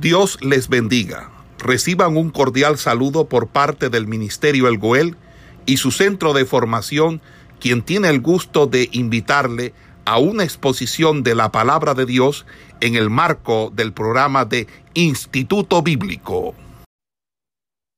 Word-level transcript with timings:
Dios 0.00 0.38
les 0.44 0.68
bendiga. 0.68 1.30
Reciban 1.58 2.18
un 2.18 2.28
cordial 2.28 2.76
saludo 2.76 3.30
por 3.30 3.48
parte 3.48 3.88
del 3.88 4.06
Ministerio 4.06 4.68
El 4.68 4.76
Goel 4.76 5.16
y 5.64 5.78
su 5.78 5.90
centro 5.90 6.34
de 6.34 6.44
formación, 6.44 7.22
quien 7.60 7.82
tiene 7.82 8.10
el 8.10 8.20
gusto 8.20 8.66
de 8.66 8.90
invitarle 8.92 9.72
a 10.04 10.18
una 10.18 10.44
exposición 10.44 11.22
de 11.22 11.34
la 11.34 11.50
palabra 11.50 11.94
de 11.94 12.04
Dios 12.04 12.44
en 12.82 12.94
el 12.94 13.08
marco 13.08 13.70
del 13.70 13.94
programa 13.94 14.44
de 14.44 14.66
Instituto 14.92 15.80
Bíblico. 15.80 16.54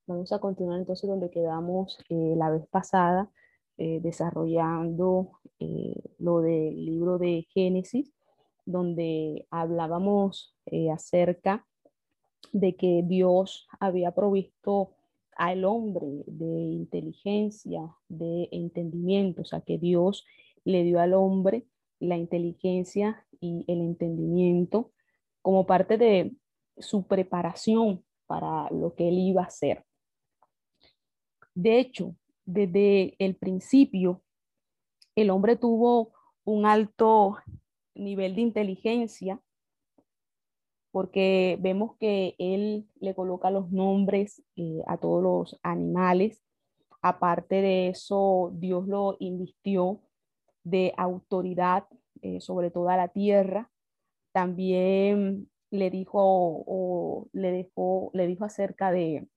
Vamos 0.07 0.31
a 0.31 0.39
continuar 0.39 0.79
entonces 0.79 1.11
donde 1.11 1.31
quedamos 1.31 1.99
eh, 2.11 2.35
la 2.37 2.51
vez 2.51 2.65
pasada, 2.71 3.29
eh, 3.77 3.99
desarrollando 4.01 5.33
eh, 5.59 6.01
lo 6.21 6.43
del 6.43 6.77
libro 6.77 7.19
de 7.19 7.45
Génesis, 7.53 8.13
donde 8.67 9.49
hablábamos 9.51 10.55
acerca 10.95 11.65
de 12.53 12.77
que 12.77 13.03
Dios 13.05 13.69
había 13.81 14.13
provisto 14.13 14.95
al 15.37 15.65
hombre 15.65 16.25
de 16.27 16.47
inteligencia, 16.47 17.97
de 18.09 18.49
entendimiento, 18.51 19.43
o 19.43 19.45
sea, 19.45 19.61
que 19.61 19.79
Dios 19.79 20.27
le 20.65 20.83
dio 20.83 21.01
al 21.01 21.15
hombre 21.15 21.67
la 22.01 22.17
inteligencia 22.17 23.25
y 23.41 23.65
el 23.69 23.81
entendimiento 23.81 24.93
como 25.43 25.67
parte 25.67 25.97
de 25.97 26.35
su 26.77 27.07
preparación 27.07 28.05
para 28.27 28.71
lo 28.71 28.95
que 28.95 29.09
él 29.09 29.19
iba 29.19 29.43
a 29.43 29.47
hacer. 29.47 29.85
De 31.55 31.79
hecho, 31.79 32.17
desde 32.45 33.15
el 33.19 33.37
principio, 33.37 34.23
el 35.15 35.31
hombre 35.31 35.57
tuvo 35.57 36.13
un 36.45 36.67
alto 36.67 37.37
nivel 37.95 38.37
de 38.37 38.43
inteligencia 38.43 39.41
porque 40.99 41.57
vemos 41.61 41.95
que 42.01 42.35
él 42.41 42.89
le 42.99 43.15
coloca 43.15 43.53
los 43.53 43.71
nombres 43.71 44.43
eh, 44.57 44.83
a 44.89 44.97
todos 44.97 45.23
los 45.23 45.61
animales. 45.63 46.43
Aparte 47.03 47.63
de 47.63 47.87
eso, 47.87 48.51
Dios 48.55 48.89
lo 48.89 49.17
invistió 49.21 50.01
de 50.65 50.93
autoridad 50.97 51.85
eh, 52.21 52.41
sobre 52.41 52.73
toda 52.73 52.97
la 52.97 53.07
tierra. 53.07 53.71
También 54.33 55.49
le 55.71 55.89
dijo 55.91 56.19
o, 56.21 57.29
le 57.33 57.53
dejó, 57.53 58.11
le 58.13 58.27
dijo 58.27 58.45
acerca 58.45 58.91
de 58.91 59.29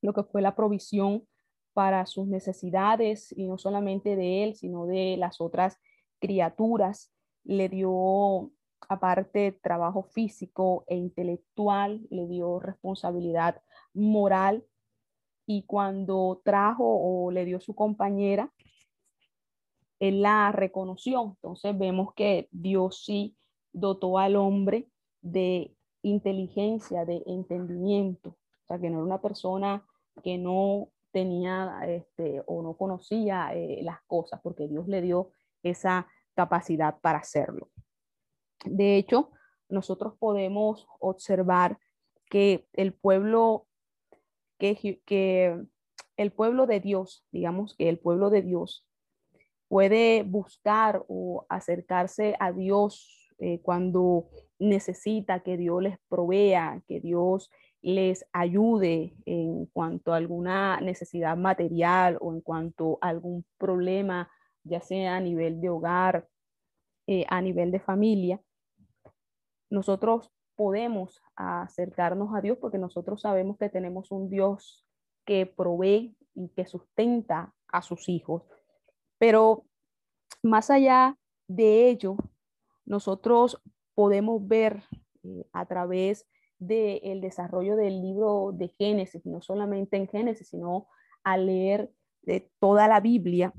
lo 0.00 0.14
que 0.14 0.22
fue 0.22 0.40
la 0.40 0.56
provisión 0.56 1.28
para 1.74 2.06
sus 2.06 2.26
necesidades 2.26 3.36
y 3.36 3.46
no 3.46 3.58
solamente 3.58 4.16
de 4.16 4.44
él, 4.44 4.54
sino 4.54 4.86
de 4.86 5.18
las 5.18 5.42
otras 5.42 5.78
criaturas. 6.20 7.12
Le 7.44 7.68
dio 7.68 8.50
aparte 8.88 9.52
trabajo 9.62 10.02
físico 10.02 10.84
e 10.86 10.96
intelectual, 10.96 12.06
le 12.10 12.26
dio 12.26 12.60
responsabilidad 12.60 13.62
moral 13.94 14.64
y 15.46 15.62
cuando 15.62 16.40
trajo 16.44 16.84
o 16.84 17.30
le 17.30 17.44
dio 17.44 17.60
su 17.60 17.74
compañera, 17.74 18.52
él 20.00 20.22
la 20.22 20.52
reconoció. 20.52 21.36
Entonces 21.36 21.76
vemos 21.78 22.12
que 22.14 22.48
Dios 22.50 23.04
sí 23.04 23.36
dotó 23.72 24.18
al 24.18 24.36
hombre 24.36 24.88
de 25.22 25.74
inteligencia, 26.02 27.04
de 27.04 27.22
entendimiento. 27.26 28.30
O 28.30 28.66
sea, 28.66 28.78
que 28.78 28.90
no 28.90 28.98
era 28.98 29.06
una 29.06 29.20
persona 29.20 29.86
que 30.22 30.38
no 30.38 30.88
tenía 31.12 31.80
este, 31.86 32.42
o 32.46 32.62
no 32.62 32.76
conocía 32.76 33.54
eh, 33.54 33.80
las 33.82 34.02
cosas, 34.06 34.40
porque 34.42 34.68
Dios 34.68 34.88
le 34.88 35.00
dio 35.00 35.30
esa 35.62 36.06
capacidad 36.34 36.98
para 37.00 37.18
hacerlo. 37.18 37.70
De 38.66 38.96
hecho, 38.96 39.30
nosotros 39.68 40.14
podemos 40.18 40.86
observar 41.00 41.78
que 42.28 42.66
el 42.72 42.92
pueblo, 42.92 43.66
que, 44.58 45.66
el 46.16 46.32
pueblo 46.32 46.66
de 46.66 46.80
Dios, 46.80 47.24
digamos 47.32 47.74
que 47.74 47.88
el 47.88 47.98
pueblo 47.98 48.30
de 48.30 48.42
Dios 48.42 48.86
puede 49.68 50.22
buscar 50.22 51.04
o 51.08 51.46
acercarse 51.48 52.36
a 52.38 52.52
Dios 52.52 53.32
eh, 53.38 53.60
cuando 53.60 54.28
necesita 54.58 55.40
que 55.40 55.56
Dios 55.56 55.82
les 55.82 55.98
provea, 56.08 56.82
que 56.86 57.00
Dios 57.00 57.50
les 57.82 58.26
ayude 58.32 59.14
en 59.26 59.66
cuanto 59.66 60.12
a 60.12 60.16
alguna 60.16 60.80
necesidad 60.80 61.36
material 61.36 62.16
o 62.20 62.32
en 62.32 62.40
cuanto 62.40 62.98
a 63.00 63.08
algún 63.08 63.44
problema, 63.58 64.30
ya 64.64 64.80
sea 64.80 65.16
a 65.16 65.20
nivel 65.20 65.60
de 65.60 65.68
hogar, 65.68 66.28
eh, 67.06 67.24
a 67.28 67.40
nivel 67.40 67.70
de 67.70 67.78
familia, 67.78 68.40
nosotros 69.70 70.30
podemos 70.54 71.22
acercarnos 71.34 72.34
a 72.34 72.40
Dios 72.40 72.58
porque 72.58 72.78
nosotros 72.78 73.20
sabemos 73.20 73.58
que 73.58 73.68
tenemos 73.68 74.10
un 74.10 74.30
Dios 74.30 74.86
que 75.24 75.46
provee 75.46 76.16
y 76.34 76.48
que 76.48 76.66
sustenta 76.66 77.54
a 77.68 77.82
sus 77.82 78.08
hijos. 78.08 78.42
Pero 79.18 79.64
más 80.42 80.70
allá 80.70 81.16
de 81.48 81.90
ello, 81.90 82.16
nosotros 82.84 83.60
podemos 83.94 84.46
ver 84.46 84.82
eh, 85.24 85.46
a 85.52 85.66
través 85.66 86.26
del 86.58 87.20
desarrollo 87.20 87.76
del 87.76 88.00
libro 88.00 88.52
de 88.52 88.68
Génesis, 88.68 89.26
no 89.26 89.42
solamente 89.42 89.96
en 89.96 90.08
Génesis, 90.08 90.48
sino 90.48 90.88
al 91.22 91.46
leer 91.46 91.92
de 92.22 92.50
toda 92.58 92.88
la 92.88 93.00
Biblia, 93.00 93.52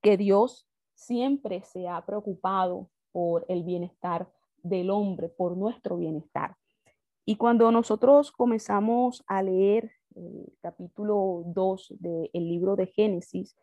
que 0.00 0.16
Dios 0.16 0.66
siempre 0.94 1.62
se 1.64 1.88
ha 1.88 2.04
preocupado 2.06 2.90
por 3.12 3.44
el 3.48 3.64
bienestar 3.64 4.30
del 4.68 4.90
hombre, 4.90 5.28
por 5.28 5.56
nuestro 5.56 5.96
bienestar. 5.96 6.56
Y 7.24 7.36
cuando 7.36 7.70
nosotros 7.70 8.32
comenzamos 8.32 9.24
a 9.26 9.42
leer 9.42 9.90
el 10.14 10.52
capítulo 10.60 11.42
2 11.46 11.94
del 11.98 12.30
libro 12.32 12.74
de 12.76 12.86
Génesis, 12.86 13.56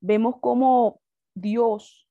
vemos 0.00 0.36
cómo 0.40 1.00
Dios 1.34 2.08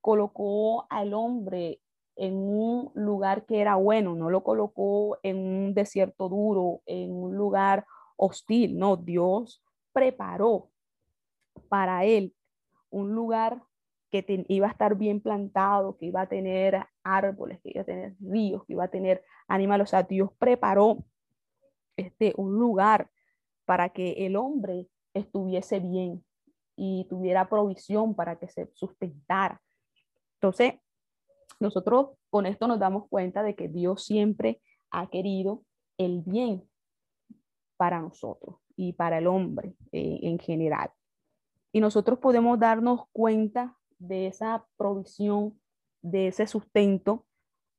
colocó 0.00 0.86
al 0.90 1.14
hombre 1.14 1.80
en 2.16 2.34
un 2.34 2.90
lugar 2.94 3.44
que 3.46 3.60
era 3.60 3.76
bueno, 3.76 4.14
no 4.14 4.30
lo 4.30 4.44
colocó 4.44 5.18
en 5.22 5.36
un 5.36 5.74
desierto 5.74 6.28
duro, 6.28 6.82
en 6.86 7.12
un 7.12 7.36
lugar 7.36 7.86
hostil, 8.16 8.78
no, 8.78 8.96
Dios 8.96 9.62
preparó 9.92 10.70
para 11.68 12.04
él 12.04 12.34
un 12.90 13.14
lugar 13.14 13.62
que 14.22 14.44
iba 14.48 14.68
a 14.68 14.70
estar 14.70 14.94
bien 14.94 15.20
plantado, 15.20 15.96
que 15.96 16.06
iba 16.06 16.20
a 16.20 16.28
tener 16.28 16.86
árboles, 17.02 17.60
que 17.62 17.70
iba 17.70 17.82
a 17.82 17.84
tener 17.84 18.14
ríos, 18.20 18.64
que 18.64 18.74
iba 18.74 18.84
a 18.84 18.88
tener 18.88 19.24
animales. 19.48 19.88
O 19.88 19.90
sea, 19.90 20.04
Dios 20.04 20.30
preparó 20.38 21.04
este, 21.96 22.32
un 22.36 22.54
lugar 22.54 23.10
para 23.64 23.88
que 23.88 24.26
el 24.26 24.36
hombre 24.36 24.88
estuviese 25.14 25.80
bien 25.80 26.24
y 26.76 27.06
tuviera 27.08 27.48
provisión 27.48 28.14
para 28.14 28.38
que 28.38 28.48
se 28.48 28.70
sustentara. 28.74 29.60
Entonces, 30.34 30.74
nosotros 31.58 32.10
con 32.30 32.46
esto 32.46 32.68
nos 32.68 32.78
damos 32.78 33.08
cuenta 33.08 33.42
de 33.42 33.56
que 33.56 33.68
Dios 33.68 34.04
siempre 34.04 34.60
ha 34.90 35.08
querido 35.08 35.64
el 35.98 36.22
bien 36.22 36.68
para 37.76 38.00
nosotros 38.00 38.56
y 38.76 38.92
para 38.92 39.18
el 39.18 39.26
hombre 39.26 39.74
eh, 39.90 40.20
en 40.22 40.38
general. 40.38 40.90
Y 41.72 41.80
nosotros 41.80 42.20
podemos 42.20 42.60
darnos 42.60 43.08
cuenta 43.12 43.76
de 44.06 44.26
esa 44.26 44.66
provisión, 44.76 45.60
de 46.02 46.28
ese 46.28 46.46
sustento, 46.46 47.26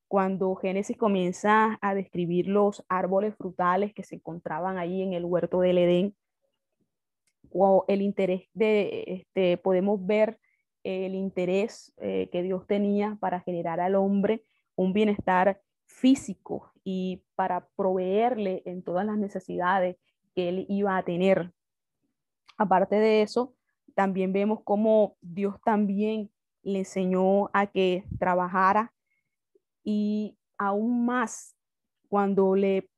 cuando 0.07 0.55
Génesis 0.55 0.97
comienza 0.97 1.77
a 1.81 1.95
describir 1.95 2.47
los 2.47 2.85
árboles 2.89 3.35
frutales 3.35 3.93
que 3.93 4.03
se 4.03 4.15
encontraban 4.15 4.77
ahí 4.77 5.01
en 5.01 5.13
el 5.13 5.25
huerto 5.25 5.59
del 5.61 5.77
Edén, 5.77 6.15
o 7.51 7.85
el 7.87 8.01
interés 8.01 8.49
de, 8.53 9.03
este, 9.07 9.57
podemos 9.57 10.05
ver 10.05 10.39
el 10.83 11.15
interés 11.15 11.93
eh, 11.97 12.29
que 12.31 12.43
Dios 12.43 12.67
tenía 12.67 13.17
para 13.19 13.39
generar 13.39 13.79
al 13.79 13.95
hombre 13.95 14.43
un 14.75 14.93
bienestar 14.93 15.59
físico 15.87 16.71
y 16.83 17.23
para 17.35 17.67
proveerle 17.75 18.61
en 18.65 18.83
todas 18.83 19.05
las 19.05 19.17
necesidades 19.17 19.97
que 20.35 20.49
él 20.49 20.65
iba 20.69 20.97
a 20.97 21.03
tener. 21.03 21.51
Aparte 22.57 22.97
de 22.97 23.21
eso, 23.21 23.55
también 23.95 24.33
vemos 24.33 24.59
cómo 24.63 25.17
Dios 25.21 25.55
también 25.63 26.31
le 26.61 26.79
enseñó 26.79 27.49
a 27.53 27.67
que 27.67 28.03
trabajara 28.19 28.93
y 29.83 30.37
aún 30.57 31.05
más 31.05 31.55
cuando 32.09 32.55
le 32.55 32.89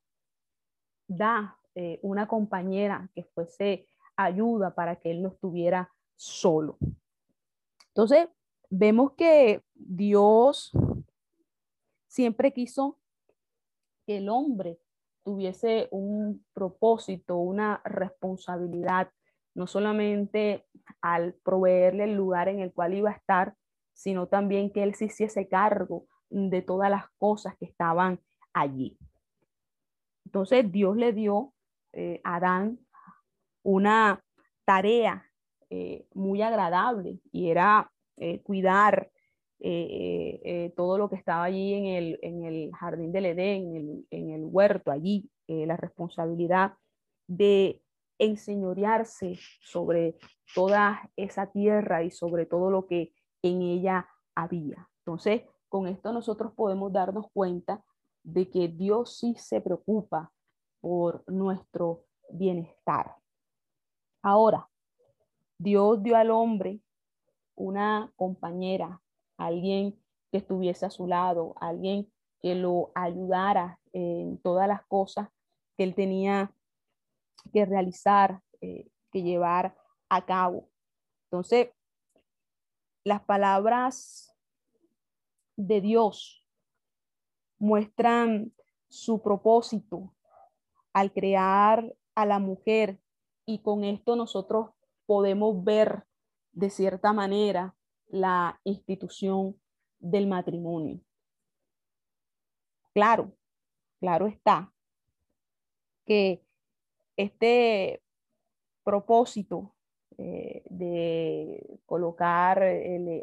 da 1.08 1.58
eh, 1.76 2.00
una 2.02 2.28
compañera 2.28 3.10
que 3.14 3.24
fuese 3.24 3.88
ayuda 4.16 4.74
para 4.74 4.96
que 4.96 5.12
él 5.12 5.22
no 5.22 5.30
estuviera 5.30 5.94
solo. 6.16 6.78
Entonces, 7.90 8.30
vemos 8.70 9.14
que 9.14 9.64
Dios 9.76 10.72
siempre 12.08 12.52
quiso 12.52 12.98
que 14.06 14.18
el 14.18 14.30
hombre 14.30 14.80
tuviese 15.24 15.88
un 15.92 16.46
propósito, 16.54 17.38
una 17.38 17.82
responsabilidad 17.84 19.12
no 19.58 19.66
solamente 19.66 20.66
al 21.02 21.34
proveerle 21.44 22.04
el 22.04 22.14
lugar 22.14 22.48
en 22.48 22.60
el 22.60 22.72
cual 22.72 22.94
iba 22.94 23.10
a 23.10 23.14
estar, 23.14 23.56
sino 23.92 24.28
también 24.28 24.72
que 24.72 24.84
él 24.84 24.94
se 24.94 25.06
hiciese 25.06 25.48
cargo 25.48 26.06
de 26.30 26.62
todas 26.62 26.92
las 26.92 27.06
cosas 27.18 27.58
que 27.58 27.66
estaban 27.66 28.20
allí. 28.54 29.00
Entonces 30.26 30.72
Dios 30.72 30.96
le 30.96 31.12
dio 31.12 31.54
eh, 31.94 32.22
a 32.24 32.36
Adán 32.36 32.80
una 33.64 34.24
tarea 34.64 35.26
eh, 35.72 36.06
muy 36.14 36.44
agradable 36.44 37.20
y 37.32 37.50
era 37.50 37.92
eh, 38.18 38.42
cuidar 38.44 39.12
todo 40.76 41.00
lo 41.00 41.10
que 41.10 41.16
estaba 41.16 41.46
allí 41.46 41.74
en 41.74 41.86
el, 41.88 42.20
en 42.22 42.44
el 42.44 42.72
jardín 42.76 43.12
del 43.12 43.26
Edén, 43.26 43.76
en 43.76 43.76
el, 43.76 44.08
en 44.12 44.30
el 44.30 44.46
huerto, 44.46 44.92
allí, 44.92 45.32
la 45.48 45.76
responsabilidad 45.76 46.74
de 47.26 47.82
enseñorearse 48.20 49.38
sobre 49.62 50.18
toda 50.54 51.12
esa 51.16 51.52
tierra 51.52 52.04
y 52.04 52.12
sobre 52.12 52.46
todo 52.46 52.70
lo 52.72 52.88
que 52.88 53.14
en 53.42 53.62
ella 53.62 54.08
había. 54.36 54.90
Entonces, 55.00 55.44
con 55.70 55.88
esto 55.88 56.12
nosotros 56.14 56.54
podemos 56.54 56.92
darnos 56.92 57.28
cuenta 57.34 57.84
de 58.24 58.50
que 58.50 58.68
Dios 58.68 59.18
sí 59.18 59.36
se 59.38 59.62
preocupa 59.62 60.32
por 60.82 61.24
nuestro 61.28 62.06
bienestar. 62.30 63.16
Ahora, 64.22 64.70
Dios 65.58 66.04
dio 66.04 66.16
al 66.16 66.32
hombre 66.32 66.82
una 67.56 68.12
compañera, 68.16 69.02
alguien 69.38 70.00
que 70.32 70.40
estuviese 70.40 70.86
a 70.86 70.90
su 70.90 71.08
lado, 71.08 71.56
alguien 71.60 72.12
que 72.42 72.56
lo 72.56 72.92
ayudara 72.94 73.80
en 73.94 74.38
todas 74.40 74.68
las 74.68 74.86
cosas 74.86 75.30
que 75.76 75.84
él 75.84 75.96
tenía 75.96 76.54
que 77.54 77.66
realizar, 77.66 78.42
eh, 78.62 78.90
que 79.12 79.24
llevar 79.24 79.76
a 80.10 80.26
cabo. 80.26 80.70
Entonces, 81.26 81.70
las 83.04 83.22
palabras 83.24 84.36
de 85.56 85.82
Dios 85.82 86.46
muestran 87.60 88.54
su 88.88 89.22
propósito 89.22 90.14
al 90.94 91.12
crear 91.12 91.94
a 92.16 92.26
la 92.26 92.40
mujer 92.40 93.00
y 93.46 93.62
con 93.62 93.84
esto 93.84 94.16
nosotros 94.16 94.72
podemos 95.06 95.64
ver 95.64 96.06
de 96.52 96.70
cierta 96.70 97.14
manera 97.14 97.76
la 98.08 98.60
institución 98.64 99.60
del 100.00 100.28
matrimonio. 100.28 101.00
Claro, 102.94 103.32
claro 104.00 104.28
está 104.28 104.74
que 106.06 106.47
este 107.18 108.02
propósito 108.84 109.76
eh, 110.18 110.64
de 110.70 111.80
colocar 111.86 112.64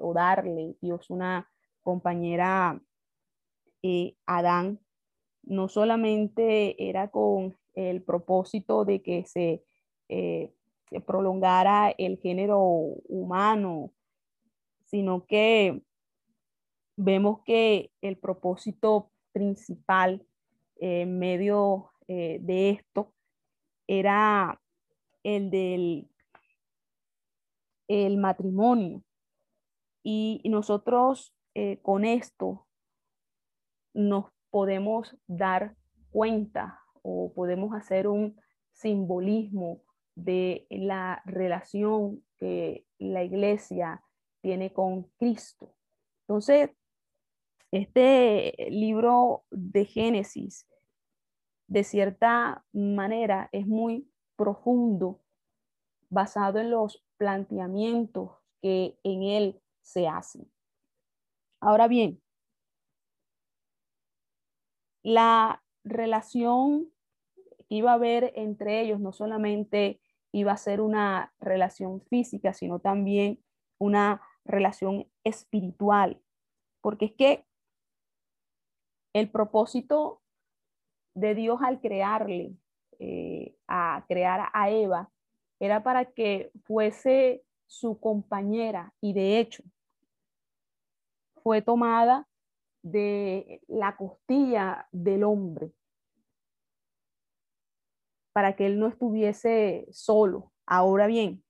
o 0.01 0.13
darle 0.13 0.77
Dios 0.81 1.09
una 1.09 1.49
compañera 1.83 2.81
eh, 3.83 4.15
Adán, 4.27 4.81
no 5.43 5.69
solamente 5.69 6.89
era 6.89 7.09
con 7.09 7.57
el 7.75 8.03
propósito 8.03 8.85
de 8.85 9.03
que 9.03 9.25
se 9.25 9.65
eh, 10.09 10.53
prolongara 11.07 11.95
el 11.97 12.19
género 12.19 12.61
humano, 12.61 13.93
sino 14.85 15.27
que 15.27 15.83
vemos 16.97 17.41
que 17.45 17.91
el 18.03 18.19
propósito 18.19 19.11
principal 19.33 20.25
en 20.77 21.19
medio 21.19 21.91
de 22.07 22.71
esto 22.71 23.14
era 23.87 24.61
el 25.23 25.51
del 25.51 26.09
el 27.89 28.17
matrimonio. 28.17 29.03
Y, 30.03 30.43
nosotros 30.45 31.35
eh, 31.55 31.79
con 31.83 32.05
esto 32.05 32.67
nos 33.95 34.27
podemos 34.51 35.17
dar 35.27 35.77
cuenta 36.11 36.81
o 37.03 37.33
podemos 37.35 37.75
hacer 37.75 38.07
un 38.07 38.39
simbolismo 38.73 39.83
de 40.15 40.67
la 40.71 41.23
relación 41.25 42.25
que 42.39 42.87
la 42.99 43.25
iglesia 43.25 44.03
tiene 44.43 44.73
con 44.73 45.05
Cristo. 45.19 45.75
Entonces, 46.23 46.71
este 47.71 48.55
libro 48.71 49.45
de 49.51 49.85
Génesis 49.85 50.67
de 51.67 51.85
cierta 51.85 52.65
manera 52.73 53.49
es 53.53 53.67
muy 53.67 54.11
profundo, 54.37 55.21
basado 56.11 56.59
en 56.59 56.71
los 56.71 57.05
planteamientos 57.17 58.31
que 58.61 58.99
en 59.03 59.23
él 59.23 59.61
se 59.83 60.09
hacen. 60.09 60.51
Ahora 61.61 61.89
bien, 61.89 62.21
la 65.03 65.63
relación 65.85 66.91
que 67.69 67.77
iba 67.77 67.93
a 67.93 67.95
haber 67.95 68.33
entre 68.37 68.81
ellos 68.81 69.01
no 69.01 69.13
solamente 69.13 70.01
iba 70.33 70.53
a 70.53 70.57
ser 70.57 70.81
una 70.81 71.33
relación 71.39 72.01
física, 72.03 72.53
sino 72.53 72.81
también 72.81 73.43
una 73.79 74.21
relación 74.45 75.07
espiritual, 75.23 76.21
porque 76.81 77.07
es 77.07 77.13
que 77.13 77.47
el 79.15 79.31
propósito 79.31 80.24
de 81.15 81.35
Dios 81.35 81.61
al 81.63 81.81
crearle, 81.81 82.55
eh, 82.99 83.57
a 83.67 84.05
crear 84.09 84.51
a 84.53 84.71
Eva, 84.71 85.11
era 85.59 85.83
para 85.83 86.05
que 86.05 86.51
fuese 86.65 87.45
su 87.67 87.99
compañera 87.99 88.93
y 89.01 89.13
de 89.13 89.39
hecho 89.39 89.63
fue 91.43 91.63
tomada 91.63 92.29
de 92.83 93.63
la 93.67 93.97
costilla 93.97 94.89
del 94.93 95.25
hombre 95.25 95.73
para 98.33 98.57
que 98.57 98.67
él 98.67 98.79
no 98.79 98.89
estuviese 98.89 99.87
solo. 99.93 100.53
Ahora 100.67 101.07
bien, 101.07 101.45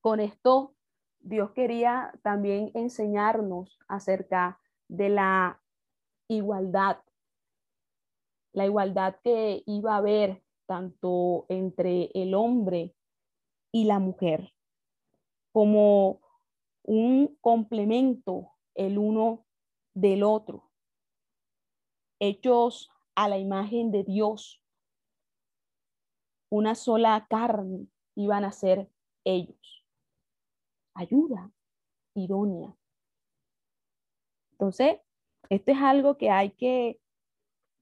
con 0.00 0.18
esto 0.20 0.74
Dios 1.20 1.50
quería 1.50 2.12
también 2.22 2.70
enseñarnos 2.74 3.78
acerca 3.88 4.60
de 4.88 5.08
la 5.08 5.60
igualdad 6.28 6.98
la 8.56 8.64
igualdad 8.64 9.20
que 9.22 9.62
iba 9.66 9.92
a 9.92 9.98
haber 9.98 10.42
tanto 10.66 11.44
entre 11.50 12.10
el 12.14 12.34
hombre 12.34 12.96
y 13.70 13.84
la 13.84 13.98
mujer, 13.98 14.54
como 15.52 16.22
un 16.82 17.36
complemento 17.42 18.52
el 18.74 18.96
uno 18.96 19.44
del 19.94 20.22
otro, 20.22 20.72
hechos 22.18 22.90
a 23.14 23.28
la 23.28 23.36
imagen 23.36 23.90
de 23.90 24.04
Dios, 24.04 24.62
una 26.50 26.74
sola 26.74 27.26
carne 27.28 27.88
iban 28.14 28.44
a 28.46 28.52
ser 28.52 28.90
ellos. 29.24 29.84
Ayuda 30.94 31.52
idónea. 32.14 32.74
Entonces, 34.52 34.98
esto 35.50 35.72
es 35.72 35.78
algo 35.78 36.16
que 36.16 36.30
hay 36.30 36.52
que 36.52 36.98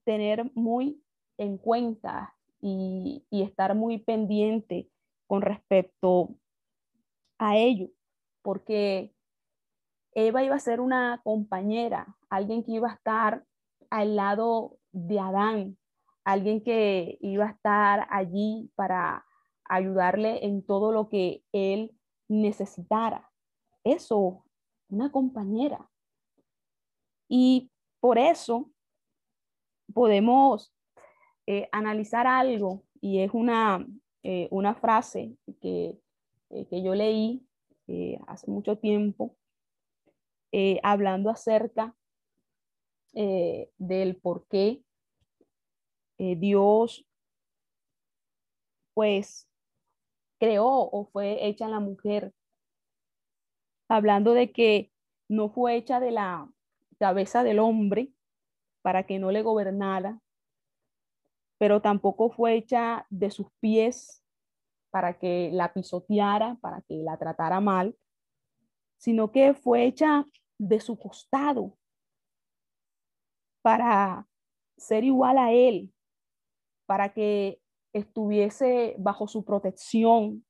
tener 0.05 0.51
muy 0.55 1.03
en 1.39 1.59
cuenta 1.59 2.35
y, 2.61 3.25
estar 3.31 3.75
muy 3.75 3.99
pendiente 3.99 4.89
con 5.27 5.43
respecto 5.43 6.35
a 7.39 7.57
ello, 7.57 7.89
porque 8.43 9.15
Eva 10.13 10.43
iba 10.45 10.55
a 10.55 10.61
ser 10.61 10.81
una 10.81 11.21
compañera, 11.25 12.17
alguien 12.31 12.63
que 12.63 12.73
iba 12.73 12.91
a 12.91 12.95
estar 12.95 13.45
al 13.91 14.17
lado 14.17 14.79
de 14.93 15.21
Adán, 15.21 15.77
alguien 16.25 16.63
que 16.63 17.19
iba 17.21 17.47
a 17.47 17.51
estar 17.51 18.07
allí 18.11 18.71
para 18.77 19.27
ayudarle 19.65 20.47
en 20.47 20.65
todo 20.65 20.93
lo 20.93 21.09
que 21.09 21.43
él 21.53 21.95
necesitara. 22.29 23.31
Eso, 23.83 24.45
una 24.89 25.11
compañera. 25.11 25.91
Y 27.29 27.71
por 28.01 28.19
eso 28.19 28.71
podemos 29.95 30.75
eh, 31.47 31.69
analizar 31.73 32.27
algo 32.27 32.85
y 33.01 33.21
es 33.21 33.31
una, 33.33 33.87
eh, 34.23 34.49
una 34.51 34.75
frase 34.75 35.37
que, 35.61 35.99
eh, 36.51 36.67
que, 36.69 36.83
yo 36.83 36.95
leí 36.95 37.47
hace 38.27 38.51
mucho 38.51 38.79
tiempo 38.79 39.37
hablando 40.83 41.29
acerca 41.29 41.95
del 43.13 44.17
por 44.17 44.47
qué 44.49 44.83
Dios 46.17 47.07
pues 48.95 49.49
creó 50.39 50.67
o 50.67 51.07
fue 51.13 51.47
hecha 51.47 51.69
la 51.69 51.81
mujer, 51.81 52.33
hablando 53.89 54.33
de 54.33 54.53
que 54.53 54.93
no 55.29 55.51
fue 55.51 55.77
hecha 55.77 56.01
de 56.01 56.11
la 56.11 56.49
cabeza 56.99 57.43
del 57.43 57.59
hombre, 57.59 58.13
para 58.85 59.05
que 59.05 59.19
no 59.19 59.31
le 59.31 59.41
gobernara, 59.41 60.21
pero 61.57 61.81
tampoco 61.81 62.29
fue 62.29 62.55
hecha 62.55 63.07
de 63.09 63.31
sus 63.31 63.47
pies 63.59 64.23
para 64.91 65.19
que 65.19 65.49
la 65.55 65.73
pisoteara, 65.73 66.59
para 66.61 66.83
que 66.83 66.97
la 66.97 67.17
tratara 67.17 67.61
mal, 67.61 67.97
sino 68.99 69.33
que 69.33 69.55
fue 69.55 69.87
hecha 69.87 70.27
de 70.59 70.81
su 70.81 70.99
costado 70.99 71.79
para 73.63 74.29
ser 74.77 75.03
igual 75.03 75.39
a 75.39 75.51
él, 75.51 75.91
para 76.85 77.15
que 77.15 77.63
estuviese 77.95 78.97
bajo 78.99 79.27
su 79.29 79.47
protección 79.47 80.45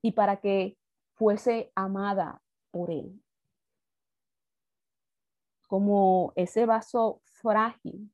y 0.00 0.12
para 0.12 0.40
que 0.40 0.78
fuese 1.12 1.72
amada 1.74 2.40
por 2.70 2.90
él. 2.90 3.22
Como 5.70 6.32
ese 6.34 6.66
vaso 6.66 7.22
frágil 7.22 8.12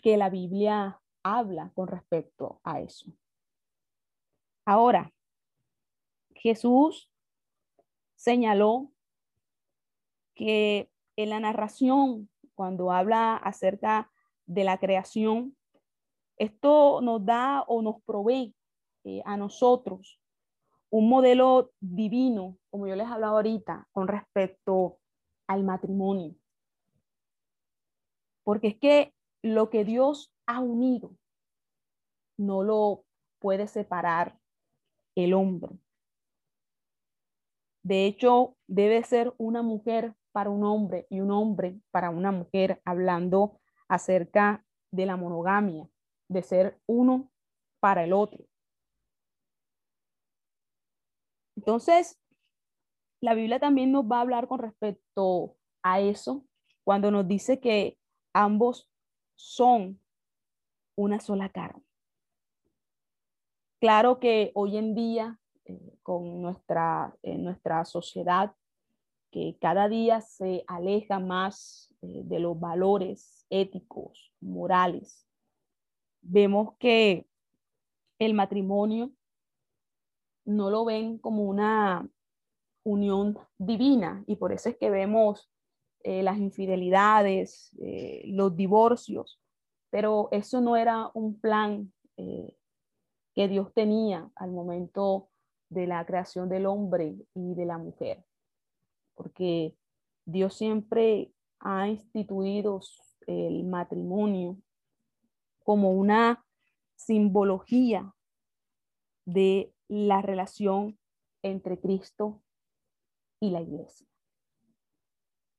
que 0.00 0.16
la 0.16 0.30
Biblia 0.30 1.00
habla 1.24 1.72
con 1.74 1.88
respecto 1.88 2.60
a 2.62 2.80
eso. 2.80 3.10
Ahora, 4.64 5.12
Jesús 6.36 7.10
señaló 8.14 8.92
que 10.36 10.92
en 11.16 11.30
la 11.30 11.40
narración, 11.40 12.30
cuando 12.54 12.92
habla 12.92 13.34
acerca 13.38 14.12
de 14.46 14.62
la 14.62 14.78
creación, 14.78 15.56
esto 16.36 17.00
nos 17.00 17.26
da 17.26 17.62
o 17.62 17.82
nos 17.82 18.00
provee 18.02 18.54
eh, 19.02 19.22
a 19.24 19.36
nosotros 19.36 20.20
un 20.96 21.10
modelo 21.10 21.72
divino, 21.78 22.56
como 22.70 22.86
yo 22.86 22.96
les 22.96 23.06
hablaba 23.06 23.36
ahorita, 23.36 23.86
con 23.92 24.08
respecto 24.08 24.98
al 25.46 25.62
matrimonio. 25.62 26.34
Porque 28.44 28.68
es 28.68 28.78
que 28.78 29.14
lo 29.42 29.68
que 29.68 29.84
Dios 29.84 30.32
ha 30.46 30.60
unido 30.60 31.14
no 32.38 32.62
lo 32.62 33.04
puede 33.40 33.68
separar 33.68 34.38
el 35.14 35.34
hombre. 35.34 35.78
De 37.82 38.06
hecho, 38.06 38.56
debe 38.66 39.04
ser 39.04 39.34
una 39.36 39.60
mujer 39.60 40.14
para 40.32 40.48
un 40.48 40.64
hombre 40.64 41.06
y 41.10 41.20
un 41.20 41.30
hombre 41.30 41.78
para 41.90 42.08
una 42.08 42.32
mujer, 42.32 42.80
hablando 42.86 43.60
acerca 43.86 44.64
de 44.90 45.04
la 45.04 45.16
monogamia, 45.18 45.90
de 46.28 46.42
ser 46.42 46.80
uno 46.86 47.30
para 47.80 48.02
el 48.04 48.14
otro. 48.14 48.46
Entonces, 51.66 52.16
la 53.20 53.34
Biblia 53.34 53.58
también 53.58 53.90
nos 53.90 54.04
va 54.04 54.18
a 54.18 54.20
hablar 54.20 54.46
con 54.46 54.60
respecto 54.60 55.56
a 55.82 56.00
eso 56.00 56.46
cuando 56.84 57.10
nos 57.10 57.26
dice 57.26 57.58
que 57.58 57.98
ambos 58.32 58.88
son 59.34 60.00
una 60.94 61.18
sola 61.18 61.48
carne. 61.48 61.82
Claro 63.80 64.20
que 64.20 64.52
hoy 64.54 64.76
en 64.76 64.94
día, 64.94 65.40
eh, 65.64 65.98
con 66.04 66.40
nuestra, 66.40 67.16
nuestra 67.24 67.84
sociedad, 67.84 68.54
que 69.32 69.58
cada 69.60 69.88
día 69.88 70.20
se 70.20 70.62
aleja 70.68 71.18
más 71.18 71.92
eh, 72.00 72.22
de 72.24 72.38
los 72.38 72.60
valores 72.60 73.44
éticos, 73.50 74.32
morales, 74.40 75.26
vemos 76.22 76.76
que 76.78 77.26
el 78.20 78.34
matrimonio 78.34 79.10
no 80.46 80.70
lo 80.70 80.84
ven 80.84 81.18
como 81.18 81.44
una 81.44 82.08
unión 82.84 83.36
divina 83.58 84.24
y 84.26 84.36
por 84.36 84.52
eso 84.52 84.68
es 84.68 84.76
que 84.76 84.90
vemos 84.90 85.50
eh, 86.04 86.22
las 86.22 86.38
infidelidades, 86.38 87.76
eh, 87.80 88.22
los 88.26 88.54
divorcios, 88.56 89.40
pero 89.90 90.28
eso 90.30 90.60
no 90.60 90.76
era 90.76 91.10
un 91.14 91.38
plan 91.40 91.92
eh, 92.16 92.56
que 93.34 93.48
Dios 93.48 93.74
tenía 93.74 94.30
al 94.36 94.52
momento 94.52 95.28
de 95.68 95.88
la 95.88 96.06
creación 96.06 96.48
del 96.48 96.66
hombre 96.66 97.16
y 97.34 97.54
de 97.54 97.66
la 97.66 97.76
mujer, 97.76 98.24
porque 99.16 99.76
Dios 100.24 100.54
siempre 100.54 101.32
ha 101.58 101.88
instituido 101.88 102.80
el 103.26 103.64
matrimonio 103.64 104.58
como 105.64 105.90
una 105.90 106.44
simbología 106.94 108.14
de 109.24 109.74
la 109.88 110.22
relación 110.22 110.98
entre 111.42 111.78
Cristo 111.78 112.42
y 113.40 113.50
la 113.50 113.60
iglesia. 113.60 114.06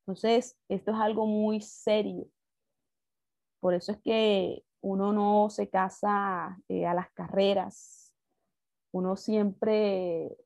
Entonces, 0.01 0.57
esto 0.69 0.91
es 0.91 0.97
algo 0.97 1.25
muy 1.25 1.61
serio. 1.61 2.27
Por 3.59 3.73
eso 3.73 3.91
es 3.91 3.97
que 3.99 4.63
uno 4.81 5.11
no 5.11 5.49
se 5.49 5.69
casa 5.69 6.57
eh, 6.69 6.85
a 6.85 6.93
las 6.93 7.11
carreras. 7.11 8.13
Uno 8.93 9.15
siempre 9.15 10.37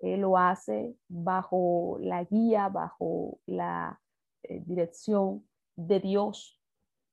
eh, 0.00 0.16
lo 0.16 0.38
hace 0.38 0.96
bajo 1.08 1.98
la 2.00 2.24
guía, 2.24 2.68
bajo 2.68 3.38
la 3.46 4.00
eh, 4.44 4.62
dirección 4.64 5.46
de 5.76 6.00
Dios, 6.00 6.60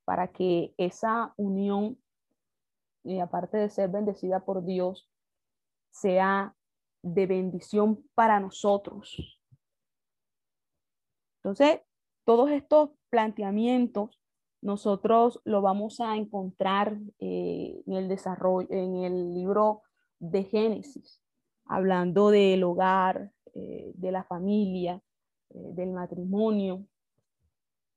para 0.05 0.31
que 0.31 0.73
esa 0.77 1.33
unión, 1.37 1.97
aparte 3.21 3.57
de 3.57 3.69
ser 3.69 3.89
bendecida 3.89 4.45
por 4.45 4.63
Dios, 4.63 5.09
sea 5.93 6.55
de 7.01 7.27
bendición 7.27 8.03
para 8.15 8.39
nosotros. 8.39 9.39
Entonces, 11.37 11.81
todos 12.25 12.49
estos 12.51 12.91
planteamientos 13.09 14.19
nosotros 14.61 15.41
lo 15.43 15.61
vamos 15.61 15.99
a 15.99 16.15
encontrar 16.15 16.97
eh, 17.19 17.83
en 17.85 17.93
el 17.93 18.07
desarrollo, 18.07 18.67
en 18.71 19.03
el 19.03 19.33
libro 19.33 19.81
de 20.19 20.45
Génesis, 20.45 21.21
hablando 21.65 22.29
del 22.29 22.63
hogar, 22.63 23.31
eh, 23.53 23.91
de 23.95 24.11
la 24.11 24.23
familia, 24.23 25.01
eh, 25.49 25.71
del 25.73 25.91
matrimonio 25.91 26.87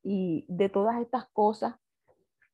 y 0.03 0.45
de 0.49 0.69
todas 0.69 1.01
estas 1.01 1.29
cosas 1.29 1.77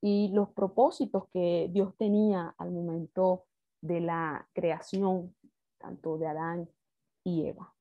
y 0.03 0.29
los 0.33 0.51
propósitos 0.51 1.25
que 1.33 1.71
Dios 1.73 1.97
tenía 1.97 2.55
al 2.59 2.71
momento 2.71 3.47
de 3.83 4.01
la 4.01 4.49
creación, 4.55 5.37
tanto 5.79 6.17
de 6.17 6.27
Adán 6.29 6.71
y 7.25 7.47
Eva. 7.47 7.75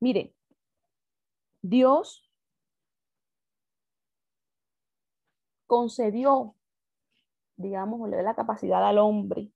Mire, 0.00 0.34
Dios 1.62 2.28
concedió, 5.66 6.56
digamos, 7.56 8.08
la 8.08 8.34
capacidad 8.34 8.86
al 8.86 8.98
hombre 8.98 9.52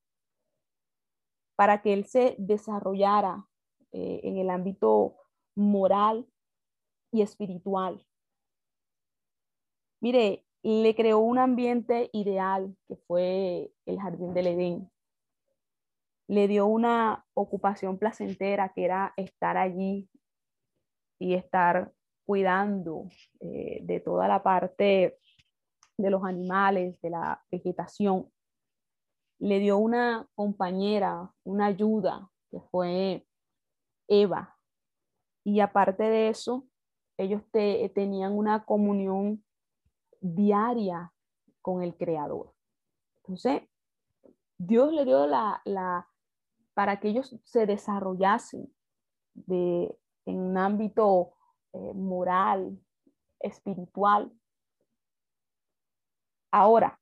para 1.57 1.81
que 1.81 1.93
él 1.93 2.07
se 2.07 2.37
desarrollara 2.39 3.49
eh, 3.93 4.21
en 4.25 4.37
el 4.37 4.51
ámbito 4.51 5.17
moral 5.55 6.29
y 7.11 7.23
espiritual. 7.23 8.05
Mire, 10.01 10.45
le 10.63 10.95
creó 10.95 11.19
un 11.19 11.39
ambiente 11.39 12.09
ideal 12.13 12.77
que 12.87 12.97
fue 13.09 13.73
el 13.85 14.01
jardín 14.01 14.33
del 14.33 14.47
Edén. 14.47 14.91
Le 16.29 16.47
dio 16.47 16.67
una 16.67 17.25
ocupación 17.35 17.99
placentera 17.99 18.73
que 18.73 18.85
era 18.85 19.13
estar 19.17 19.57
allí 19.57 20.09
y 21.19 21.35
estar 21.35 21.93
cuidando 22.25 23.09
eh, 23.41 23.81
de 23.83 24.01
toda 24.01 24.29
la 24.29 24.43
parte 24.43 25.19
de 25.99 26.11
los 26.11 26.25
animales, 26.25 27.01
de 27.03 27.11
la 27.11 27.45
vegetación. 27.51 28.31
Le 29.41 29.59
dio 29.59 29.79
una 29.79 30.29
compañera, 30.35 31.33
una 31.45 31.67
ayuda, 31.67 32.31
que 32.51 32.61
fue 32.71 33.27
Eva. 34.09 34.57
Y 35.45 35.59
aparte 35.59 36.05
de 36.05 36.29
eso, 36.29 36.69
ellos 37.19 37.43
tenían 37.95 38.33
una 38.33 38.65
comunión 38.65 39.45
diaria 40.23 41.13
con 41.61 41.83
el 41.83 41.97
Creador. 41.97 42.55
Entonces, 43.19 43.63
Dios 44.57 44.93
le 44.93 45.05
dio 45.05 45.27
la, 45.27 45.61
la 45.65 46.09
para 46.75 47.01
que 47.01 47.09
ellos 47.09 47.37
se 47.45 47.67
desarrollasen 47.67 48.73
de, 49.35 49.95
en 50.25 50.39
un 50.39 50.57
ámbito 50.57 51.35
eh, 51.73 51.93
moral, 51.95 52.79
espiritual. 53.41 54.33
Ahora, 56.51 57.01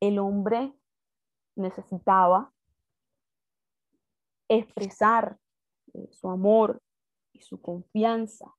el 0.00 0.18
hombre 0.18 0.74
necesitaba 1.56 2.52
expresar 4.48 5.38
eh, 5.94 6.08
su 6.10 6.28
amor 6.28 6.82
y 7.32 7.40
su 7.40 7.60
confianza 7.60 8.54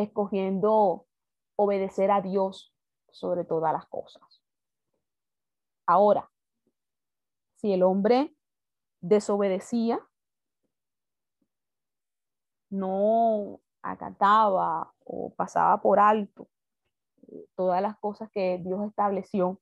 escogiendo 0.00 1.06
obedecer 1.56 2.10
a 2.10 2.20
Dios 2.20 2.74
sobre 3.10 3.44
todas 3.44 3.72
las 3.72 3.86
cosas. 3.86 4.42
Ahora, 5.86 6.30
si 7.56 7.72
el 7.72 7.82
hombre 7.82 8.34
desobedecía, 9.00 10.00
no 12.70 13.60
acataba 13.82 14.92
o 15.04 15.34
pasaba 15.34 15.80
por 15.80 15.98
alto 15.98 16.48
eh, 17.28 17.46
todas 17.56 17.82
las 17.82 17.98
cosas 17.98 18.30
que 18.30 18.58
Dios 18.64 18.86
estableció, 18.86 19.60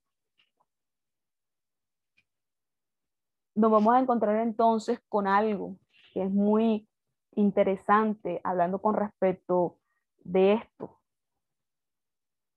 nos 3.54 3.70
vamos 3.72 3.94
a 3.94 3.98
encontrar 3.98 4.36
entonces 4.36 5.00
con 5.08 5.26
algo 5.26 5.78
que 6.12 6.22
es 6.22 6.30
muy 6.30 6.88
interesante, 7.34 8.40
hablando 8.44 8.80
con 8.80 8.94
respecto 8.94 9.77
de 10.28 10.52
esto. 10.52 11.00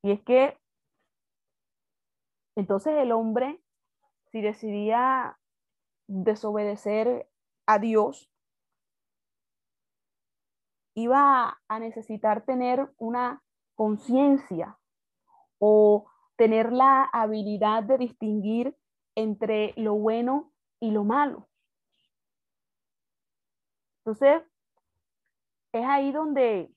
Y 0.04 0.12
es 0.12 0.22
que 0.24 0.58
entonces 2.56 2.94
el 2.98 3.12
hombre, 3.12 3.62
si 4.32 4.42
decidía 4.42 5.40
desobedecer 6.08 7.30
a 7.66 7.80
Dios, 7.80 8.30
iba 10.96 11.62
a 11.68 11.80
necesitar 11.80 12.44
tener 12.44 12.94
una 12.98 13.42
conciencia 13.76 14.78
o 15.60 16.12
tener 16.36 16.74
la 16.74 17.04
habilidad 17.14 17.84
de 17.84 17.98
distinguir 17.98 18.78
entre 19.16 19.74
lo 19.78 19.96
bueno 19.96 20.52
y 20.82 20.92
lo 20.92 21.06
malo. 21.06 21.48
Entonces, 24.00 24.44
es 25.72 25.86
ahí 25.86 26.12
donde 26.12 26.74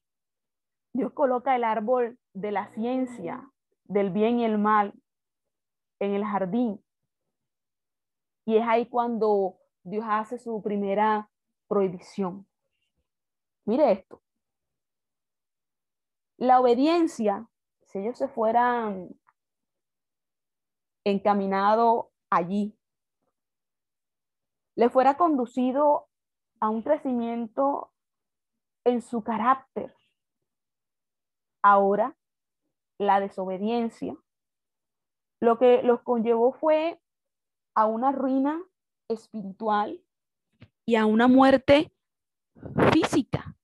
Dios 0.94 1.12
coloca 1.12 1.56
el 1.56 1.64
árbol 1.64 2.20
de 2.34 2.52
la 2.52 2.68
ciencia, 2.68 3.50
del 3.84 4.10
bien 4.10 4.38
y 4.38 4.44
el 4.44 4.58
mal, 4.58 4.94
en 5.98 6.12
el 6.14 6.24
jardín. 6.24 6.84
Y 8.46 8.56
es 8.58 8.66
ahí 8.66 8.88
cuando 8.88 9.56
Dios 9.82 10.04
hace 10.08 10.38
su 10.38 10.62
primera 10.62 11.28
prohibición. 11.66 12.46
Mire 13.64 13.90
esto. 13.90 14.22
La 16.36 16.60
obediencia, 16.60 17.48
si 17.82 17.98
ellos 17.98 18.16
se 18.16 18.28
fueran 18.28 19.18
encaminado 21.02 22.12
allí, 22.30 22.78
le 24.76 24.90
fuera 24.90 25.16
conducido 25.16 26.08
a 26.60 26.68
un 26.68 26.82
crecimiento 26.82 27.92
en 28.84 29.02
su 29.02 29.24
carácter. 29.24 29.92
Ahora, 31.64 32.14
la 32.98 33.20
desobediencia, 33.20 34.14
lo 35.40 35.58
que 35.58 35.82
los 35.82 36.02
conllevó 36.02 36.52
fue 36.52 37.00
a 37.74 37.86
una 37.86 38.12
ruina 38.12 38.62
espiritual 39.08 40.04
y 40.84 40.96
a 40.96 41.06
una 41.06 41.26
muerte 41.26 41.90
física. 42.92 43.56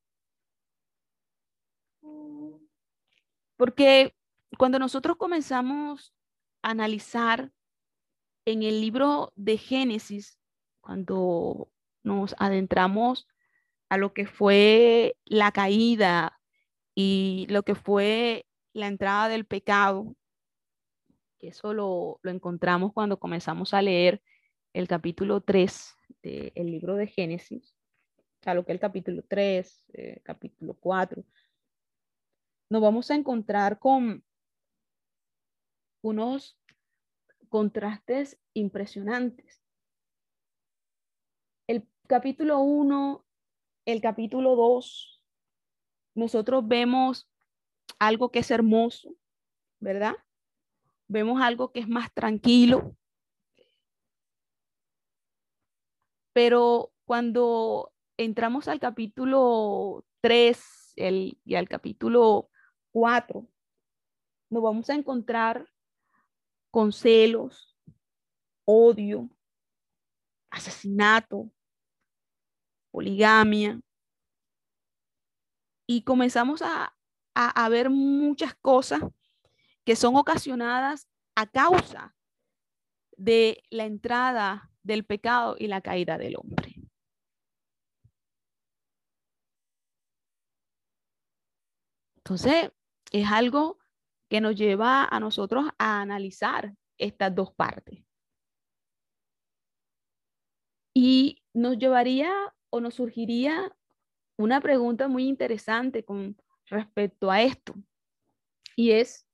Porque 3.59 4.17
cuando 4.57 4.79
nosotros 4.79 5.19
comenzamos 5.19 6.15
a 6.63 6.71
analizar 6.71 7.53
en 8.47 8.63
el 8.63 8.81
libro 8.81 9.35
de 9.37 9.59
Génesis, 9.59 10.39
cuando 10.81 11.71
nos 12.03 12.35
adentramos 12.39 13.29
a 13.91 13.99
lo 13.99 14.15
que 14.15 14.25
fue 14.25 15.19
la 15.27 15.53
caída 15.53 16.40
y 17.03 17.47
lo 17.49 17.63
que 17.63 17.75
fue 17.75 18.45
la 18.75 18.87
entrada 18.87 19.31
del 19.31 19.47
pecado, 19.47 20.15
eso 21.39 21.73
lo, 21.73 22.21
encontramos 22.25 22.93
cuando 22.93 23.19
comenzamos 23.19 23.73
a 23.73 23.81
leer 23.81 24.23
el 24.75 24.87
capítulo 24.87 25.41
3 25.41 25.97
del 26.23 26.53
libro 26.55 26.97
de 26.97 27.07
Génesis, 27.07 27.75
o 28.19 28.43
sea, 28.43 28.53
lo 28.53 28.67
que 28.67 28.73
es 28.73 28.75
el 28.75 28.81
capítulo 28.81 29.23
3, 29.27 29.85
eh, 29.95 30.21
capítulo 30.23 30.75
4, 30.75 31.25
nos 32.69 32.83
vamos 32.83 33.11
a 33.11 33.15
encontrar 33.15 33.79
con 33.79 34.23
unos 36.03 36.59
contrastes 37.49 38.39
impresionantes. 38.53 39.63
El 41.67 41.89
capítulo 42.07 42.59
1, 42.59 43.25
el 43.87 44.01
capítulo 44.03 44.55
2, 44.55 45.20
nosotros 46.15 46.67
vemos 46.67 47.29
algo 47.99 48.31
que 48.31 48.41
es 48.41 48.51
hermoso, 48.51 49.15
¿verdad? 49.79 50.17
Vemos 51.09 51.41
algo 51.43 51.73
que 51.73 51.81
es 51.81 51.89
más 51.89 52.13
tranquilo. 52.13 52.97
Pero 56.33 56.93
cuando 57.05 57.93
entramos 58.17 58.69
al 58.69 58.79
capítulo 58.79 60.05
3 60.21 60.95
y 60.97 61.55
al 61.55 61.69
capítulo 61.69 62.51
4, 62.93 63.47
nos 64.51 64.63
vamos 64.63 64.91
a 64.91 64.95
encontrar 64.95 65.69
con 66.71 66.93
celos, 66.93 67.77
odio, 68.65 69.29
asesinato, 70.51 71.51
poligamia. 72.93 73.81
Y 75.91 76.03
comenzamos 76.03 76.63
a, 76.63 76.95
a, 77.35 77.69
ver 77.69 77.91
muchas 77.91 78.55
cosas 78.55 79.01
que 79.85 79.97
son 79.97 80.15
ocasionadas 80.15 81.09
a 81.35 81.49
causa 81.49 82.15
de 83.17 83.65
la 83.71 83.87
entrada 83.87 84.71
del 84.85 85.05
pecado 85.05 85.57
y 85.59 85.67
la 85.67 85.81
caída 85.81 86.17
del 86.17 86.37
hombre. 86.37 86.77
Entonces, 92.19 92.71
es 93.11 93.27
algo 93.29 93.81
que 94.29 94.41
nos 94.41 94.55
lleva 94.55 95.05
a 95.05 95.19
nosotros 95.19 95.71
a 95.77 96.01
analizar 96.03 96.73
estas 96.99 97.35
dos 97.35 97.53
partes. 97.53 98.05
Y 100.95 101.43
nos 101.53 101.79
llevaría 101.79 102.33
o 102.71 102.81
nos 102.81 102.95
surgiría 102.95 103.77
una 104.43 104.61
pregunta 104.61 105.09
muy 105.09 105.29
interesante 105.29 106.05
con 106.05 106.37
respecto 106.67 107.31
a 107.31 107.43
esto. 107.43 107.75
Y 108.77 108.93
es, 108.93 109.27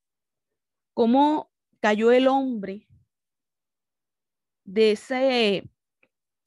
¿cómo 0.95 1.51
cayó 1.81 2.11
el 2.13 2.29
hombre 2.29 2.87
de 4.65 4.93
ese 4.93 5.71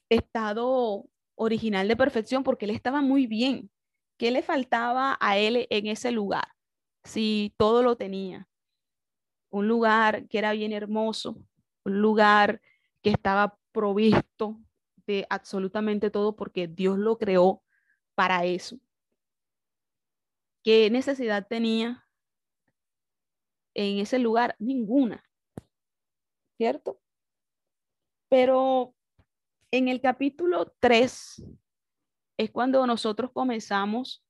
estado 0.10 1.10
original 1.36 1.88
de 1.88 1.96
perfección? 1.96 2.44
Porque 2.44 2.66
él 2.66 2.72
estaba 2.72 3.02
muy 3.02 3.28
bien. 3.28 3.72
¿Qué 4.18 4.32
le 4.32 4.44
faltaba 4.44 5.18
a 5.22 5.38
él 5.38 5.68
en 5.70 5.88
ese 5.88 6.12
lugar? 6.12 6.50
si 7.04 7.54
todo 7.58 7.84
lo 7.84 7.96
tenía. 7.98 8.48
Un 9.50 9.68
lugar 9.68 10.28
que 10.28 10.38
era 10.38 10.52
bien 10.52 10.74
hermoso, 10.74 11.36
un 11.84 12.02
lugar 12.02 12.62
que 13.02 13.10
estaba 13.10 13.58
provisto 13.72 14.60
de 15.08 15.26
absolutamente 15.30 16.12
todo 16.12 16.36
porque 16.36 16.68
Dios 16.68 16.98
lo 16.98 17.18
creó 17.18 17.64
para 18.20 18.44
eso. 18.44 18.78
¿Qué 20.62 20.90
necesidad 20.90 21.48
tenía 21.48 22.06
en 23.74 24.00
ese 24.00 24.20
lugar? 24.20 24.58
Ninguna. 24.60 25.24
¿Cierto? 26.58 27.00
Pero 28.28 28.94
en 29.72 29.88
el 29.88 30.02
capítulo 30.02 30.76
3 30.82 31.46
es 32.36 32.52
cuando 32.52 32.86
nosotros 32.86 33.32
comenzamos 33.32 34.22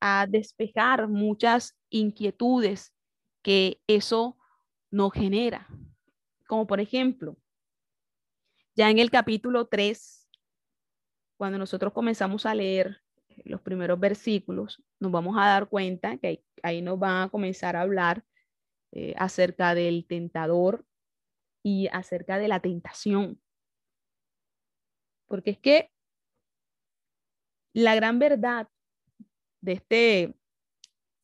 a 0.00 0.26
despejar 0.28 1.08
muchas 1.08 1.78
inquietudes 1.88 2.94
que 3.40 3.80
eso 3.86 4.36
nos 4.90 5.14
genera. 5.14 5.66
Como 6.46 6.66
por 6.66 6.78
ejemplo, 6.78 7.38
ya 8.76 8.90
en 8.90 8.98
el 8.98 9.10
capítulo 9.10 9.66
3, 9.66 10.28
cuando 11.38 11.56
nosotros 11.56 11.94
comenzamos 11.94 12.44
a 12.44 12.54
leer 12.54 13.02
los 13.44 13.60
primeros 13.60 13.98
versículos, 13.98 14.82
nos 14.98 15.12
vamos 15.12 15.36
a 15.38 15.46
dar 15.46 15.68
cuenta 15.68 16.16
que 16.18 16.44
ahí, 16.62 16.82
nos 16.82 16.98
van 16.98 17.24
a 17.24 17.28
comenzar 17.30 17.76
a 17.76 17.82
hablar 17.82 18.24
eh, 18.92 19.14
acerca 19.16 19.74
del 19.74 20.06
tentador 20.06 20.84
y 21.62 21.88
acerca 21.92 22.38
de 22.38 22.48
la 22.48 22.60
tentación. 22.60 23.40
Porque 25.26 25.50
es 25.50 25.58
que 25.58 25.90
la 27.72 27.94
gran 27.94 28.18
verdad 28.18 28.68
de 29.60 29.72
este 29.72 30.34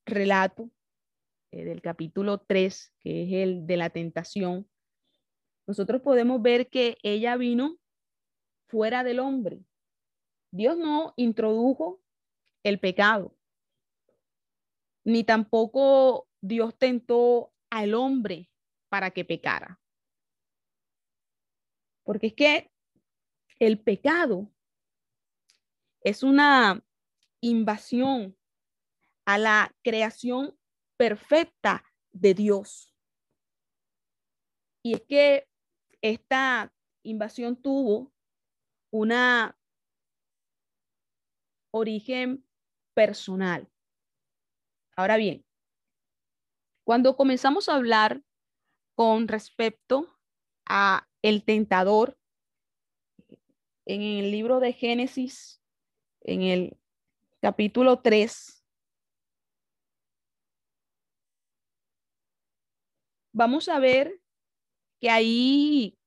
relato 0.05 0.71
eh, 1.51 1.65
del 1.65 1.81
capítulo 1.81 2.39
3, 2.39 2.95
que 3.01 3.25
es 3.25 3.33
el 3.33 3.67
de 3.67 3.77
la 3.77 3.91
tentación, 3.91 4.69
nosotros 5.67 6.01
podemos 6.03 6.41
ver 6.41 6.69
que 6.69 6.99
ella 7.03 7.37
vino 7.37 7.77
fuera 8.69 9.03
del 9.03 9.19
hombre. 9.19 9.65
Dios 10.53 10.79
no 10.79 11.13
introdujo 11.17 12.01
el 12.69 12.81
pecado, 12.81 13.33
ni 15.05 15.23
tampoco 15.23 16.29
Dios 16.41 16.77
tentó 16.77 17.55
al 17.71 17.95
hombre 17.95 18.51
para 18.89 19.13
que 19.13 19.25
pecara. 19.25 19.81
Porque 22.03 22.29
es 22.29 22.35
que 22.35 22.73
el 23.61 23.81
pecado 23.81 24.51
es 26.01 26.25
una 26.25 26.85
invasión 27.41 28.37
a 29.25 29.39
la 29.39 29.73
creación 29.85 30.59
perfecta 30.97 31.85
de 32.11 32.35
Dios. 32.35 32.93
Y 34.83 34.95
es 34.95 35.03
que 35.03 35.49
esta 36.03 36.75
invasión 37.05 37.55
tuvo 37.63 38.13
una 38.91 39.57
origen 41.71 42.46
personal. 42.97 43.69
Ahora 44.97 45.19
bien, 45.19 45.45
cuando 46.83 47.15
comenzamos 47.15 47.69
a 47.69 47.75
hablar 47.75 48.23
con 48.95 49.29
respecto 49.29 50.19
a 50.67 51.07
el 51.21 51.45
tentador, 51.45 52.17
en 53.85 54.01
el 54.01 54.31
libro 54.31 54.61
de 54.61 54.73
Génesis, 54.73 55.61
en 56.23 56.41
el 56.41 56.79
capítulo 57.43 58.01
3, 58.01 58.65
vamos 63.35 63.69
a 63.69 63.79
ver 63.79 64.23
que 65.03 65.11
ahí 65.11 65.99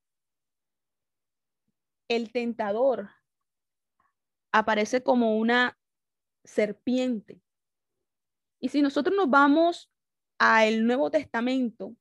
el 2.08 2.32
tentador 2.32 3.12
aparece 4.52 5.04
como 5.04 5.38
una 5.38 5.79
serpiente. 6.44 7.42
Y 8.60 8.70
si 8.70 8.82
nosotros 8.82 9.16
nos 9.16 9.30
vamos 9.30 9.92
al 10.38 10.86
Nuevo 10.86 11.12
Testamento, 11.12 11.96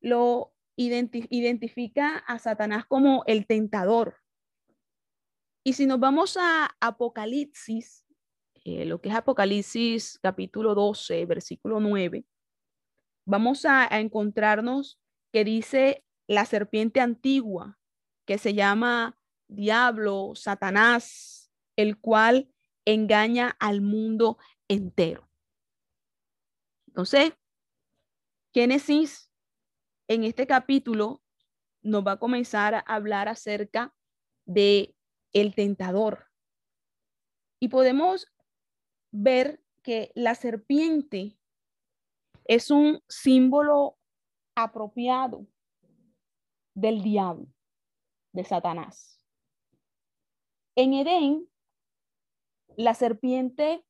lo 0.00 0.54
identifica 0.76 2.18
a 2.18 2.38
Satanás 2.38 2.86
como 2.86 3.24
el 3.26 3.46
tentador. 3.46 4.16
Y 5.64 5.74
si 5.74 5.86
nos 5.86 6.00
vamos 6.00 6.36
a 6.40 6.76
Apocalipsis, 6.80 8.04
eh, 8.64 8.84
lo 8.84 9.00
que 9.00 9.10
es 9.10 9.14
Apocalipsis 9.14 10.18
capítulo 10.20 10.74
12, 10.74 11.24
versículo 11.26 11.78
9, 11.78 12.24
vamos 13.26 13.64
a, 13.64 13.92
a 13.92 14.00
encontrarnos 14.00 14.98
que 15.32 15.44
dice 15.44 16.04
la 16.26 16.46
serpiente 16.46 17.00
antigua, 17.00 17.78
que 18.26 18.38
se 18.38 18.54
llama 18.54 19.18
diablo, 19.48 20.32
Satanás, 20.34 21.50
el 21.76 21.98
cual 21.98 22.51
engaña 22.84 23.56
al 23.60 23.80
mundo 23.80 24.38
entero. 24.68 25.28
Entonces, 26.88 27.32
Génesis 28.52 29.30
en 30.08 30.24
este 30.24 30.46
capítulo 30.46 31.22
nos 31.82 32.06
va 32.06 32.12
a 32.12 32.18
comenzar 32.18 32.74
a 32.74 32.80
hablar 32.80 33.28
acerca 33.28 33.94
de 34.44 34.94
el 35.32 35.54
tentador. 35.54 36.28
Y 37.60 37.68
podemos 37.68 38.26
ver 39.10 39.62
que 39.82 40.12
la 40.14 40.34
serpiente 40.34 41.38
es 42.44 42.70
un 42.70 43.02
símbolo 43.08 43.98
apropiado 44.54 45.46
del 46.74 47.02
diablo, 47.02 47.46
de 48.32 48.44
Satanás. 48.44 49.24
En 50.74 50.94
Edén, 50.94 51.48
la 52.76 52.94
serpiente 52.94 53.84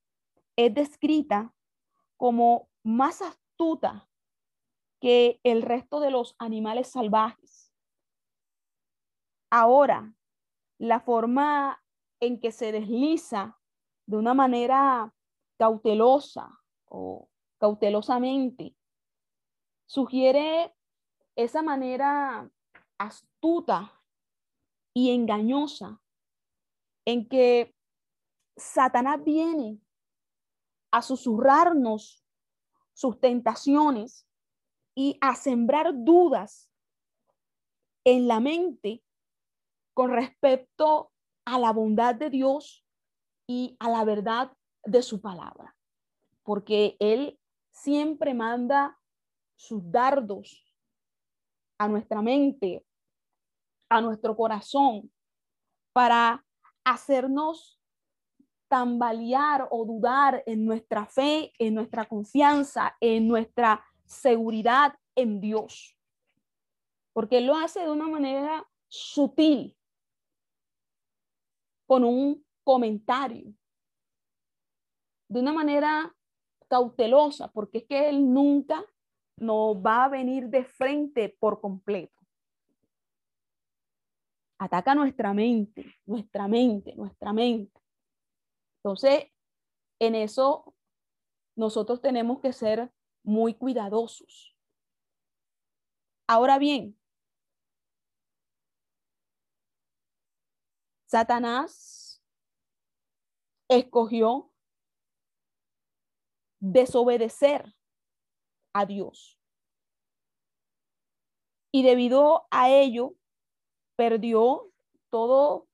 es 0.57 0.75
descrita 0.75 1.55
como 2.17 2.69
más 2.83 3.23
astuta 3.23 4.09
que 5.01 5.41
el 5.43 5.63
resto 5.63 6.01
de 6.01 6.11
los 6.11 6.37
animales 6.39 6.89
salvajes. 6.89 7.73
Ahora, 9.51 10.15
la 10.79 11.01
forma 11.01 11.83
en 12.21 12.41
que 12.41 12.53
se 12.53 12.73
desliza 12.73 13.59
de 14.07 14.17
una 14.17 14.35
manera 14.35 15.15
cautelosa 15.59 16.61
o 16.87 17.29
cautelosamente 17.59 18.77
sugiere 19.87 20.75
esa 21.37 21.63
manera 21.63 22.51
astuta 22.99 24.03
y 24.95 25.11
engañosa 25.11 26.01
en 27.05 27.29
que 27.29 27.75
Satanás 28.57 29.23
viene 29.25 29.81
a 30.91 31.03
susurrarnos 31.03 32.25
sus 32.93 33.19
tentaciones 33.21 34.27
y 34.95 35.17
a 35.21 35.35
sembrar 35.35 35.93
dudas 35.95 36.71
en 38.05 38.29
la 38.29 38.41
mente 38.41 39.03
con 39.95 40.11
respecto 40.11 41.13
a 41.45 41.59
la 41.59 41.73
bondad 41.73 42.15
de 42.15 42.31
Dios 42.31 42.85
y 43.47 43.77
a 43.81 43.91
la 43.91 44.05
verdad 44.05 44.53
de 44.85 45.03
su 45.03 45.21
palabra. 45.21 45.77
Porque 46.43 46.97
Él 47.01 47.39
siempre 47.71 48.35
manda 48.35 48.99
sus 49.57 49.83
dardos 49.91 50.75
a 51.79 51.89
nuestra 51.89 52.21
mente, 52.23 52.85
a 53.89 54.01
nuestro 54.01 54.37
corazón, 54.37 55.13
para 55.93 56.45
hacernos 56.85 57.82
tambalear 58.73 59.69
o 59.71 59.85
dudar 59.85 60.43
en 60.47 60.65
nuestra 60.65 61.05
fe, 61.05 61.53
en 61.59 61.75
nuestra 61.75 62.07
confianza, 62.07 62.97
en 63.03 63.29
nuestra 63.29 63.85
seguridad 64.07 64.99
en 65.15 65.43
Dios. 65.43 65.95
Porque 67.13 67.37
Él 67.37 67.49
lo 67.49 67.55
hace 67.55 67.81
de 67.81 67.91
una 67.91 68.09
manera 68.09 68.67
sutil, 68.89 69.77
con 71.87 72.03
un 72.03 72.43
comentario, 72.65 73.53
de 75.29 75.41
una 75.41 75.53
manera 75.53 76.17
cautelosa, 76.67 77.49
porque 77.49 77.79
es 77.79 77.85
que 77.85 78.09
Él 78.09 78.33
nunca 78.33 78.83
nos 79.37 79.77
va 79.77 80.05
a 80.05 80.09
venir 80.09 80.49
de 80.49 80.65
frente 80.65 81.29
por 81.39 81.61
completo. 81.61 82.19
Ataca 84.57 84.95
nuestra 84.95 85.35
mente, 85.35 85.95
nuestra 86.07 86.49
mente, 86.49 86.95
nuestra 86.97 87.35
mente. 87.35 87.82
Entonces, 88.85 89.31
en 90.01 90.17
eso 90.17 90.75
nosotros 91.55 92.01
tenemos 92.01 92.41
que 92.41 92.53
ser 92.53 92.93
muy 93.23 93.55
cuidadosos. 93.55 94.57
Ahora 96.27 96.59
bien, 96.59 96.99
Satanás 101.07 102.23
escogió 103.69 104.51
desobedecer 106.59 107.77
a 108.73 108.87
Dios. 108.87 109.39
Y 111.71 111.83
debido 111.83 112.47
a 112.51 112.71
ello, 112.71 113.15
perdió 113.97 114.73
todos 115.11 115.69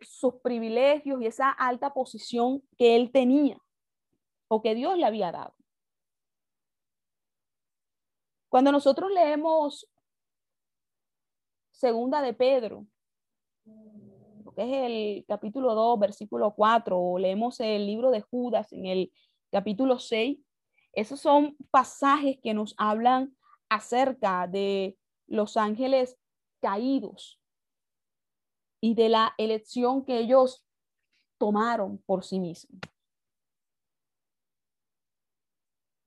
sus 0.00 0.34
privilegios 0.42 1.20
y 1.20 1.26
esa 1.26 1.50
alta 1.50 1.92
posición 1.92 2.62
que 2.76 2.96
él 2.96 3.10
tenía 3.12 3.58
o 4.48 4.62
que 4.62 4.74
Dios 4.74 4.96
le 4.96 5.06
había 5.06 5.32
dado. 5.32 5.54
Cuando 8.48 8.72
nosotros 8.72 9.10
leemos 9.12 9.88
Segunda 11.70 12.20
de 12.20 12.34
Pedro, 12.34 12.86
que 14.56 14.62
es 14.62 14.90
el 14.90 15.24
capítulo 15.26 15.74
2, 15.74 15.98
versículo 16.00 16.54
4, 16.54 16.98
o 16.98 17.18
leemos 17.18 17.60
el 17.60 17.86
libro 17.86 18.10
de 18.10 18.20
Judas 18.22 18.72
en 18.72 18.86
el 18.86 19.12
capítulo 19.50 19.98
6, 19.98 20.38
esos 20.92 21.20
son 21.20 21.56
pasajes 21.70 22.38
que 22.42 22.52
nos 22.52 22.74
hablan 22.76 23.36
acerca 23.68 24.48
de 24.48 24.98
los 25.26 25.56
ángeles 25.56 26.18
caídos 26.60 27.39
y 28.80 28.94
de 28.94 29.08
la 29.08 29.34
elección 29.38 30.04
que 30.04 30.18
ellos 30.18 30.66
tomaron 31.38 31.98
por 31.98 32.24
sí 32.24 32.40
mismos. 32.40 32.80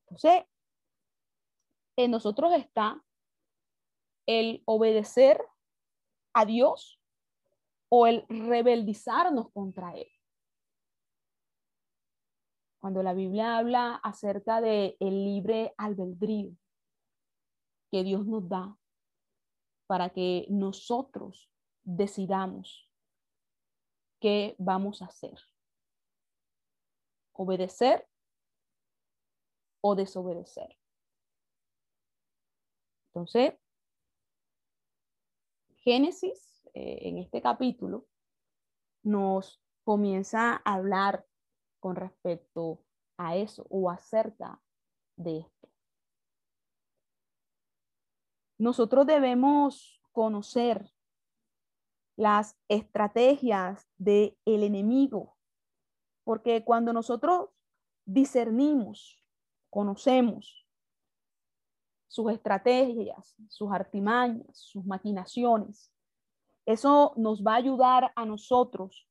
Entonces, 0.04 0.46
en 1.98 2.12
nosotros 2.12 2.54
está 2.54 3.04
el 4.28 4.62
obedecer 4.66 5.44
a 6.34 6.46
Dios 6.46 7.00
o 7.90 8.08
el 8.08 8.26
rebeldizarnos 8.28 9.52
contra 9.52 9.94
Él. 9.96 10.08
Cuando 12.80 13.04
la 13.04 13.14
Biblia 13.14 13.58
habla 13.58 13.96
acerca 13.96 14.60
de 14.62 14.98
el 15.00 15.24
libre 15.24 15.74
albedrío 15.78 16.52
que 17.92 18.04
Dios 18.04 18.26
nos 18.26 18.50
da 18.50 18.76
para 19.88 20.10
que 20.10 20.48
nosotros 20.50 21.53
decidamos 21.84 22.90
qué 24.20 24.56
vamos 24.58 25.02
a 25.02 25.06
hacer. 25.06 25.38
Obedecer 27.34 28.08
o 29.82 29.96
desobedecer. 29.96 30.78
Entonces, 33.08 33.54
Génesis, 35.78 36.68
eh, 36.74 37.00
en 37.02 37.18
este 37.18 37.42
capítulo, 37.42 38.08
nos 39.04 39.62
comienza 39.84 40.62
a 40.64 40.74
hablar 40.76 41.26
con 41.82 41.98
respecto 41.98 42.84
a 43.18 43.36
eso 43.36 43.68
o 43.70 43.90
acerca 43.90 44.62
de 45.18 45.40
esto. 45.40 45.70
Nosotros 48.58 49.06
debemos 49.06 50.02
conocer 50.14 50.90
las 52.16 52.58
estrategias 52.68 53.88
del 53.98 54.36
enemigo, 54.46 55.36
porque 56.24 56.64
cuando 56.64 56.94
nosotros 56.94 57.50
discernimos, 58.06 59.24
conocemos 59.70 60.68
sus 62.08 62.32
estrategias, 62.32 63.36
sus 63.48 63.72
artimañas, 63.72 64.58
sus 64.58 64.86
maquinaciones, 64.86 65.92
eso 66.66 67.14
nos 67.18 67.44
va 67.44 67.54
a 67.54 67.58
ayudar 67.58 68.14
a 68.16 68.26
nosotros 68.26 69.10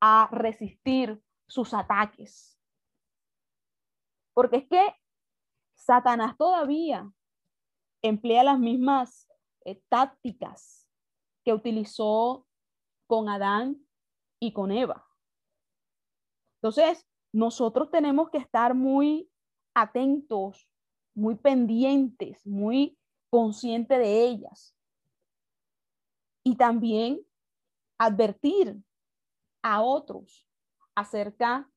a 0.00 0.28
resistir 0.30 1.22
sus 1.48 1.72
ataques. 1.74 2.58
Porque 4.34 4.56
es 4.58 4.68
que 4.68 4.94
Satanás 5.74 6.36
todavía 6.36 7.10
emplea 8.02 8.44
las 8.44 8.58
mismas 8.58 9.28
eh, 9.64 9.82
tácticas 9.88 10.81
que 11.44 11.52
utilizó 11.52 12.46
con 13.06 13.28
Adán 13.28 13.86
y 14.40 14.52
con 14.52 14.70
Eva. 14.72 15.06
Entonces, 16.56 17.06
nosotros 17.32 17.90
tenemos 17.90 18.30
que 18.30 18.38
estar 18.38 18.74
muy 18.74 19.30
atentos, 19.74 20.68
muy 21.14 21.34
pendientes, 21.34 22.46
muy 22.46 22.98
conscientes 23.30 23.98
de 23.98 24.24
ellas. 24.24 24.76
Y 26.44 26.56
también 26.56 27.20
advertir 27.98 28.82
a 29.62 29.82
otros 29.82 30.46
acerca 30.94 31.70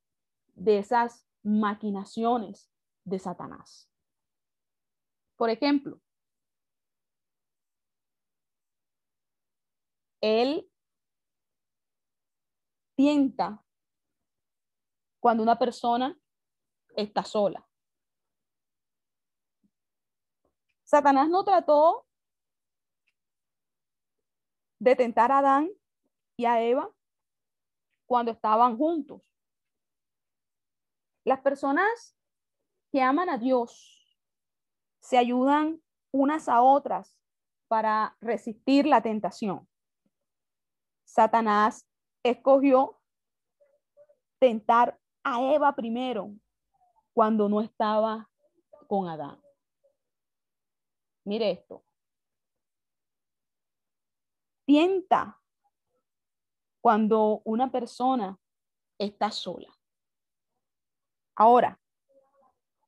de 0.54 0.78
esas 0.78 1.26
maquinaciones 1.42 2.70
de 3.04 3.18
Satanás. 3.18 3.88
Por 5.36 5.50
ejemplo, 5.50 6.00
él 10.26 10.70
tienta 12.96 13.62
cuando 15.20 15.42
una 15.42 15.58
persona 15.58 16.18
está 16.96 17.22
sola. 17.22 17.66
Satanás 20.84 21.28
no 21.28 21.44
trató 21.44 22.06
de 24.78 24.96
tentar 24.96 25.30
a 25.30 25.38
Adán 25.38 25.70
y 26.36 26.44
a 26.44 26.60
Eva 26.62 26.90
cuando 28.06 28.30
estaban 28.32 28.76
juntos. 28.76 29.22
Las 31.24 31.40
personas 31.40 32.16
que 32.92 33.02
aman 33.02 33.28
a 33.28 33.38
Dios 33.38 34.18
se 35.00 35.18
ayudan 35.18 35.82
unas 36.12 36.48
a 36.48 36.62
otras 36.62 37.16
para 37.68 38.16
resistir 38.20 38.86
la 38.86 39.02
tentación. 39.02 39.68
Satanás 41.06 41.88
escogió 42.22 43.00
tentar 44.38 45.00
a 45.24 45.40
Eva 45.54 45.74
primero 45.74 46.34
cuando 47.14 47.48
no 47.48 47.62
estaba 47.62 48.28
con 48.86 49.08
Adán. 49.08 49.40
Mire 51.24 51.50
esto. 51.50 51.84
Tienta 54.66 55.40
cuando 56.80 57.40
una 57.44 57.70
persona 57.70 58.38
está 58.98 59.30
sola. 59.30 59.72
Ahora, 61.34 61.80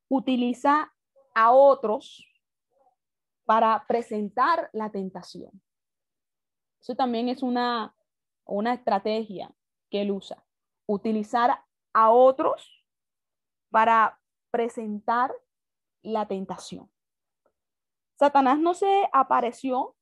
utiliza 0.09 0.93
a 1.33 1.51
otros 1.51 2.25
para 3.45 3.85
presentar 3.87 4.69
la 4.73 4.91
tentación. 4.91 5.61
Eso 6.79 6.95
también 6.95 7.29
es 7.29 7.43
una, 7.43 7.95
una 8.49 8.73
estrategia 8.73 9.53
que 9.89 10.01
él 10.01 10.11
usa. 10.11 10.45
Utilizar 10.87 11.63
a 11.93 12.11
otros 12.11 12.85
para 13.69 14.19
presentar 14.51 15.33
la 16.01 16.27
tentación. 16.27 16.91
Satanás 18.17 18.59
no 18.59 18.73
se 18.73 19.09
apareció 19.13 19.95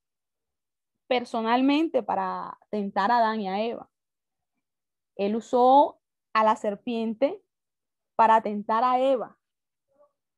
personalmente 1.06 2.02
para 2.02 2.58
tentar 2.70 3.10
a 3.10 3.18
Adán 3.18 3.40
y 3.40 3.48
a 3.48 3.60
Eva. 3.60 3.90
Él 5.16 5.36
usó 5.36 6.00
a 6.32 6.44
la 6.44 6.56
serpiente 6.56 7.42
para 8.16 8.42
tentar 8.42 8.84
a 8.84 8.98
Eva 9.00 9.38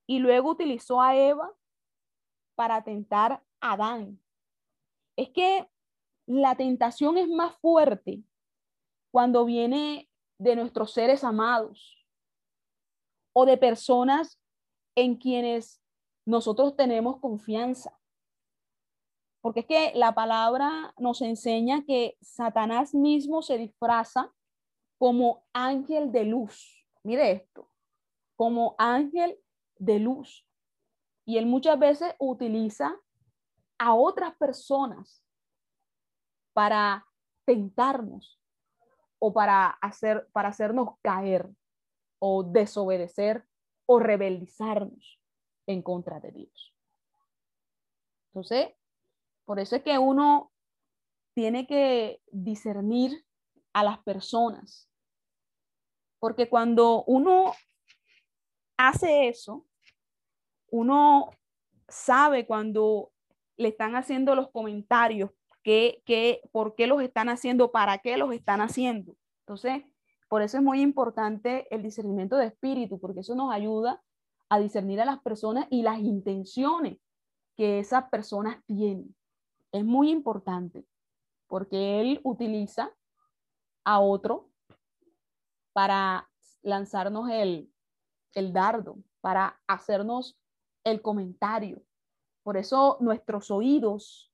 y 0.07 0.19
luego 0.19 0.51
utilizó 0.51 1.01
a 1.01 1.17
Eva 1.17 1.53
para 2.55 2.83
tentar 2.83 3.43
a 3.61 3.73
Adán. 3.73 4.21
Es 5.17 5.31
que 5.31 5.71
la 6.31 6.55
tentación 6.55 7.19
es 7.19 7.29
más 7.29 7.57
fuerte 7.57 8.23
cuando 9.11 9.45
viene 9.45 10.09
de 10.39 10.55
nuestros 10.55 10.93
seres 10.93 11.25
amados 11.25 12.07
o 13.33 13.45
de 13.47 13.57
personas 13.57 14.41
en 14.95 15.17
quienes 15.17 15.83
nosotros 16.25 16.77
tenemos 16.77 17.19
confianza. 17.19 17.99
Porque 19.41 19.61
es 19.61 19.67
que 19.67 19.93
la 19.97 20.15
palabra 20.15 20.95
nos 20.99 21.21
enseña 21.21 21.85
que 21.85 22.17
Satanás 22.21 22.95
mismo 22.95 23.43
se 23.43 23.59
disfraza 23.59 24.33
como 24.99 25.45
ángel 25.53 26.13
de 26.13 26.27
luz. 26.27 26.87
Mire 27.03 27.33
esto, 27.33 27.69
como 28.37 28.77
ángel 28.79 29.37
de 29.79 29.99
luz. 29.99 30.47
Y 31.25 31.39
él 31.39 31.47
muchas 31.47 31.77
veces 31.77 32.15
utiliza 32.21 32.97
a 33.79 33.95
otras 33.95 34.37
personas 34.37 35.25
para 36.53 37.07
tentarnos 37.45 38.41
o 39.19 39.33
para 39.33 39.67
hacer 39.69 40.29
para 40.33 40.49
hacernos 40.49 40.97
caer 41.03 41.49
o 42.19 42.43
desobedecer 42.43 43.47
o 43.87 43.99
rebeldizarnos 43.99 45.21
en 45.67 45.83
contra 45.83 46.21
de 46.21 46.33
Dios. 46.33 46.75
Entonces, 48.29 48.69
por 49.45 49.59
eso 49.59 49.77
es 49.77 49.83
que 49.83 49.99
uno 49.99 50.53
tiene 51.35 51.67
que 51.67 52.23
discernir 52.31 53.25
a 53.73 53.83
las 53.83 53.99
personas. 54.05 54.89
Porque 56.19 56.49
cuando 56.49 57.03
uno 57.05 57.53
hace 58.77 59.29
eso, 59.29 59.67
uno 60.71 61.31
sabe 61.89 62.47
cuando 62.47 63.13
le 63.57 63.69
están 63.69 63.97
haciendo 63.97 64.35
los 64.35 64.51
comentarios, 64.51 65.31
que, 65.63 66.03
que, 66.07 66.41
por 66.53 66.75
qué 66.75 66.87
los 66.87 67.03
están 67.03 67.29
haciendo, 67.29 67.71
para 67.71 67.99
qué 67.99 68.17
los 68.17 68.33
están 68.33 68.61
haciendo. 68.61 69.17
Entonces, 69.41 69.85
por 70.29 70.43
eso 70.43 70.59
es 70.59 70.63
muy 70.63 70.81
importante 70.81 71.67
el 71.75 71.83
discernimiento 71.83 72.37
de 72.37 72.47
espíritu, 72.47 72.99
porque 73.01 73.21
eso 73.21 73.35
nos 73.35 73.53
ayuda 73.53 74.03
a 74.49 74.59
discernir 74.59 75.01
a 75.01 75.05
las 75.05 75.21
personas 75.21 75.67
y 75.71 75.83
las 75.83 75.99
intenciones 75.99 76.99
que 77.57 77.79
esas 77.79 78.09
personas 78.09 78.65
tienen 78.67 79.15
es 79.73 79.85
muy 79.85 80.11
importante 80.11 80.85
porque 81.47 82.01
él 82.01 82.21
utiliza 82.23 82.91
a 83.85 84.01
otro 84.01 84.51
para 85.73 86.29
lanzarnos 86.63 87.29
el, 87.31 87.73
el 88.35 88.53
dardo, 88.53 88.99
para 89.21 89.61
hacernos 89.67 90.39
el 90.85 91.03
comentario. 91.03 91.83
Por 92.43 92.57
eso 92.57 92.97
nuestros 93.01 93.51
oídos 93.51 94.30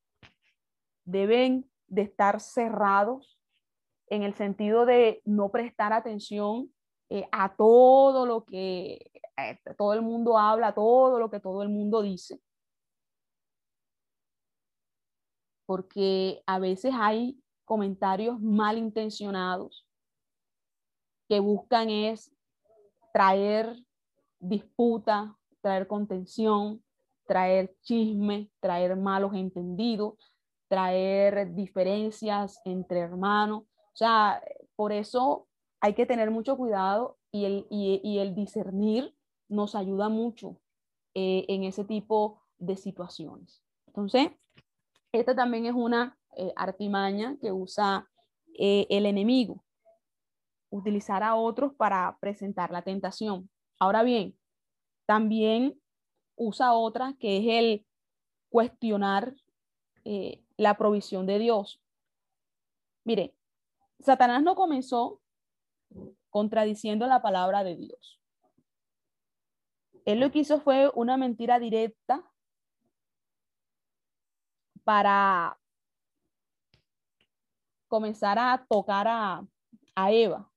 deben 1.07 1.71
de 1.87 2.03
estar 2.03 2.41
cerrados 2.41 3.39
en 4.09 4.23
el 4.23 4.35
sentido 4.35 4.85
de 4.85 5.23
no 5.25 5.51
prestar 5.51 5.93
atención 5.93 6.71
eh, 7.09 7.29
a 7.33 7.55
todo 7.57 8.27
lo 8.27 8.45
que 8.45 9.11
eh, 9.37 9.59
todo 9.79 9.95
el 9.95 10.03
mundo 10.03 10.39
habla, 10.39 10.75
todo 10.75 11.19
lo 11.19 11.31
que 11.31 11.41
todo 11.41 11.63
el 11.63 11.69
mundo 11.69 12.03
dice, 12.03 12.41
porque 15.67 16.43
a 16.47 16.59
veces 16.59 16.93
hay 16.97 17.41
comentarios 17.65 18.41
malintencionados 18.41 19.87
que 21.29 21.41
buscan 21.41 21.91
es 21.91 22.33
traer 23.13 23.77
disputa, 24.39 25.37
traer 25.61 25.87
contención, 25.87 26.83
traer 27.27 27.75
chisme, 27.83 28.51
traer 28.61 28.97
malos 28.97 29.35
entendidos, 29.35 30.15
traer 30.69 31.55
diferencias 31.55 32.61
entre 32.65 33.01
hermanos. 33.01 33.63
O 33.63 33.97
sea, 33.97 34.43
por 34.75 34.93
eso 34.93 35.49
hay 35.81 35.95
que 35.95 36.07
tener 36.07 36.31
mucho 36.31 36.57
cuidado 36.57 37.19
y 37.31 37.45
el, 37.45 37.67
y, 37.71 38.19
el 38.19 38.35
discernir 38.35 39.15
nos 39.49 39.75
ayuda 39.75 40.09
mucho 40.09 40.59
eh, 41.15 41.45
en 41.49 41.65
ese 41.65 41.85
tipo 41.85 42.43
de 42.59 42.77
situaciones. 42.77 43.63
Entonces, 43.87 44.31
esta 45.13 45.35
también 45.35 45.67
es 45.67 45.75
una 45.75 46.19
eh, 46.37 46.53
artimaña 46.57 47.37
que 47.41 47.53
usa 47.53 48.09
eh, 48.59 48.87
el 48.91 49.07
enemigo, 49.07 49.65
utilizar 50.71 51.23
a 51.23 51.37
otros 51.37 51.75
para 51.75 52.17
presentar 52.21 52.71
la 52.71 52.83
tentación. 52.83 53.49
Ahora 53.79 54.03
bien, 54.03 54.37
también 55.07 55.81
usa 56.37 56.73
otra 56.73 57.15
que 57.19 57.39
es 57.39 57.45
el 57.47 57.87
cuestionar 58.49 59.35
la 60.57 60.77
provisión 60.77 61.27
de 61.27 61.39
Dios. 61.39 61.81
Mire, 63.05 63.35
Satanás 64.01 64.43
no 64.43 64.55
comenzó 64.55 65.21
contradiciendo 66.31 67.07
la 67.07 67.23
palabra 67.23 67.65
de 67.65 67.77
Dios. 67.77 68.21
Él 70.05 70.21
lo 70.21 70.31
que 70.31 70.41
hizo 70.41 70.61
fue 70.61 70.91
una 70.95 71.17
mentira 71.17 71.59
directa 71.59 72.25
para 74.85 75.59
comenzar 77.89 78.39
a 78.39 78.65
tocar 78.69 79.07
a, 79.09 79.47
Eva. 80.11 80.51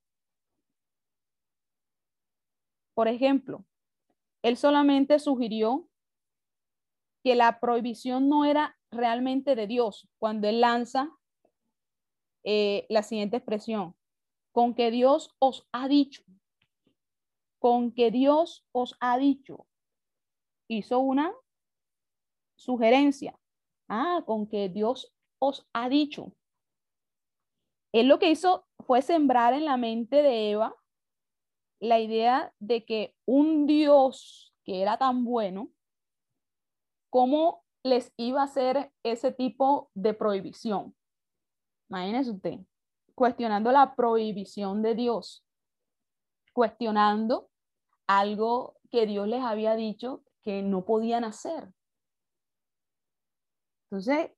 Por 2.93 3.07
ejemplo, 3.07 3.63
él 4.43 4.57
solamente 4.57 5.17
sugirió 5.17 5.87
que 7.23 7.35
la 7.35 7.59
prohibición 7.59 8.27
no 8.27 8.43
era 8.43 8.77
realmente 8.91 9.55
de 9.55 9.67
Dios 9.67 10.07
cuando 10.17 10.47
él 10.47 10.61
lanza 10.61 11.09
eh, 12.43 12.85
la 12.89 13.03
siguiente 13.03 13.37
expresión, 13.37 13.95
con 14.51 14.73
que 14.73 14.91
Dios 14.91 15.35
os 15.39 15.67
ha 15.71 15.87
dicho, 15.87 16.23
con 17.59 17.91
que 17.93 18.11
Dios 18.11 18.65
os 18.71 18.95
ha 18.99 19.17
dicho, 19.17 19.67
hizo 20.69 20.99
una 20.99 21.33
sugerencia, 22.55 23.37
ah, 23.87 24.23
con 24.25 24.47
que 24.47 24.69
Dios 24.69 25.13
os 25.39 25.67
ha 25.73 25.89
dicho. 25.89 26.33
Él 27.91 28.07
lo 28.07 28.19
que 28.19 28.31
hizo 28.31 28.67
fue 28.85 29.01
sembrar 29.01 29.53
en 29.53 29.65
la 29.65 29.77
mente 29.77 30.21
de 30.21 30.51
Eva 30.51 30.75
la 31.79 31.99
idea 31.99 32.53
de 32.59 32.85
que 32.85 33.15
un 33.25 33.65
Dios 33.65 34.53
que 34.63 34.81
era 34.81 34.97
tan 34.97 35.23
bueno, 35.25 35.71
¿cómo 37.09 37.63
les 37.83 38.13
iba 38.17 38.41
a 38.41 38.45
hacer 38.45 38.91
ese 39.03 39.31
tipo 39.31 39.89
de 39.93 40.13
prohibición? 40.13 40.95
Imagínese 41.89 42.31
usted, 42.31 42.59
cuestionando 43.15 43.71
la 43.71 43.95
prohibición 43.95 44.81
de 44.81 44.95
Dios, 44.95 45.45
cuestionando 46.53 47.49
algo 48.07 48.77
que 48.91 49.05
Dios 49.05 49.27
les 49.27 49.43
había 49.43 49.75
dicho 49.75 50.23
que 50.41 50.61
no 50.61 50.85
podían 50.85 51.23
hacer. 51.23 51.71
Entonces, 53.89 54.31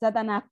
Satanás 0.00 0.44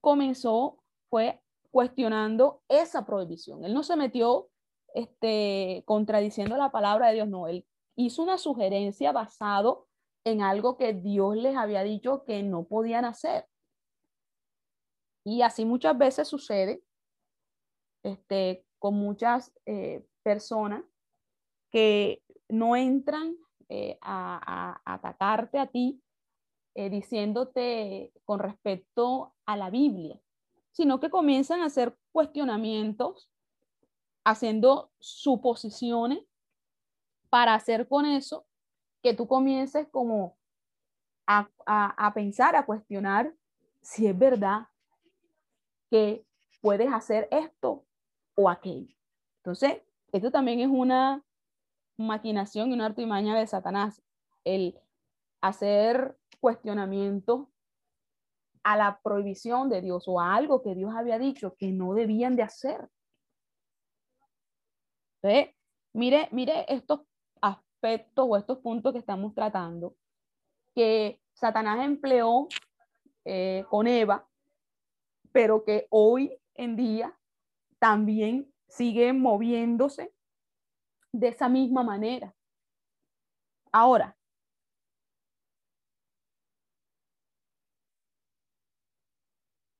comenzó, 0.00 0.82
fue 1.08 1.40
cuestionando 1.70 2.62
esa 2.68 3.04
prohibición. 3.06 3.64
Él 3.64 3.74
no 3.74 3.82
se 3.82 3.96
metió 3.96 4.50
este, 4.94 5.82
contradiciendo 5.86 6.56
la 6.56 6.70
palabra 6.70 7.08
de 7.08 7.14
Dios, 7.14 7.28
no, 7.28 7.46
él 7.46 7.66
hizo 7.96 8.22
una 8.22 8.38
sugerencia 8.38 9.12
basado 9.12 9.87
en 10.30 10.42
algo 10.42 10.76
que 10.76 10.94
Dios 10.94 11.36
les 11.36 11.56
había 11.56 11.82
dicho 11.82 12.24
que 12.24 12.42
no 12.42 12.64
podían 12.64 13.04
hacer. 13.04 13.46
Y 15.24 15.42
así 15.42 15.64
muchas 15.64 15.96
veces 15.98 16.28
sucede 16.28 16.82
este, 18.02 18.64
con 18.78 18.94
muchas 18.94 19.52
eh, 19.66 20.06
personas 20.22 20.84
que 21.70 22.22
no 22.48 22.76
entran 22.76 23.36
eh, 23.68 23.98
a, 24.00 24.80
atacarte 24.84 25.58
a 25.58 25.66
ti 25.66 26.02
eh, 26.74 26.88
diciéndote 26.88 28.12
con 28.24 28.38
respecto 28.38 29.34
a 29.44 29.56
la 29.56 29.68
Biblia, 29.68 30.18
sino 30.72 31.00
que 31.00 31.10
comienzan 31.10 31.60
a 31.60 31.66
hacer 31.66 31.96
cuestionamientos, 32.12 33.30
haciendo 34.24 34.90
suposiciones 34.98 36.20
para 37.28 37.54
hacer 37.54 37.88
con 37.88 38.06
eso 38.06 38.46
que 39.02 39.14
tú 39.14 39.26
comiences 39.26 39.86
como 39.88 40.36
a, 41.26 41.48
a, 41.66 42.14
pensar, 42.14 42.56
a 42.56 42.64
cuestionar 42.64 43.34
si 43.82 44.06
es 44.06 44.18
verdad 44.18 44.68
que 45.90 46.24
puedes 46.60 46.92
hacer 46.92 47.28
esto 47.30 47.84
o 48.34 48.48
aquello. 48.48 48.94
Entonces, 49.38 49.82
esto 50.12 50.30
también 50.30 50.60
es 50.60 50.68
una 50.68 51.22
maquinación 51.96 52.70
y 52.70 52.74
una 52.74 52.86
artimaña 52.86 53.36
de 53.38 53.46
Satanás, 53.46 54.02
el 54.44 54.80
hacer 55.40 56.16
cuestionamiento 56.40 57.50
a 58.62 58.76
la 58.76 59.00
prohibición 59.02 59.68
de 59.68 59.82
Dios 59.82 60.04
o 60.06 60.20
a 60.20 60.34
algo 60.34 60.62
que 60.62 60.74
Dios 60.74 60.94
había 60.94 61.18
dicho 61.18 61.54
que 61.56 61.68
no 61.72 61.94
debían 61.94 62.36
de 62.36 62.42
hacer. 62.42 62.88
Entonces, 65.20 65.54
mire, 65.92 66.28
mire 66.32 66.64
estos 66.68 67.00
aspectos 67.78 68.26
o 68.28 68.36
estos 68.36 68.58
puntos 68.58 68.92
que 68.92 68.98
estamos 68.98 69.32
tratando, 69.34 69.94
que 70.74 71.20
Satanás 71.32 71.84
empleó 71.84 72.48
eh, 73.24 73.64
con 73.70 73.86
Eva, 73.86 74.28
pero 75.30 75.64
que 75.64 75.86
hoy 75.90 76.36
en 76.54 76.74
día 76.74 77.16
también 77.78 78.52
sigue 78.66 79.12
moviéndose 79.12 80.12
de 81.12 81.28
esa 81.28 81.48
misma 81.48 81.84
manera. 81.84 82.34
Ahora, 83.70 84.16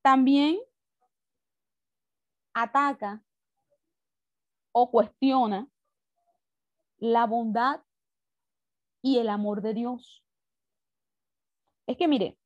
también 0.02 0.60
ataca 2.54 3.24
o 4.70 4.88
cuestiona 4.88 5.66
la 6.98 7.26
bondad 7.26 7.80
y 9.02 9.18
el 9.18 9.28
amor 9.28 9.62
de 9.62 9.74
Dios. 9.74 10.24
Es 11.86 11.96
que 11.96 12.08
mire, 12.08 12.38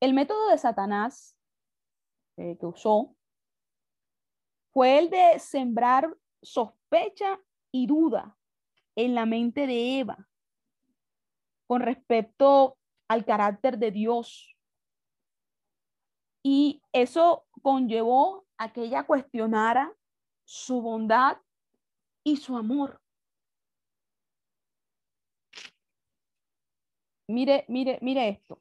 el 0.00 0.14
método 0.14 0.48
de 0.48 0.58
Satanás 0.58 1.36
eh, 2.36 2.56
que 2.58 2.66
usó 2.66 3.16
fue 4.72 4.98
el 4.98 5.10
de 5.10 5.38
sembrar 5.38 6.16
sospecha 6.40 7.40
y 7.72 7.86
duda 7.86 8.36
en 8.94 9.14
la 9.14 9.26
mente 9.26 9.66
de 9.66 9.98
Eva 10.00 10.28
con 11.66 11.82
respecto 11.82 12.78
al 13.08 13.24
carácter 13.24 13.78
de 13.78 13.90
Dios. 13.90 14.56
Y 16.42 16.80
eso 16.92 17.46
conllevó 17.62 18.46
a 18.56 18.72
que 18.72 18.82
ella 18.82 19.04
cuestionara 19.04 19.92
su 20.44 20.80
bondad 20.80 21.38
y 22.24 22.36
su 22.36 22.56
amor. 22.56 23.00
Mire, 27.28 27.64
mire, 27.68 27.98
mire 28.00 28.28
esto. 28.28 28.60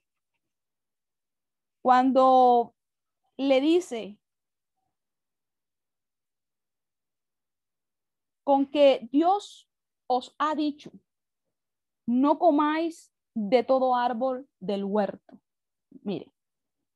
Cuando 1.81 2.75
le 3.37 3.61
dice 3.61 4.19
con 8.43 8.65
que 8.65 9.07
Dios 9.11 9.69
os 10.07 10.35
ha 10.37 10.55
dicho, 10.55 10.91
no 12.05 12.39
comáis 12.39 13.13
de 13.33 13.63
todo 13.63 13.95
árbol 13.95 14.49
del 14.59 14.83
huerto. 14.83 15.39
Mire, 16.03 16.31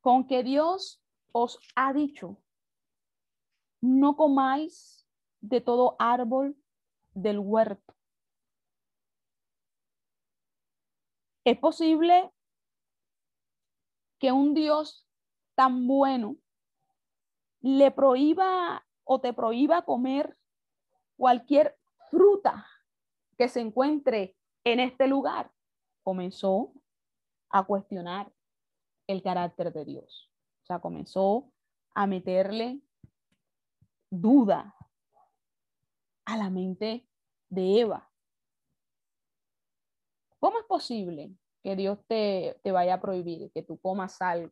con 0.02 0.28
que 0.28 0.44
Dios 0.44 1.02
os 1.32 1.60
ha 1.76 1.94
dicho, 1.94 2.38
no 3.82 4.16
comáis 4.16 5.08
de 5.42 5.62
todo 5.62 5.96
árbol 6.00 6.58
del 7.14 7.40
huerto. 7.40 7.96
Es 11.43 11.58
posible 11.58 12.32
que 14.19 14.32
un 14.32 14.54
Dios 14.54 15.08
tan 15.56 15.88
bueno 15.88 16.38
le 17.62 17.91
prohíba 17.91 18.86
o 19.04 19.19
te 19.19 19.34
prohíba 19.34 19.84
comer 19.84 20.38
cualquier 21.17 21.77
fruta 22.10 22.67
que 23.38 23.47
se 23.47 23.62
encuentre 23.62 24.38
en 24.63 24.80
este 24.80 25.08
lugar. 25.08 25.51
Comenzó 26.04 26.73
a 27.49 27.63
cuestionar 27.63 28.32
el 29.08 29.23
carácter 29.23 29.73
de 29.73 29.86
Dios. 29.86 30.32
O 30.63 30.65
sea, 30.65 30.80
comenzó 30.80 31.52
a 31.94 32.06
meterle 32.06 32.81
duda 34.12 34.75
a 36.25 36.37
la 36.37 36.50
mente 36.50 37.08
de 37.50 37.81
Eva. 37.81 38.11
¿Cómo 40.42 40.58
es 40.58 40.65
posible 40.65 41.31
que 41.62 41.75
Dios 41.75 42.00
te, 42.08 42.60
vaya 42.71 42.96
a 42.96 43.00
prohibir 43.00 43.52
que 43.54 43.62
tú 43.62 43.79
comas 43.79 44.19
algo 44.23 44.52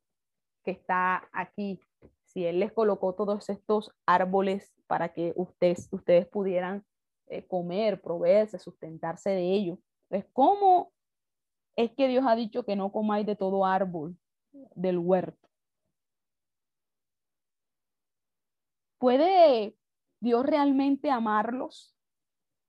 que 0.63 0.69
está 0.69 1.27
aquí? 1.33 1.79
Si 2.25 2.45
Él 2.45 2.59
les 2.59 2.71
colocó 2.71 3.15
todos 3.15 3.49
estos 3.49 3.91
árboles 4.05 4.71
para 4.85 5.11
que 5.13 5.33
ustedes, 5.35 5.89
ustedes 5.91 6.27
pudieran 6.27 6.85
eh, 7.25 7.43
comer, 7.47 8.03
proveerse, 8.03 8.59
sustentarse 8.59 9.31
de 9.31 9.51
ello. 9.51 9.79
Entonces, 10.11 10.29
¿cómo 10.31 10.91
es 11.75 11.91
que 11.95 12.07
Dios 12.07 12.23
ha 12.27 12.35
dicho 12.35 12.63
que 12.65 12.75
no 12.75 12.91
comáis 12.91 13.25
de 13.25 13.35
todo 13.35 13.65
árbol 13.65 14.15
del 14.75 14.99
huerto? 14.99 15.49
¿Puede 18.99 19.75
Dios 20.19 20.45
realmente 20.45 21.09
amarlos 21.09 21.95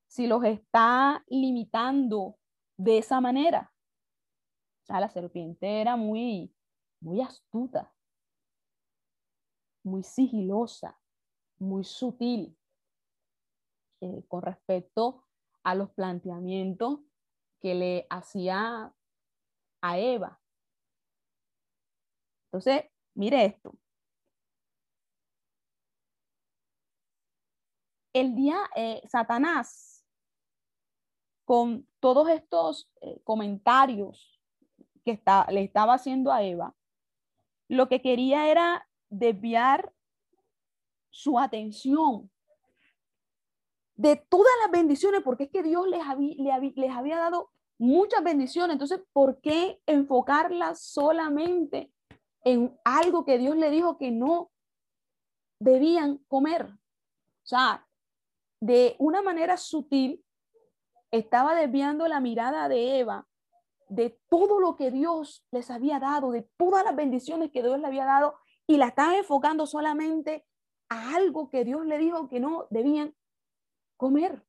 si 0.07 0.27
los 0.27 0.43
está 0.45 1.23
limitando 1.29 2.40
de 2.81 2.97
esa 2.97 3.21
manera. 3.21 3.73
O 4.83 4.87
sea, 4.87 5.01
la 5.01 5.11
serpiente 5.11 5.83
era 5.83 5.97
muy, 5.97 6.55
muy 7.01 7.21
astuta, 7.21 7.93
muy 9.85 10.03
sigilosa, 10.03 10.99
muy 11.59 11.85
sutil 11.85 12.57
eh, 14.01 14.25
con 14.29 14.41
respecto 14.43 15.27
a 15.63 15.75
los 15.75 15.91
planteamientos 15.91 17.01
que 17.61 17.75
le 17.75 18.07
hacía 18.09 18.95
a 19.83 19.99
Eva. 19.99 20.41
Entonces, 22.47 22.91
mire 23.15 23.45
esto. 23.45 23.79
El 28.15 28.35
día, 28.35 28.59
eh, 28.75 29.03
Satanás, 29.07 30.00
con 31.51 31.85
todos 31.99 32.29
estos 32.29 32.89
eh, 33.01 33.21
comentarios 33.25 34.41
que 35.05 35.11
está, 35.11 35.49
le 35.51 35.65
estaba 35.65 35.95
haciendo 35.95 36.31
a 36.31 36.45
Eva, 36.45 36.77
lo 37.67 37.89
que 37.89 38.01
quería 38.01 38.49
era 38.49 38.89
desviar 39.09 39.93
su 41.11 41.41
atención 41.41 42.31
de 43.97 44.15
todas 44.15 44.53
las 44.63 44.71
bendiciones, 44.71 45.23
porque 45.25 45.43
es 45.43 45.51
que 45.51 45.65
Dios 45.65 45.89
les 45.89 46.07
había, 46.07 46.59
les 46.59 46.91
había 46.93 47.19
dado 47.19 47.51
muchas 47.79 48.23
bendiciones. 48.23 48.75
Entonces, 48.75 49.01
¿por 49.13 49.41
qué 49.41 49.83
enfocarlas 49.87 50.81
solamente 50.81 51.93
en 52.45 52.79
algo 52.85 53.25
que 53.25 53.39
Dios 53.39 53.57
le 53.57 53.71
dijo 53.71 53.99
que 53.99 54.13
no 54.13 54.53
debían 55.59 56.19
comer? 56.29 56.67
O 56.67 57.47
sea, 57.47 57.89
de 58.61 58.95
una 59.01 59.21
manera 59.21 59.57
sutil, 59.57 60.25
estaba 61.11 61.55
desviando 61.55 62.07
la 62.09 62.21
mirada 62.21 62.69
de 62.69 63.01
Eva 63.01 63.27
de 63.91 64.21
todo 64.29 64.61
lo 64.61 64.77
que 64.77 64.93
Dios 64.93 65.45
les 65.51 65.71
había 65.71 65.99
dado, 65.99 66.31
de 66.31 66.43
todas 66.57 66.85
las 66.85 66.95
bendiciones 66.95 67.51
que 67.51 67.63
Dios 67.63 67.79
le 67.81 67.87
había 67.87 68.05
dado, 68.05 68.37
y 68.67 68.77
la 68.77 68.87
estaba 68.87 69.17
enfocando 69.17 69.67
solamente 69.67 70.47
a 70.89 71.17
algo 71.17 71.51
que 71.51 71.65
Dios 71.65 71.85
le 71.85 71.99
dijo 71.99 72.29
que 72.29 72.39
no 72.39 72.69
debían 72.71 73.17
comer. 73.97 74.47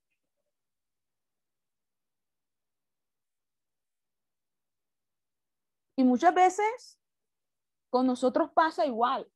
Y 5.96 6.04
muchas 6.04 6.34
veces 6.34 7.00
con 7.90 8.06
nosotros 8.06 8.52
pasa 8.54 8.86
igual. 8.86 9.28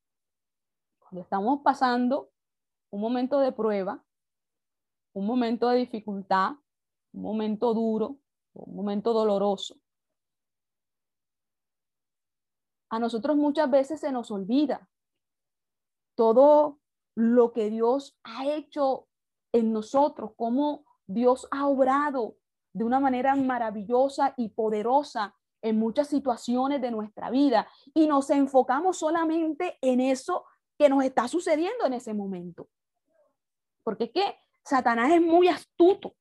Cuando 0.99 1.21
estamos 1.21 1.61
pasando 1.63 2.31
un 2.91 3.01
momento 3.01 3.39
de 3.39 3.51
prueba, 3.51 4.03
un 5.13 5.25
momento 5.25 5.69
de 5.69 5.77
dificultad, 5.77 6.53
un 7.15 7.21
momento 7.21 7.73
duro, 7.73 8.17
un 8.53 8.75
momento 8.75 9.13
doloroso, 9.13 9.77
a 12.89 12.99
nosotros 12.99 13.35
muchas 13.35 13.69
veces 13.71 13.99
se 13.99 14.11
nos 14.11 14.31
olvida 14.31 14.87
todo 16.15 16.79
lo 17.15 17.53
que 17.53 17.69
Dios 17.69 18.17
ha 18.23 18.47
hecho 18.47 19.07
en 19.53 19.71
nosotros, 19.73 20.31
cómo 20.35 20.85
Dios 21.07 21.47
ha 21.51 21.67
obrado 21.67 22.37
de 22.73 22.83
una 22.83 22.99
manera 22.99 23.35
maravillosa 23.35 24.33
y 24.37 24.49
poderosa 24.49 25.35
en 25.61 25.79
muchas 25.79 26.07
situaciones 26.09 26.81
de 26.81 26.91
nuestra 26.91 27.29
vida. 27.29 27.67
Y 27.93 28.07
nos 28.07 28.29
enfocamos 28.29 28.97
solamente 28.97 29.77
en 29.81 30.01
eso 30.01 30.45
que 30.77 30.89
nos 30.89 31.03
está 31.03 31.27
sucediendo 31.27 31.85
en 31.85 31.93
ese 31.93 32.13
momento. 32.13 32.69
Porque 33.83 34.05
es 34.05 34.11
que 34.11 34.37
Satanás 34.63 35.11
es 35.11 35.21
muy 35.21 35.47
astuto 35.47 36.15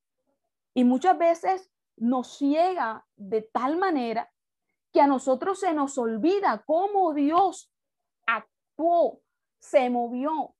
y 0.74 0.84
muchas 0.84 1.16
veces 1.16 1.70
nos 1.96 2.36
ciega 2.36 3.06
de 3.16 3.42
tal 3.42 3.76
manera 3.76 4.30
que 4.92 5.00
a 5.00 5.06
nosotros 5.06 5.60
se 5.60 5.72
nos 5.72 5.96
olvida 5.98 6.62
cómo 6.66 7.14
Dios 7.14 7.72
actuó, 8.26 9.22
se 9.60 9.88
movió 9.90 10.54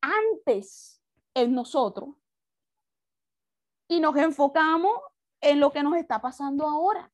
antes 0.00 1.02
en 1.34 1.54
nosotros 1.54 2.10
y 3.88 4.00
nos 4.00 4.16
enfocamos 4.16 4.98
en 5.40 5.60
lo 5.60 5.70
que 5.70 5.82
nos 5.82 5.96
está 5.96 6.20
pasando 6.20 6.66
ahora. 6.66 7.12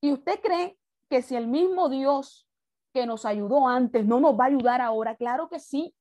¿Y 0.00 0.12
usted 0.12 0.40
cree 0.40 0.78
que 1.10 1.22
si 1.22 1.36
el 1.36 1.46
mismo 1.46 1.88
Dios 1.88 2.48
que 2.92 3.06
nos 3.06 3.24
ayudó 3.24 3.68
antes 3.68 4.06
no 4.06 4.20
nos 4.20 4.38
va 4.38 4.44
a 4.44 4.48
ayudar 4.48 4.80
ahora? 4.80 5.16
Claro 5.16 5.48
que 5.48 5.58
sí. 5.58 5.94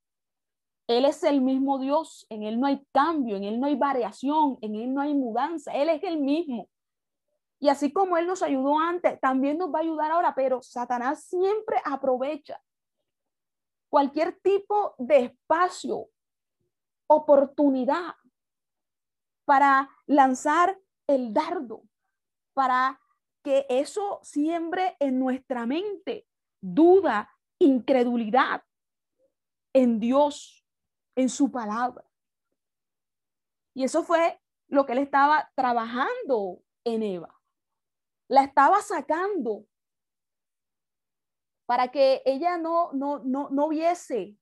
Él 0.88 1.04
es 1.04 1.24
el 1.24 1.42
mismo 1.42 1.80
Dios, 1.80 2.26
en 2.30 2.44
Él 2.44 2.60
no 2.60 2.68
hay 2.68 2.82
cambio, 2.94 3.36
en 3.36 3.44
Él 3.44 3.60
no 3.60 3.68
hay 3.68 3.76
variación, 3.76 4.58
en 4.62 4.76
Él 4.76 4.94
no 4.94 5.02
hay 5.02 5.14
mudanza, 5.14 5.74
Él 5.74 5.90
es 5.90 6.02
el 6.04 6.18
mismo. 6.18 6.70
Y 7.60 7.70
así 7.70 7.92
como 7.92 8.18
Él 8.18 8.26
nos 8.26 8.42
ayudó 8.42 8.80
antes, 8.80 9.20
también 9.20 9.58
nos 9.58 9.74
va 9.74 9.80
a 9.80 9.82
ayudar 9.82 10.12
ahora, 10.12 10.34
pero 10.34 10.62
Satanás 10.62 11.26
siempre 11.26 11.78
aprovecha 11.84 12.62
cualquier 13.90 14.40
tipo 14.42 14.96
de 14.98 15.26
espacio, 15.26 16.10
oportunidad 17.08 18.16
para 19.46 19.90
lanzar 20.06 20.78
el 21.08 21.34
dardo, 21.34 21.84
para 22.54 23.00
que 23.44 23.66
eso 23.70 24.20
siembre 24.24 24.96
en 25.00 25.20
nuestra 25.20 25.66
mente 25.66 26.28
duda, 26.62 27.30
incredulidad 27.60 28.64
en 29.74 30.00
Dios, 30.00 30.57
en 31.18 31.28
su 31.28 31.52
palabra. 31.52 32.06
Y 33.74 33.84
eso 33.84 34.04
fue 34.04 34.40
lo 34.70 34.86
que 34.86 34.94
él 34.94 35.00
estaba 35.00 35.52
trabajando 35.56 36.62
en 36.86 37.04
Eva 37.04 37.38
la 38.28 38.44
estaba 38.44 38.82
sacando 38.82 39.66
para 41.66 41.90
que 41.90 42.22
ella 42.26 42.58
no, 42.58 42.92
no, 42.94 43.20
no, 43.20 43.50
no 43.50 43.70
viese 43.70 44.38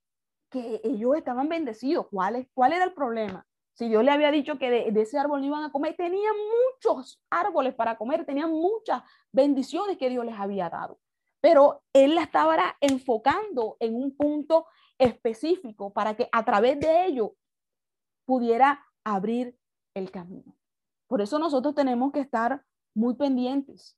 que 0.50 0.82
ellos 0.84 1.16
estaban 1.16 1.50
bendecidos. 1.50 2.08
¿Cuál, 2.10 2.38
es, 2.38 2.48
¿Cuál 2.54 2.74
era 2.74 2.86
el 2.86 2.94
problema? 2.94 3.48
Si 3.74 3.90
Dios 3.90 4.04
le 4.04 4.12
había 4.12 4.32
dicho 4.32 4.58
que 4.58 4.70
de, 4.70 5.02
ese 5.02 5.18
árbol 5.18 5.42
no 5.42 5.48
iban 5.48 5.64
a 5.64 5.72
comer, 5.72 5.96
tenían 5.96 6.36
muchos 6.36 7.22
árboles 7.30 7.74
para 7.74 7.98
comer, 7.98 8.26
tenían 8.26 8.52
muchas 8.52 9.02
bendiciones 9.32 9.98
que 9.98 10.10
Dios 10.10 10.26
les 10.26 10.40
había 10.40 10.70
dado. 10.70 11.00
Pero 11.42 11.84
Él 11.94 12.16
la 12.16 12.22
estaba 12.22 12.78
enfocando 12.80 13.76
en 13.80 13.96
un 13.96 14.16
punto 14.16 14.68
específico 14.98 15.94
para 15.94 16.16
que 16.16 16.30
a 16.32 16.44
través 16.46 16.80
de 16.80 17.06
ello 17.06 17.36
pudiera 18.26 18.86
abrir 19.04 19.58
el 19.94 20.12
camino. 20.12 20.56
Por 21.08 21.22
eso 21.22 21.40
nosotros 21.40 21.76
tenemos 21.76 22.12
que 22.12 22.20
estar 22.20 22.64
muy 22.96 23.16
pendientes, 23.16 23.98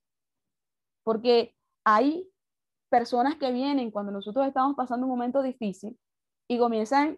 porque 1.03 1.55
hay 1.85 2.29
personas 2.89 3.35
que 3.35 3.51
vienen 3.51 3.91
cuando 3.91 4.11
nosotros 4.11 4.45
estamos 4.47 4.75
pasando 4.75 5.05
un 5.05 5.11
momento 5.11 5.41
difícil 5.41 5.97
y 6.49 6.57
comienzan 6.57 7.17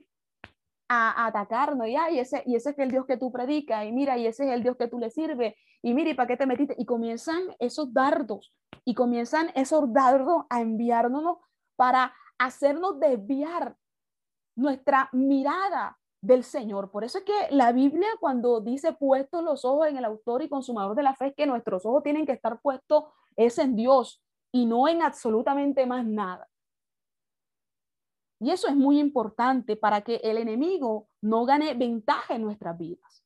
a, 0.89 1.27
atacarnos 1.27 1.87
y, 1.87 1.91
y, 1.91 2.19
ese, 2.19 2.43
y 2.45 2.55
ese 2.55 2.71
es 2.71 2.79
el 2.79 2.91
Dios 2.91 3.05
que 3.05 3.17
tú 3.17 3.31
predicas 3.31 3.85
y 3.85 3.91
mira, 3.91 4.17
y 4.17 4.27
ese 4.27 4.45
es 4.45 4.51
el 4.51 4.63
Dios 4.63 4.77
que 4.77 4.87
tú 4.87 4.99
le 4.99 5.09
sirves 5.09 5.55
y 5.81 5.93
mira, 5.93 6.09
¿y 6.09 6.13
para 6.13 6.27
qué 6.27 6.37
te 6.37 6.45
metiste? 6.45 6.75
Y 6.77 6.85
comienzan 6.85 7.41
esos 7.59 7.93
dardos 7.93 8.53
y 8.83 8.95
comienzan 8.95 9.51
esos 9.55 9.91
dardos 9.93 10.45
a 10.49 10.61
enviarnos 10.61 11.37
para 11.75 12.13
hacernos 12.39 12.99
desviar 12.99 13.77
nuestra 14.55 15.09
mirada 15.11 15.99
del 16.21 16.43
Señor. 16.43 16.91
Por 16.91 17.03
eso 17.03 17.19
es 17.19 17.23
que 17.23 17.47
la 17.51 17.71
Biblia 17.71 18.07
cuando 18.19 18.59
dice 18.59 18.93
puestos 18.93 19.43
los 19.43 19.63
ojos 19.63 19.87
en 19.87 19.97
el 19.97 20.05
autor 20.05 20.41
y 20.41 20.49
consumador 20.49 20.95
de 20.95 21.03
la 21.03 21.15
fe, 21.15 21.33
que 21.33 21.45
nuestros 21.45 21.85
ojos 21.85 22.03
tienen 22.03 22.25
que 22.25 22.33
estar 22.33 22.59
puestos 22.61 23.05
es 23.35 23.57
en 23.57 23.75
Dios 23.75 24.21
y 24.51 24.65
no 24.65 24.87
en 24.87 25.01
absolutamente 25.01 25.85
más 25.85 26.05
nada. 26.05 26.47
Y 28.41 28.51
eso 28.51 28.67
es 28.67 28.75
muy 28.75 28.99
importante 28.99 29.75
para 29.75 30.01
que 30.01 30.15
el 30.23 30.37
enemigo 30.37 31.09
no 31.21 31.45
gane 31.45 31.73
ventaja 31.73 32.35
en 32.35 32.43
nuestras 32.43 32.77
vidas. 32.77 33.23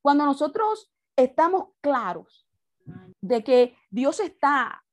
Cuando 0.00 0.24
nosotros 0.24 0.92
estamos 1.16 1.70
claros 1.80 2.46
de 3.20 3.42
que 3.42 3.76
Dios 3.90 4.20
está 4.20 4.84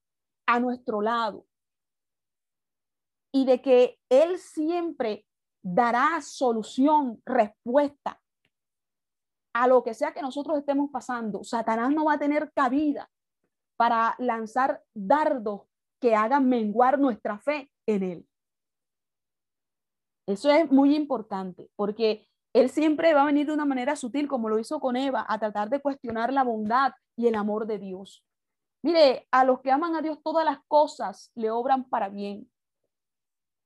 a 0.47 0.59
nuestro 0.59 1.01
lado 1.01 1.45
y 3.32 3.45
de 3.45 3.61
que 3.61 3.99
Él 4.09 4.38
siempre 4.38 5.25
dará 5.63 6.21
solución, 6.21 7.21
respuesta 7.25 8.19
a 9.53 9.67
lo 9.67 9.84
que 9.84 9.93
sea 9.93 10.13
que 10.13 10.21
nosotros 10.21 10.57
estemos 10.57 10.89
pasando. 10.91 11.43
Satanás 11.43 11.91
no 11.91 12.05
va 12.05 12.13
a 12.13 12.19
tener 12.19 12.51
cabida 12.53 13.09
para 13.77 14.15
lanzar 14.17 14.84
dardos 14.93 15.61
que 15.99 16.15
hagan 16.15 16.47
menguar 16.47 16.99
nuestra 16.99 17.38
fe 17.39 17.71
en 17.86 18.03
él. 18.03 18.27
Eso 20.27 20.49
es 20.49 20.71
muy 20.71 20.95
importante 20.95 21.69
porque 21.75 22.27
él 22.53 22.69
siempre 22.69 23.13
va 23.13 23.23
a 23.23 23.25
venir 23.25 23.47
de 23.47 23.53
una 23.53 23.65
manera 23.65 23.95
sutil, 23.95 24.27
como 24.27 24.49
lo 24.49 24.59
hizo 24.59 24.79
con 24.79 24.95
Eva, 24.95 25.25
a 25.27 25.39
tratar 25.39 25.69
de 25.69 25.82
cuestionar 25.82 26.34
la 26.34 26.43
bondad 26.43 26.93
y 27.15 27.27
el 27.27 27.36
amor 27.36 27.65
de 27.65 27.79
Dios. 27.79 28.25
Mire, 28.84 29.27
a 29.32 29.43
los 29.45 29.61
que 29.61 29.71
aman 29.71 29.95
a 29.95 30.01
Dios 30.01 30.19
todas 30.23 30.43
las 30.43 30.59
cosas 30.67 31.32
le 31.36 31.51
obran 31.51 31.88
para 31.88 32.09
bien. 32.09 32.49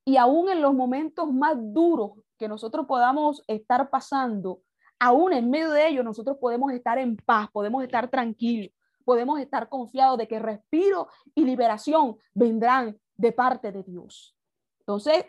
Y 0.06 0.16
aún 0.16 0.48
en 0.48 0.62
los 0.62 0.72
momentos 0.72 1.32
más 1.32 1.56
duros 1.58 2.12
que 2.38 2.46
nosotros 2.46 2.86
podamos 2.86 3.42
estar 3.48 3.90
pasando, 3.90 4.62
aún 5.00 5.32
en 5.32 5.50
medio 5.50 5.70
de 5.70 5.88
ellos 5.88 6.04
nosotros 6.04 6.36
podemos 6.40 6.72
estar 6.72 6.96
en 6.98 7.16
paz, 7.16 7.50
podemos 7.50 7.82
estar 7.82 8.08
tranquilos, 8.08 8.72
podemos 9.04 9.40
estar 9.40 9.68
confiados 9.68 10.18
de 10.18 10.28
que 10.28 10.38
respiro 10.38 11.08
y 11.34 11.44
liberación 11.44 12.18
vendrán 12.34 12.96
de 13.16 13.32
parte 13.32 13.72
de 13.72 13.82
Dios. 13.82 14.36
Entonces, 14.78 15.26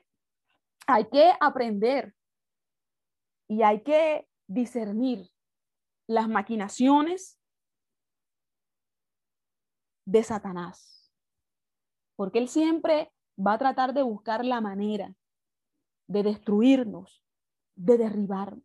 hay 0.85 1.05
que 1.05 1.31
aprender 1.39 2.13
y 3.47 3.63
hay 3.63 3.81
que 3.81 4.27
discernir 4.47 5.27
las 6.07 6.29
maquinaciones 6.29 7.39
de 10.05 10.23
Satanás. 10.23 11.11
Porque 12.15 12.39
él 12.39 12.47
siempre 12.47 13.11
va 13.37 13.53
a 13.53 13.57
tratar 13.57 13.93
de 13.93 14.03
buscar 14.03 14.43
la 14.43 14.61
manera 14.61 15.13
de 16.07 16.23
destruirnos, 16.23 17.23
de 17.75 17.97
derribarnos. 17.97 18.63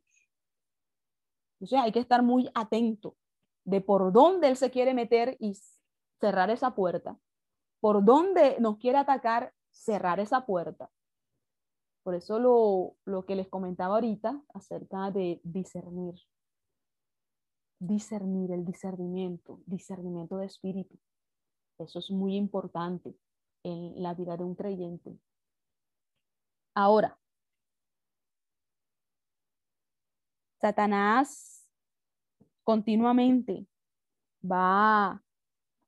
O 1.61 1.67
sea, 1.67 1.83
hay 1.83 1.93
que 1.93 2.01
estar 2.01 2.23
muy 2.23 2.51
atento 2.55 3.17
de 3.65 3.81
por 3.81 4.13
dónde 4.13 4.49
él 4.49 4.57
se 4.57 4.71
quiere 4.71 4.95
meter 4.95 5.37
y 5.39 5.55
cerrar 6.21 6.51
esa 6.51 6.75
puerta, 6.75 7.19
por 7.81 8.05
dónde 8.05 8.57
nos 8.61 8.79
quiere 8.79 8.99
atacar, 8.99 9.53
cerrar 9.71 10.21
esa 10.21 10.47
puerta. 10.47 10.91
Por 12.03 12.15
eso 12.15 12.39
lo, 12.39 12.97
lo 13.05 13.25
que 13.25 13.37
les 13.37 13.49
comentaba 13.49 13.95
ahorita 13.95 14.43
acerca 14.55 15.11
de 15.11 15.41
discernir, 15.45 16.15
discernir, 17.79 18.51
el 18.51 18.65
discernimiento, 18.65 19.61
discernimiento 19.67 20.37
de 20.39 20.47
espíritu. 20.47 20.99
Eso 21.79 22.01
es 22.01 22.11
muy 22.11 22.37
importante 22.37 23.17
en 23.65 24.03
la 24.03 24.15
vida 24.15 24.37
de 24.37 24.45
un 24.45 24.55
creyente. 24.55 25.19
Ahora, 26.75 27.19
Satanás 30.61 31.69
continuamente 32.63 33.67
va 34.45 35.23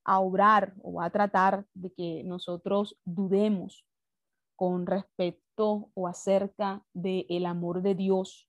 a 0.05 0.21
obrar 0.21 0.75
o 0.83 0.95
va 0.95 1.07
a 1.07 1.11
tratar 1.11 1.67
de 1.75 1.93
que 1.93 2.23
nosotros 2.25 2.99
dudemos 3.05 3.87
con 4.57 4.87
respecto 4.87 5.91
o 5.95 6.09
acerca 6.09 6.85
del 6.93 7.27
el 7.29 7.47
amor 7.47 7.83
de 7.83 7.95
Dios 7.95 8.49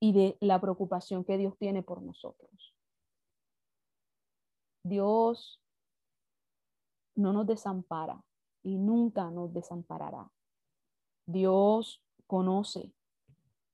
y 0.00 0.12
de 0.12 0.36
la 0.40 0.60
preocupación 0.60 1.24
que 1.24 1.36
Dios 1.38 1.56
tiene 1.58 1.82
por 1.82 2.02
nosotros. 2.02 2.74
Dios 4.84 5.60
no 7.18 7.32
nos 7.32 7.46
desampara 7.46 8.24
y 8.62 8.78
nunca 8.78 9.30
nos 9.30 9.52
desamparará. 9.52 10.30
Dios 11.26 12.02
conoce 12.26 12.94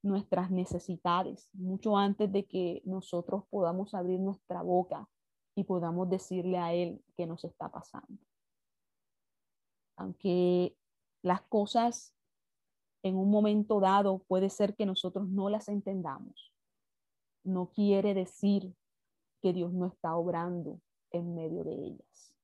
nuestras 0.01 0.49
necesidades, 0.51 1.49
mucho 1.53 1.95
antes 1.95 2.31
de 2.31 2.45
que 2.45 2.81
nosotros 2.85 3.43
podamos 3.49 3.93
abrir 3.93 4.19
nuestra 4.19 4.61
boca 4.61 5.07
y 5.55 5.63
podamos 5.63 6.09
decirle 6.09 6.57
a 6.57 6.73
Él 6.73 7.03
qué 7.15 7.27
nos 7.27 7.43
está 7.45 7.69
pasando. 7.69 8.19
Aunque 9.97 10.75
las 11.21 11.41
cosas 11.43 12.15
en 13.03 13.15
un 13.15 13.29
momento 13.29 13.79
dado 13.79 14.19
puede 14.27 14.49
ser 14.49 14.75
que 14.75 14.85
nosotros 14.85 15.29
no 15.29 15.49
las 15.49 15.69
entendamos, 15.69 16.51
no 17.43 17.69
quiere 17.69 18.15
decir 18.15 18.75
que 19.41 19.53
Dios 19.53 19.71
no 19.71 19.85
está 19.85 20.15
obrando 20.15 20.81
en 21.11 21.35
medio 21.35 21.63
de 21.63 21.73
ellas. 21.73 22.34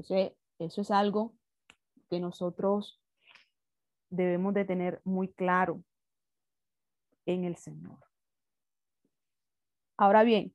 Entonces, 0.00 0.32
eso 0.58 0.80
es 0.80 0.90
algo 0.90 1.34
que 2.08 2.20
nosotros 2.20 3.02
debemos 4.08 4.54
de 4.54 4.64
tener 4.64 5.02
muy 5.04 5.28
claro 5.28 5.84
en 7.26 7.44
el 7.44 7.56
Señor. 7.56 7.98
Ahora 9.98 10.22
bien, 10.22 10.54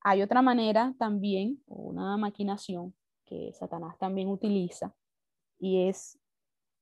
hay 0.00 0.22
otra 0.22 0.40
manera 0.40 0.94
también, 0.98 1.62
una 1.66 2.16
maquinación 2.16 2.96
que 3.26 3.52
Satanás 3.52 3.98
también 3.98 4.28
utiliza, 4.28 4.94
y 5.58 5.86
es 5.86 6.18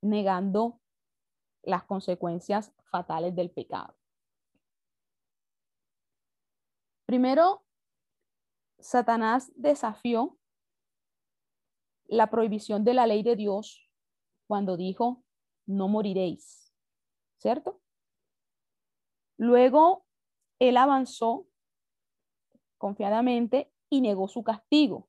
negando 0.00 0.80
las 1.64 1.82
consecuencias 1.82 2.72
fatales 2.84 3.34
del 3.34 3.50
pecado. 3.50 3.96
Primero, 7.04 7.64
Satanás 8.78 9.52
desafió 9.56 10.38
la 12.12 12.28
prohibición 12.28 12.84
de 12.84 12.92
la 12.92 13.06
ley 13.06 13.22
de 13.22 13.36
Dios 13.36 13.88
cuando 14.46 14.76
dijo, 14.76 15.24
no 15.66 15.88
moriréis, 15.88 16.74
¿cierto? 17.38 17.80
Luego, 19.38 20.04
él 20.58 20.76
avanzó 20.76 21.46
confiadamente 22.76 23.72
y 23.88 24.02
negó 24.02 24.28
su 24.28 24.42
castigo, 24.44 25.08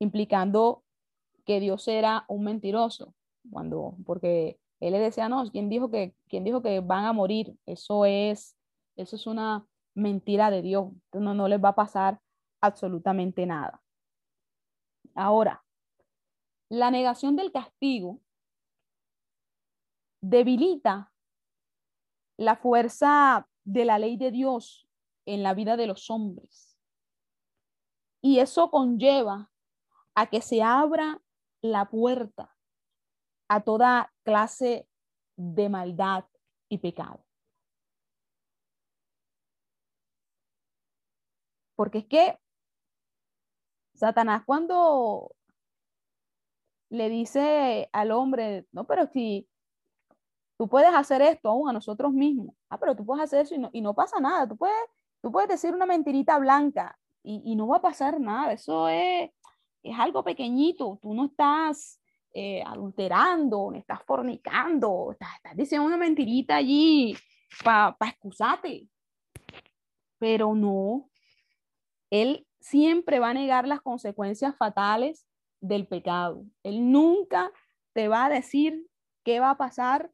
implicando 0.00 0.82
que 1.44 1.60
Dios 1.60 1.86
era 1.86 2.24
un 2.26 2.42
mentiroso, 2.42 3.14
cuando, 3.50 3.96
porque 4.04 4.58
él 4.80 4.92
le 4.92 4.98
decía, 4.98 5.28
no, 5.28 5.48
¿quién 5.52 5.68
dijo 5.68 5.88
que, 5.88 6.16
quién 6.28 6.42
dijo 6.42 6.62
que 6.62 6.80
van 6.80 7.04
a 7.04 7.12
morir? 7.12 7.56
Eso 7.64 8.06
es, 8.06 8.56
eso 8.96 9.14
es 9.14 9.26
una 9.28 9.64
mentira 9.94 10.50
de 10.50 10.62
Dios, 10.62 10.88
no, 11.12 11.32
no 11.32 11.46
les 11.46 11.62
va 11.62 11.68
a 11.70 11.74
pasar 11.76 12.20
absolutamente 12.60 13.46
nada. 13.46 13.80
Ahora, 15.14 15.63
la 16.68 16.90
negación 16.90 17.36
del 17.36 17.52
castigo 17.52 18.20
debilita 20.20 21.12
la 22.36 22.56
fuerza 22.56 23.48
de 23.64 23.84
la 23.84 23.98
ley 23.98 24.16
de 24.16 24.30
Dios 24.30 24.88
en 25.26 25.42
la 25.42 25.54
vida 25.54 25.76
de 25.76 25.86
los 25.86 26.10
hombres. 26.10 26.78
Y 28.22 28.38
eso 28.38 28.70
conlleva 28.70 29.50
a 30.14 30.26
que 30.28 30.40
se 30.40 30.62
abra 30.62 31.20
la 31.60 31.90
puerta 31.90 32.56
a 33.48 33.62
toda 33.62 34.12
clase 34.22 34.88
de 35.36 35.68
maldad 35.68 36.24
y 36.68 36.78
pecado. 36.78 37.24
Porque 41.76 41.98
es 41.98 42.06
que 42.06 42.38
Satanás 43.94 44.42
cuando 44.44 45.34
le 46.94 47.08
dice 47.08 47.88
al 47.92 48.10
hombre, 48.12 48.66
no, 48.72 48.86
pero 48.86 49.06
si 49.06 49.48
Tú 50.56 50.68
puedes 50.68 50.94
hacer 50.94 51.20
esto 51.22 51.48
aún 51.48 51.68
a 51.68 51.72
nosotros 51.72 52.12
mismos. 52.12 52.54
Ah, 52.68 52.78
pero 52.78 52.94
tú 52.94 53.04
puedes 53.04 53.24
hacer 53.24 53.40
eso 53.40 53.54
y 53.54 53.58
no, 53.58 53.70
y 53.72 53.80
no 53.80 53.94
pasa 53.94 54.20
nada. 54.20 54.48
Tú 54.48 54.56
puedes, 54.56 54.76
tú 55.20 55.32
puedes 55.32 55.48
decir 55.48 55.74
una 55.74 55.86
mentirita 55.86 56.38
blanca 56.38 56.96
y, 57.22 57.42
y 57.44 57.56
no 57.56 57.66
va 57.66 57.78
a 57.78 57.82
pasar 57.82 58.20
nada. 58.20 58.52
Eso 58.52 58.88
es, 58.88 59.30
es 59.82 59.98
algo 59.98 60.22
pequeñito. 60.22 60.98
Tú 61.02 61.12
no 61.12 61.26
estás 61.26 62.00
eh, 62.32 62.62
adulterando, 62.64 63.70
no 63.70 63.76
estás 63.76 64.02
fornicando, 64.04 65.10
estás, 65.12 65.56
diciendo 65.56 65.86
una 65.86 65.96
mentirita 65.96 66.56
allí 66.56 67.16
para 67.64 67.96
pa 67.96 68.08
excusarte. 68.08 68.88
Pero 70.18 70.54
no, 70.54 71.10
él 72.10 72.46
siempre 72.60 73.18
va 73.18 73.30
a 73.30 73.34
negar 73.34 73.66
las 73.66 73.82
consecuencias 73.82 74.56
fatales 74.56 75.26
del 75.68 75.86
pecado. 75.86 76.44
Él 76.62 76.90
nunca 76.92 77.50
te 77.94 78.08
va 78.08 78.26
a 78.26 78.28
decir 78.28 78.86
qué 79.24 79.40
va 79.40 79.50
a 79.50 79.56
pasar 79.56 80.10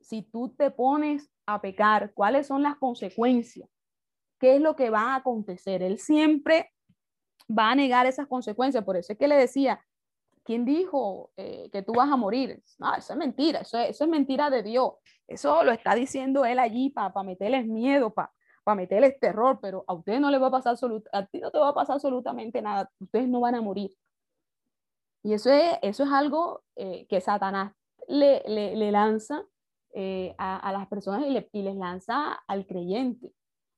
si 0.00 0.22
tú 0.22 0.54
te 0.56 0.70
pones 0.70 1.30
a 1.46 1.60
pecar, 1.60 2.12
cuáles 2.14 2.46
son 2.46 2.62
las 2.62 2.76
consecuencias, 2.76 3.68
qué 4.38 4.56
es 4.56 4.60
lo 4.60 4.74
que 4.74 4.90
va 4.90 5.12
a 5.12 5.16
acontecer. 5.16 5.82
Él 5.82 5.98
siempre 5.98 6.72
va 7.48 7.70
a 7.70 7.74
negar 7.74 8.06
esas 8.06 8.26
consecuencias. 8.26 8.84
Por 8.84 8.96
eso 8.96 9.12
es 9.12 9.18
que 9.18 9.28
le 9.28 9.36
decía, 9.36 9.80
¿quién 10.44 10.64
dijo 10.64 11.30
eh, 11.36 11.68
que 11.72 11.82
tú 11.82 11.92
vas 11.92 12.10
a 12.10 12.16
morir? 12.16 12.62
No, 12.78 12.94
eso 12.94 13.12
es 13.12 13.18
mentira, 13.18 13.60
eso 13.60 13.78
es, 13.78 14.08
mentira 14.08 14.50
de 14.50 14.62
Dios. 14.62 14.94
Eso 15.26 15.62
lo 15.62 15.72
está 15.72 15.94
diciendo 15.94 16.44
él 16.44 16.58
allí 16.58 16.90
para 16.90 17.22
meterles 17.22 17.66
miedo, 17.66 18.12
para 18.12 18.32
meterles 18.74 19.18
terror, 19.20 19.58
pero 19.62 19.84
a 19.86 19.94
ustedes 19.94 20.20
no 20.20 20.30
les 20.30 20.42
va 20.42 20.48
a 20.48 20.50
pasar 20.50 20.76
a 21.12 21.26
ti 21.26 21.40
no 21.40 21.50
te 21.50 21.58
va 21.58 21.68
a 21.68 21.74
pasar 21.74 21.94
absolutamente 21.94 22.60
nada, 22.60 22.90
ustedes 22.98 23.28
no 23.28 23.40
van 23.40 23.54
a 23.54 23.62
morir. 23.62 23.90
Y 25.28 25.34
eso 25.34 25.50
es, 25.50 25.76
eso 25.82 26.04
es 26.04 26.10
algo 26.10 26.64
eh, 26.74 27.06
que 27.06 27.20
Satanás 27.20 27.74
le, 28.06 28.42
le, 28.46 28.90
lanza 28.90 29.44
eh, 29.92 30.34
a, 30.38 30.72
las 30.72 30.88
personas 30.88 31.26
y, 31.52 31.62
les 31.62 31.76
lanza 31.76 32.32
al 32.46 32.66
creyente, 32.66 33.34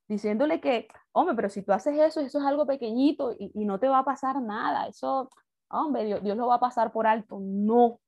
diciéndole 0.07 0.61
que, 0.61 0.86
hombre, 1.11 1.34
pero 1.34 1.48
si 1.48 1.62
tú 1.62 1.72
haces 1.72 1.98
eso, 1.98 2.20
eso 2.20 2.38
es 2.38 2.44
algo 2.44 2.68
pequeñito 2.68 3.34
y, 3.36 3.51
no 3.64 3.80
te 3.80 3.88
va 3.88 3.98
a 3.98 4.05
pasar 4.05 4.40
nada, 4.40 4.86
eso, 4.86 5.28
hombre, 5.68 6.05
Dios, 6.05 6.22
Dios 6.22 6.36
lo 6.36 6.46
va 6.46 6.55
a 6.55 6.61
pasar 6.61 6.92
por 6.92 7.09
alto. 7.09 7.40
No, 7.40 7.98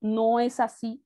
no 0.00 0.40
es 0.40 0.58
así. 0.58 1.04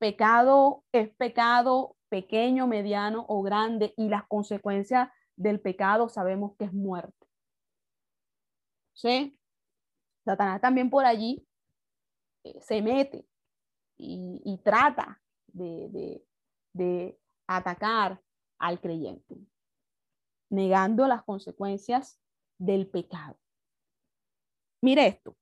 Pecado 0.00 0.82
es 0.90 1.14
pecado, 1.14 1.94
pequeño, 2.08 2.66
mediano 2.66 3.26
o 3.28 3.42
grande, 3.42 3.94
y 3.96 4.08
las 4.08 4.26
consecuencias 4.26 5.08
del 5.36 5.60
pecado 5.60 6.08
sabemos 6.08 6.56
que 6.56 6.64
es 6.64 6.72
muerte. 6.72 7.23
¿Sí? 8.94 9.38
Satanás 10.24 10.60
también 10.60 10.88
por 10.88 11.04
allí 11.04 11.46
eh, 12.44 12.60
se 12.60 12.80
mete 12.80 13.26
y, 13.96 14.58
trata 14.64 15.22
de, 15.46 16.24
atacar 17.46 18.20
al 18.58 18.80
creyente, 18.80 19.36
negando 20.50 21.06
las 21.06 21.22
consecuencias 21.22 22.18
del 22.58 22.88
pecado. 22.88 23.38
Mire 24.80 25.06
esto. 25.06 25.36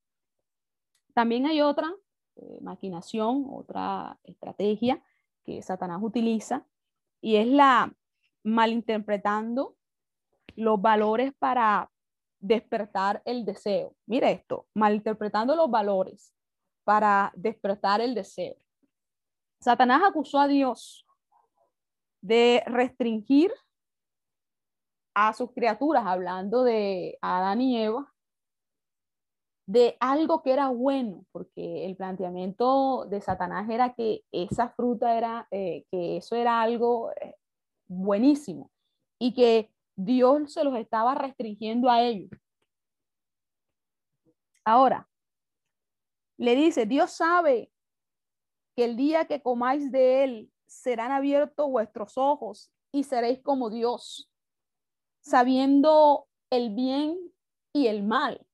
También 1.14 1.46
hay 1.46 1.60
otra 1.60 1.94
eh, 2.36 2.58
maquinación, 2.60 3.46
otra 3.50 4.18
estrategia 4.24 5.02
que 5.44 5.62
Satanás 5.62 6.00
utiliza 6.02 6.66
y 7.20 7.36
es 7.36 7.46
la 7.46 7.94
malinterpretando 8.42 9.76
los 10.56 10.80
valores 10.80 11.32
para 11.38 11.91
despertar 12.42 13.22
el 13.24 13.44
deseo. 13.46 13.94
Mire 14.06 14.32
esto, 14.32 14.66
malinterpretando 14.74 15.56
los 15.56 15.70
valores 15.70 16.34
para 16.84 17.32
despertar 17.36 18.00
el 18.00 18.14
deseo. 18.14 18.56
Satanás 19.60 20.02
acusó 20.04 20.40
a 20.40 20.48
Dios 20.48 21.06
de 22.20 22.62
restringir 22.66 23.52
a 25.14 25.32
sus 25.32 25.52
criaturas, 25.52 26.04
hablando 26.04 26.64
de 26.64 27.16
Adán 27.20 27.60
y 27.60 27.80
Eva, 27.80 28.12
de 29.66 29.96
algo 30.00 30.42
que 30.42 30.52
era 30.52 30.68
bueno, 30.68 31.24
porque 31.30 31.86
el 31.86 31.96
planteamiento 31.96 33.06
de 33.08 33.20
Satanás 33.20 33.70
era 33.70 33.94
que 33.94 34.24
esa 34.32 34.70
fruta 34.70 35.16
era, 35.16 35.46
eh, 35.52 35.84
que 35.92 36.16
eso 36.16 36.34
era 36.34 36.60
algo 36.60 37.12
eh, 37.12 37.36
buenísimo 37.86 38.70
y 39.20 39.32
que 39.34 39.70
Dios 39.96 40.52
se 40.52 40.64
los 40.64 40.76
estaba 40.76 41.14
restringiendo 41.14 41.90
a 41.90 42.02
ellos. 42.02 42.30
Ahora, 44.64 45.08
le 46.38 46.54
dice, 46.54 46.86
Dios 46.86 47.12
sabe 47.12 47.72
que 48.76 48.84
el 48.84 48.96
día 48.96 49.26
que 49.26 49.42
comáis 49.42 49.90
de 49.90 50.24
él 50.24 50.52
serán 50.66 51.10
abiertos 51.12 51.68
vuestros 51.68 52.16
ojos 52.16 52.72
y 52.92 53.04
seréis 53.04 53.40
como 53.42 53.70
Dios, 53.70 54.30
sabiendo 55.20 56.26
el 56.50 56.74
bien 56.74 57.18
y 57.72 57.86
el 57.86 58.02
mal. 58.02 58.46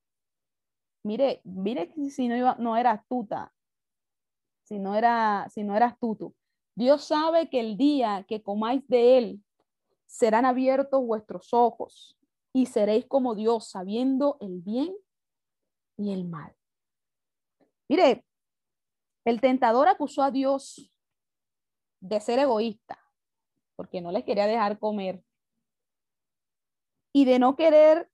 Mire, 1.03 1.41
mire 1.43 1.93
si 2.09 2.27
no, 2.27 2.55
no 2.55 2.77
era 2.77 2.91
astuta, 2.91 3.53
si 4.63 4.79
no 4.79 4.95
era, 4.95 5.47
si 5.49 5.63
no 5.63 5.75
era 5.75 5.87
astuto. 5.87 6.35
Dios 6.75 7.03
sabe 7.03 7.49
que 7.49 7.59
el 7.59 7.77
día 7.77 8.25
que 8.27 8.41
comáis 8.41 8.87
de 8.87 9.17
él 9.17 9.43
serán 10.09 10.43
abiertos 10.43 11.05
vuestros 11.05 11.53
ojos 11.53 12.17
y 12.51 12.65
seréis 12.65 13.05
como 13.05 13.35
Dios, 13.35 13.69
sabiendo 13.69 14.37
el 14.41 14.59
bien 14.59 14.95
y 15.97 16.11
el 16.11 16.25
mal. 16.25 16.55
Mire, 17.87 18.25
el 19.23 19.39
tentador 19.39 19.87
acusó 19.87 20.23
a 20.23 20.31
Dios 20.31 20.91
de 22.01 22.19
ser 22.19 22.39
egoísta, 22.39 22.97
porque 23.75 24.01
no 24.01 24.11
les 24.11 24.23
quería 24.23 24.47
dejar 24.47 24.79
comer, 24.79 25.23
y 27.13 27.25
de 27.25 27.37
no 27.37 27.55
querer 27.55 28.09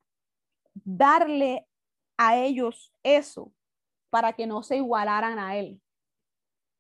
darle 0.74 1.66
a 2.18 2.38
ellos 2.38 2.94
eso 3.04 3.54
para 4.10 4.34
que 4.34 4.48
no 4.48 4.64
se 4.64 4.78
igualaran 4.78 5.40
a 5.40 5.56
él. 5.56 5.82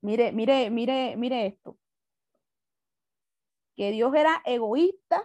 Mire, 0.01 0.33
mire, 0.33 0.69
mire, 0.69 1.15
mire 1.15 1.45
esto 1.45 1.77
que 3.75 3.91
Dios 3.91 4.13
era 4.15 4.41
egoísta 4.45 5.23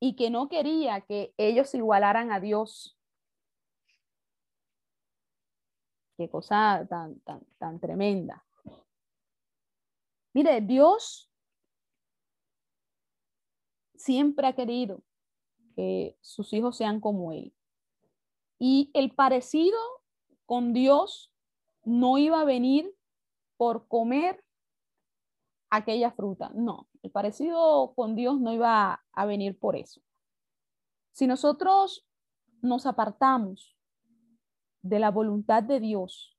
y 0.00 0.16
que 0.16 0.30
no 0.30 0.48
quería 0.48 1.00
que 1.00 1.34
ellos 1.36 1.68
se 1.70 1.78
igualaran 1.78 2.30
a 2.32 2.40
Dios. 2.40 2.98
Qué 6.16 6.28
cosa 6.28 6.86
tan, 6.88 7.20
tan, 7.20 7.44
tan 7.58 7.80
tremenda. 7.80 8.44
Mire, 10.32 10.60
Dios 10.60 11.30
siempre 13.94 14.46
ha 14.46 14.54
querido 14.54 15.02
que 15.74 16.16
sus 16.20 16.52
hijos 16.52 16.76
sean 16.76 17.00
como 17.00 17.32
Él. 17.32 17.52
Y 18.58 18.90
el 18.94 19.12
parecido 19.14 19.78
con 20.46 20.72
Dios 20.72 21.32
no 21.84 22.18
iba 22.18 22.40
a 22.40 22.44
venir 22.44 22.94
por 23.56 23.88
comer 23.88 24.44
aquella 25.70 26.12
fruta. 26.12 26.50
No, 26.54 26.88
el 27.04 27.10
parecido 27.10 27.92
con 27.94 28.16
Dios 28.16 28.40
no 28.40 28.50
iba 28.50 29.04
a 29.12 29.26
venir 29.26 29.58
por 29.58 29.76
eso. 29.76 30.00
Si 31.12 31.26
nosotros 31.26 32.08
nos 32.62 32.86
apartamos 32.86 33.76
de 34.80 34.98
la 34.98 35.10
voluntad 35.10 35.62
de 35.62 35.80
Dios 35.80 36.38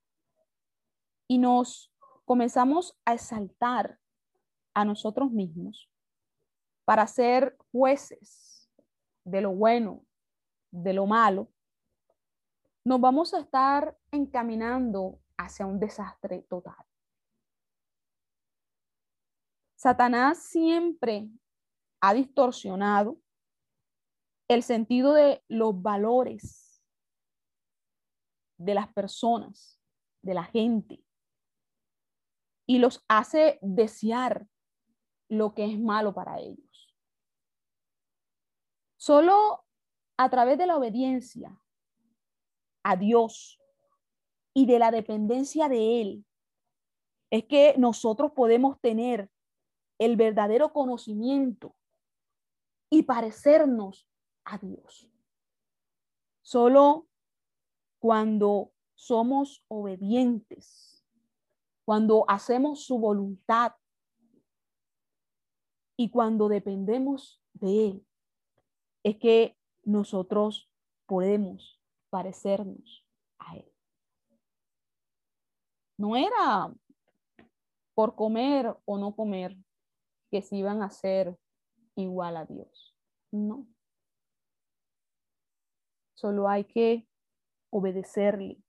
y 1.27 1.37
nos 1.37 1.93
comenzamos 2.25 2.97
a 3.05 3.13
exaltar 3.13 3.99
a 4.73 4.85
nosotros 4.85 5.31
mismos 5.31 5.87
para 6.83 7.05
ser 7.05 7.55
jueces 7.71 8.67
de 9.23 9.41
lo 9.41 9.51
bueno, 9.51 10.03
de 10.71 10.93
lo 10.93 11.05
malo, 11.05 11.47
nos 12.83 12.99
vamos 12.99 13.35
a 13.35 13.39
estar 13.39 13.95
encaminando 14.09 15.19
hacia 15.37 15.67
un 15.67 15.79
desastre 15.79 16.41
total. 16.49 16.83
Satanás 19.85 20.39
siempre 20.39 21.29
ha 22.01 22.15
distorsionado 22.15 23.21
el 24.47 24.63
sentido 24.63 25.13
de 25.13 25.43
los 25.47 25.79
valores 25.79 26.83
de 28.57 28.73
las 28.73 28.91
personas, 28.91 29.79
de 30.23 30.33
la 30.33 30.43
gente, 30.43 31.05
y 32.65 32.79
los 32.79 33.05
hace 33.07 33.59
desear 33.61 34.47
lo 35.29 35.53
que 35.53 35.65
es 35.65 35.79
malo 35.79 36.15
para 36.15 36.39
ellos. 36.39 36.95
Solo 38.97 39.67
a 40.17 40.31
través 40.31 40.57
de 40.57 40.65
la 40.65 40.77
obediencia 40.77 41.61
a 42.81 42.95
Dios 42.95 43.61
y 44.51 44.65
de 44.65 44.79
la 44.79 44.89
dependencia 44.89 45.69
de 45.69 46.01
Él 46.01 46.25
es 47.29 47.43
que 47.45 47.75
nosotros 47.77 48.31
podemos 48.31 48.81
tener 48.81 49.29
el 49.99 50.15
verdadero 50.15 50.73
conocimiento 50.73 51.75
y 52.89 53.03
parecernos 53.03 54.07
a 54.43 54.57
Dios. 54.57 55.09
Solo 56.41 57.07
cuando 57.99 58.71
somos 58.95 59.63
obedientes, 59.67 61.03
cuando 61.85 62.25
hacemos 62.27 62.85
su 62.85 62.99
voluntad 62.99 63.73
y 65.97 66.09
cuando 66.09 66.47
dependemos 66.47 67.41
de 67.53 67.87
Él, 67.87 68.07
es 69.03 69.17
que 69.17 69.57
nosotros 69.83 70.69
podemos 71.05 71.79
parecernos 72.09 73.05
a 73.39 73.57
Él. 73.57 73.71
No 75.97 76.15
era 76.15 76.73
por 77.93 78.15
comer 78.15 78.75
o 78.85 78.97
no 78.97 79.15
comer, 79.15 79.57
que 80.35 80.41
se 80.41 80.57
iban 80.57 80.81
a 80.83 80.89
ser 80.89 81.39
igual 81.95 82.35
a 82.35 82.43
Dios. 82.45 82.93
No. 83.31 83.65
Solo 86.13 86.49
hay 86.49 86.65
que 86.65 87.07
obedecerle. 87.69 88.61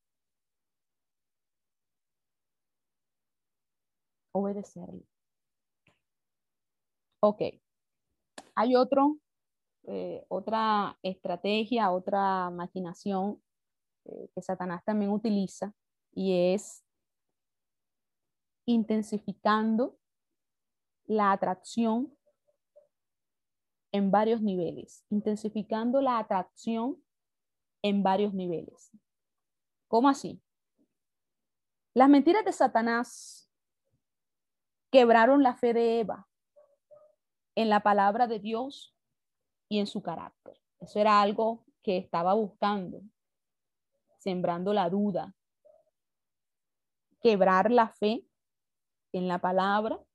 Obedecerle. 4.32 5.02
Ok. 7.20 7.42
Hay 8.54 8.76
otro, 8.76 9.18
eh, 9.88 10.24
otra 10.28 10.96
estrategia, 11.02 11.90
otra 11.90 12.48
maquinación 12.50 13.42
eh, 14.04 14.28
que 14.32 14.40
Satanás 14.40 14.84
también 14.84 15.10
utiliza 15.10 15.74
y 16.14 16.54
es 16.54 16.84
intensificando 18.66 19.98
la 21.06 21.32
atracción 21.32 22.16
en 23.92 24.10
varios 24.10 24.42
niveles, 24.42 25.04
intensificando 25.10 26.00
la 26.00 26.18
atracción 26.18 27.02
en 27.82 28.02
varios 28.02 28.34
niveles. 28.34 28.90
¿Cómo 29.88 30.08
así? 30.08 30.42
Las 31.94 32.08
mentiras 32.08 32.44
de 32.44 32.52
Satanás 32.52 33.50
quebraron 34.90 35.42
la 35.42 35.54
fe 35.54 35.72
de 35.72 36.00
Eva 36.00 36.28
en 37.54 37.70
la 37.70 37.80
palabra 37.80 38.26
de 38.26 38.38
Dios 38.38 38.94
y 39.68 39.78
en 39.78 39.86
su 39.86 40.02
carácter. 40.02 40.60
Eso 40.80 40.98
era 40.98 41.22
algo 41.22 41.64
que 41.82 41.96
estaba 41.96 42.34
buscando, 42.34 43.00
sembrando 44.18 44.74
la 44.74 44.90
duda, 44.90 45.34
quebrar 47.22 47.70
la 47.70 47.88
fe 47.88 48.26
en 49.12 49.28
la 49.28 49.40
palabra 49.40 50.05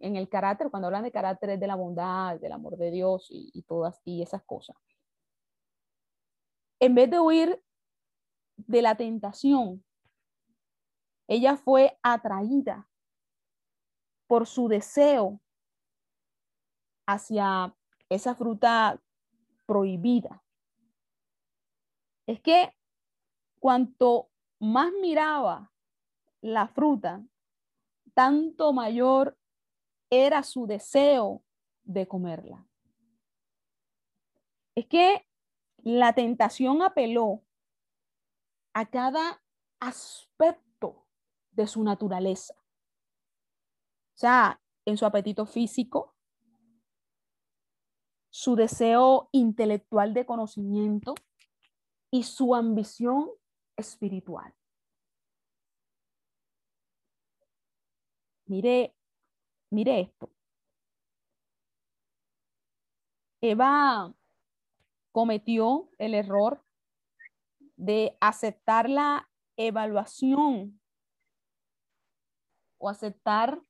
en 0.00 0.16
el 0.16 0.28
carácter, 0.28 0.70
cuando 0.70 0.86
hablan 0.86 1.04
de 1.04 1.12
carácter 1.12 1.58
de 1.58 1.66
la 1.66 1.74
bondad, 1.74 2.38
del 2.40 2.52
amor 2.52 2.76
de 2.76 2.90
Dios 2.90 3.26
y, 3.30 3.62
todas 3.62 4.00
y 4.04 4.22
esas 4.22 4.42
cosas. 4.42 4.76
En 6.80 6.94
vez 6.94 7.10
de 7.10 7.20
huir 7.20 7.62
de 8.56 8.82
la 8.82 8.96
tentación, 8.96 9.84
ella 11.28 11.56
fue 11.56 11.98
atraída 12.02 12.88
por 14.26 14.46
su 14.46 14.68
deseo 14.68 15.40
hacia 17.06 17.74
esa 18.08 18.34
fruta 18.34 19.00
prohibida. 19.66 20.42
Es 22.26 22.40
que 22.40 22.72
cuanto 23.58 24.30
más 24.58 24.92
miraba 25.00 25.72
la 26.40 26.68
fruta, 26.68 27.24
tanto 28.14 28.72
mayor 28.72 29.36
era 30.10 30.42
su 30.42 30.66
deseo 30.66 31.42
de 31.84 32.06
comerla. 32.06 32.66
es 34.74 34.86
que 34.86 35.26
la 35.78 36.14
tentación 36.14 36.82
apeló 36.82 37.42
a 38.74 38.86
cada 38.90 39.42
aspecto 39.80 41.06
de 41.52 41.66
su 41.66 41.82
naturaleza. 41.82 42.54
O 44.14 44.18
sea, 44.18 44.60
en 44.84 44.96
su 44.96 45.06
apetito 45.06 45.46
físico, 45.46 46.14
su 48.30 48.54
deseo 48.56 49.28
intelectual 49.32 50.12
de 50.12 50.26
conocimiento 50.26 51.14
y 52.10 52.24
su 52.24 52.54
ambición 52.54 53.30
espiritual. 53.76 54.54
Mire, 58.46 58.95
mire 59.70 60.00
esto. 60.00 60.30
Eva 63.40 64.14
cometió 65.12 65.90
el 65.98 66.14
error 66.14 66.62
de 67.76 68.16
aceptar 68.20 68.88
la 68.88 69.28
evaluación 69.56 70.80
o 72.78 72.88
aceptar 72.88 73.60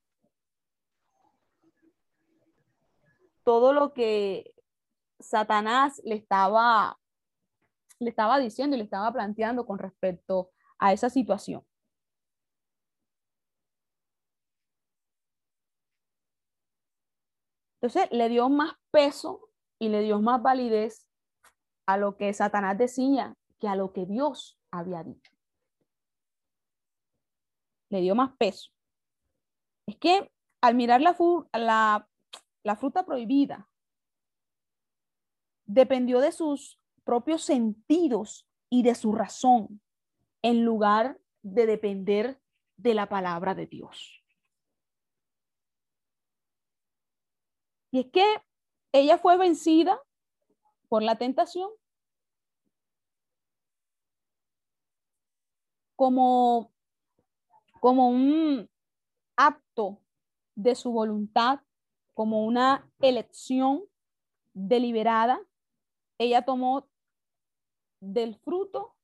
todo 3.44 3.72
lo 3.72 3.92
que 3.92 4.54
Satanás 5.20 6.00
le 6.04 6.16
estaba, 6.16 6.98
le 8.00 8.10
estaba 8.10 8.38
diciendo 8.38 8.74
y 8.74 8.78
le 8.78 8.84
estaba 8.84 9.12
planteando 9.12 9.66
con 9.66 9.78
respecto 9.78 10.50
a 10.78 10.92
esa 10.92 11.10
situación. 11.10 11.64
Entonces 17.86 18.10
le 18.10 18.28
dio 18.28 18.48
más 18.48 18.74
peso 18.90 19.48
y 19.78 19.90
le 19.90 20.00
dio 20.00 20.20
más 20.20 20.42
validez 20.42 21.06
a 21.86 21.96
lo 21.96 22.16
que 22.16 22.32
Satanás 22.32 22.76
decía 22.76 23.36
que 23.60 23.68
a 23.68 23.76
lo 23.76 23.92
que 23.92 24.06
Dios 24.06 24.58
había 24.72 25.04
dicho. 25.04 25.32
Le 27.90 28.00
dio 28.00 28.16
más 28.16 28.32
peso. 28.38 28.72
Es 29.86 29.96
que 29.98 30.32
al 30.60 30.74
mirar 30.74 31.00
la, 31.00 31.16
la, 31.52 32.08
la 32.64 32.76
fruta 32.76 33.06
prohibida, 33.06 33.68
dependió 35.64 36.18
de 36.18 36.32
sus 36.32 36.80
propios 37.04 37.44
sentidos 37.44 38.48
y 38.68 38.82
de 38.82 38.96
su 38.96 39.12
razón, 39.12 39.80
en 40.42 40.64
lugar 40.64 41.20
de 41.42 41.66
depender 41.66 42.40
de 42.76 42.94
la 42.94 43.08
palabra 43.08 43.54
de 43.54 43.68
Dios. 43.68 44.25
Y 47.96 48.00
es 48.00 48.06
que 48.12 48.26
ella 48.92 49.16
fue 49.16 49.38
vencida 49.38 49.98
por 50.90 51.02
la 51.02 51.16
tentación 51.16 51.70
como, 55.96 56.74
como 57.80 58.10
un 58.10 58.68
acto 59.34 60.02
de 60.56 60.74
su 60.74 60.92
voluntad, 60.92 61.60
como 62.12 62.44
una 62.44 62.86
elección 63.00 63.84
deliberada 64.52 65.40
ella 66.18 66.44
tomó 66.44 66.86
del 68.00 68.36
fruto, 68.36 68.94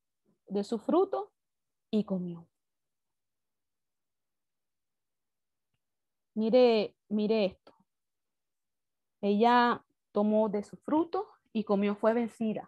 de 0.48 0.64
su 0.64 0.78
fruto, 0.78 1.32
y 1.90 2.04
comió. 2.04 2.46
Mire, 6.34 6.94
mire 7.08 7.46
esto. 7.46 7.61
Ella 9.22 9.82
tomó 10.10 10.48
de 10.48 10.64
su 10.64 10.76
fruto 10.76 11.28
y 11.52 11.62
comió, 11.62 11.94
fue 11.94 12.12
vencida 12.12 12.66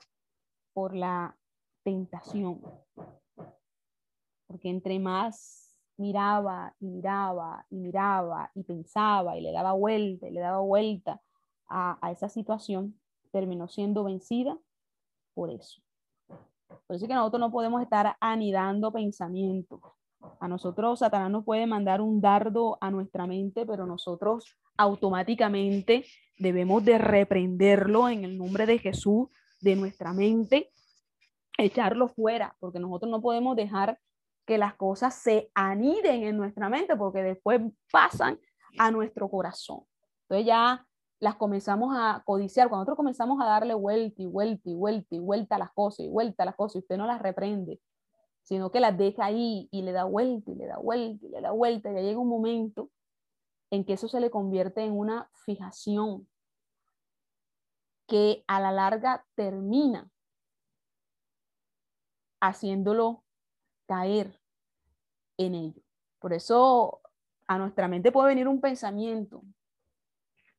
por 0.73 0.95
la 0.95 1.37
tentación. 1.83 2.63
Porque 4.47 4.71
entre 4.71 5.01
más 5.01 5.77
miraba 5.97 6.75
y 6.79 6.87
miraba 6.87 7.67
y 7.71 7.77
miraba 7.77 8.51
y 8.55 8.63
pensaba 8.63 9.37
y 9.37 9.41
le 9.41 9.53
daba 9.53 9.73
vuelta 9.73 10.29
y 10.29 10.31
le 10.31 10.41
daba 10.41 10.61
vuelta 10.61 11.21
a, 11.69 11.99
esa 12.13 12.29
situación, 12.29 13.01
terminó 13.33 13.67
siendo 13.67 14.05
vencida 14.05 14.57
por 15.35 15.51
eso. 15.51 15.83
Por 16.29 16.97
eso 16.97 17.05
es 17.05 17.09
que 17.09 17.15
nosotros 17.15 17.41
no 17.41 17.51
podemos 17.51 17.83
estar 17.83 18.17
anidando 18.21 18.93
pensamientos. 18.93 19.81
A 20.39 20.47
nosotros 20.47 21.01
Satanás 21.01 21.33
nos 21.33 21.45
puede 21.45 21.67
mandar 21.67 22.01
un 22.01 22.21
dardo 22.21 22.79
a 22.81 22.93
nuestra 22.93 23.27
mente, 23.27 23.67
pero 23.67 23.87
nosotros 23.87 24.57
automáticamente 24.77 26.05
debemos 26.39 26.85
de 26.85 26.99
reprenderlo 26.99 28.09
en 28.09 28.25
el 28.25 28.37
nombre 28.39 28.67
de 28.67 28.79
Jesús 28.79 29.29
de 29.61 29.77
nuestra 29.77 30.13
mente, 30.13 30.71
echarlo 31.59 32.09
fuera, 32.09 32.57
porque 32.61 32.79
nosotros 32.79 33.11
no 33.11 33.23
podemos 33.23 33.57
dejar 33.57 33.99
que 34.47 34.59
las 34.59 34.75
cosas 34.75 35.15
se 35.15 35.51
aniden 35.55 36.25
en 36.25 36.37
nuestra 36.37 36.69
mente, 36.69 36.97
porque 36.97 37.23
después 37.23 37.61
pasan 37.91 38.39
a 38.79 38.91
nuestro 38.91 39.31
corazón. 39.31 39.81
Entonces 40.23 40.47
ya 40.47 40.87
las 41.21 41.37
comenzamos 41.37 41.95
a 41.97 42.23
codiciar, 42.27 42.69
cuando 42.69 42.83
nosotros 42.83 42.97
comenzamos 42.97 43.41
a 43.41 43.47
darle 43.47 43.73
vuelta 43.75 44.21
y 44.21 44.27
vuelta 44.27 44.69
y 44.69 44.75
vuelta 44.75 45.15
y 45.15 45.19
vuelta 45.19 45.57
a 45.57 45.59
las 45.59 45.73
cosas 45.73 46.01
y 46.01 46.09
vuelta 46.09 46.43
a 46.43 46.47
las 46.47 46.57
cosas, 46.57 46.77
y 46.77 46.79
usted 46.81 46.99
no 46.99 47.07
las 47.07 47.23
reprende, 47.23 47.81
sino 48.43 48.71
que 48.71 48.81
las 48.81 48.99
deja 48.99 49.25
ahí 49.25 49.69
y 49.71 49.83
le 49.83 49.93
da 49.93 50.05
vuelta 50.05 50.51
y 50.51 50.57
le 50.57 50.67
da 50.67 50.79
vuelta 50.79 51.25
y 51.25 51.31
le 51.31 51.41
da 51.41 51.53
vuelta, 51.53 51.91
y 51.91 51.95
ya 51.95 52.01
llega 52.03 52.19
un 52.19 52.29
momento 52.29 52.91
en 53.75 53.85
que 53.85 53.95
eso 53.95 54.07
se 54.07 54.21
le 54.21 54.31
convierte 54.31 54.83
en 54.83 54.97
una 54.97 55.29
fijación 55.45 56.29
que 58.07 58.45
a 58.47 58.61
la 58.61 58.71
larga 58.71 59.27
termina 59.35 60.09
haciéndolo 62.41 63.25
caer 63.87 64.41
en 65.39 65.55
ello. 65.55 65.83
Por 66.21 66.33
eso 66.33 67.01
a 67.49 67.59
nuestra 67.59 67.89
mente 67.89 68.13
puede 68.13 68.29
venir 68.29 68.47
un 68.47 68.61
pensamiento, 68.61 69.43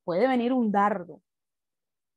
puede 0.03 0.28
venir 0.28 0.51
un 0.51 0.72
dardo, 0.72 1.22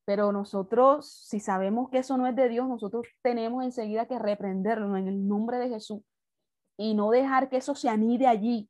pero 0.04 0.32
nosotros, 0.32 1.08
si 1.08 1.38
sabemos 1.38 1.90
que 1.90 1.98
eso 1.98 2.16
no 2.16 2.26
es 2.26 2.34
de 2.34 2.48
Dios, 2.48 2.66
nosotros 2.66 3.06
tenemos 3.22 3.62
enseguida 3.62 4.06
que 4.06 4.18
reprenderlo 4.18 4.96
en 4.96 5.06
el 5.06 5.28
nombre 5.28 5.58
de 5.58 5.68
Jesús 5.68 6.02
y 6.76 6.94
no 6.94 7.10
dejar 7.10 7.50
que 7.50 7.58
eso 7.58 7.74
se 7.74 7.88
anide 7.88 8.26
allí. 8.26 8.68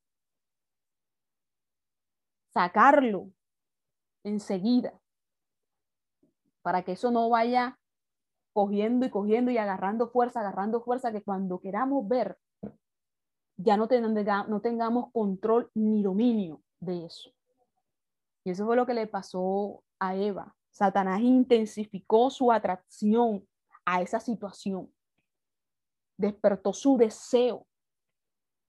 Sacarlo 2.59 3.31
enseguida 4.25 5.01
para 6.61 6.83
que 6.83 6.91
eso 6.91 7.13
no 7.13 7.29
vaya 7.29 7.79
cogiendo 8.53 9.07
y 9.07 9.11
cogiendo 9.11 9.53
y 9.53 9.59
agarrando 9.59 10.09
fuerza, 10.09 10.41
agarrando 10.41 10.81
fuerza, 10.81 11.13
que 11.13 11.23
cuando 11.23 11.61
queramos 11.61 12.09
ver, 12.09 12.37
ya 13.57 13.77
no, 13.77 13.87
no 13.87 14.61
tengamos 14.61 15.13
control 15.13 15.71
ni 15.75 16.03
dominio 16.03 16.61
de 16.81 17.05
eso. 17.05 17.31
Y 18.43 18.51
eso 18.51 18.67
fue 18.67 18.75
lo 18.75 18.87
que 18.87 18.95
le 18.95 19.07
pasó 19.07 19.85
a 20.01 20.17
Eva. 20.17 20.53
Satanás 20.73 21.21
intensificó 21.21 22.29
su 22.29 22.51
atracción 22.51 23.47
a 23.85 24.03
esa 24.03 24.19
situación. 24.19 24.93
Despertó 26.17 26.73
su 26.73 26.97
deseo. 26.97 27.69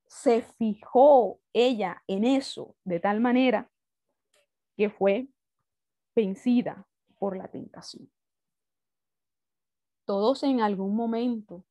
Se 0.06 0.44
fijó 0.44 1.40
ella 1.54 2.04
en 2.06 2.24
eso 2.24 2.76
de 2.84 3.00
tal 3.00 3.20
manera 3.20 3.68
que 4.80 4.90
fue 4.90 5.28
vencida 6.16 6.88
por 7.18 7.36
la 7.36 7.50
tentación. 7.50 8.10
Todos 10.06 10.42
en 10.44 10.62
algún 10.62 10.96
momento 10.96 11.66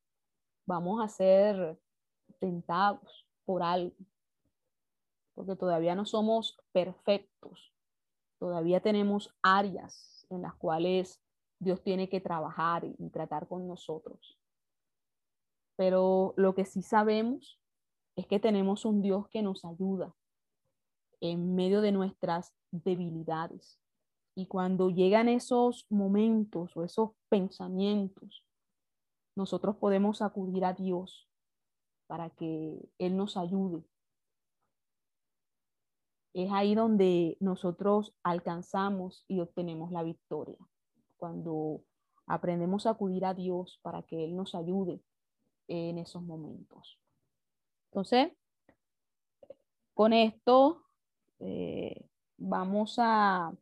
vamos 0.67 1.03
a 1.03 1.09
ser 1.09 1.81
tentados 2.39 3.27
por 3.47 3.63
algo, 3.63 3.97
porque 5.35 5.57
todavía 5.57 5.95
no 5.95 6.05
somos 6.05 6.61
perfectos, 6.71 7.73
Todavía 8.39 8.81
tenemos 8.81 9.35
áreas 9.43 10.25
en 10.31 10.43
las 10.43 10.55
cuales 10.55 11.21
Dios 11.59 11.83
tiene 11.83 12.09
que 12.09 12.21
trabajar 12.21 12.85
y 12.85 13.11
tratar 13.11 13.49
con 13.49 13.67
nosotros. 13.67 14.39
Pero 15.77 16.35
lo 16.37 16.55
que 16.55 16.65
sí 16.65 16.83
sabemos 16.83 17.59
es 18.15 18.29
que 18.29 18.39
tenemos 18.39 18.85
un 18.85 19.03
Dios 19.03 19.29
que 19.29 19.43
nos 19.43 19.65
ayuda 19.65 20.15
en 21.21 21.55
medio 21.55 21.81
de 21.81 21.93
nuestras 21.93 22.55
debilidades. 22.71 23.81
Y 24.35 24.47
cuando 24.47 24.91
llegan 24.91 25.29
esos 25.29 25.87
momentos 25.91 26.77
o 26.77 26.85
esos 26.85 27.11
pensamientos, 27.29 28.45
nosotros 29.35 29.77
podemos 29.77 30.23
acudir 30.23 30.65
a 30.65 30.75
Dios 30.75 31.29
para 32.07 32.31
que 32.31 32.89
Él 32.99 33.17
nos 33.17 33.37
ayude 33.37 33.85
es 36.45 36.53
ahí 36.53 36.75
donde 36.75 37.37
nosotros 37.41 38.15
alcanzamos 38.23 39.25
y 39.29 39.41
obtenemos 39.41 39.91
la 39.91 40.03
victoria. 40.03 40.57
Cuando 41.17 41.83
aprendemos 42.27 42.87
a 42.87 42.91
acudir 42.91 43.25
a 43.25 43.35
Dios 43.35 43.81
para 43.83 44.03
que 44.03 44.25
Él 44.25 44.37
nos 44.37 44.55
ayude 44.55 45.03
en 45.67 45.99
esos 45.99 46.23
momentos. 46.23 47.01
Entonces, 47.91 48.33
con 49.95 50.13
esto 50.13 50.85
eh, 51.41 52.07
vamos 52.37 52.97
a, 52.99 53.53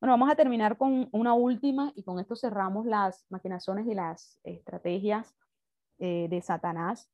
Bueno, 0.00 0.12
vamos 0.12 0.30
a 0.30 0.36
terminar 0.36 0.76
con 0.76 1.08
una 1.12 1.34
última 1.34 1.92
y 1.94 2.02
con 2.02 2.18
esto 2.18 2.36
cerramos 2.36 2.86
las 2.86 3.24
maquinaciones 3.30 3.86
y 3.86 3.94
las 3.94 4.38
estrategias 4.44 5.34
eh, 5.98 6.26
de 6.28 6.42
Satanás 6.42 7.10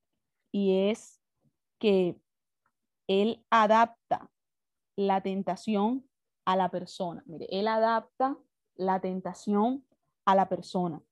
y 0.53 0.91
es 0.91 1.21
que 1.79 2.21
él 3.07 3.45
adapta 3.51 4.31
la 4.97 5.21
tentación 5.21 6.09
a 6.45 6.57
la 6.57 6.71
persona. 6.71 7.23
Mire, 7.27 7.47
él 7.51 7.69
adapta 7.69 8.37
la 8.77 9.01
tentación 9.01 9.85
a 10.25 10.35
la 10.35 10.49
persona. 10.49 11.03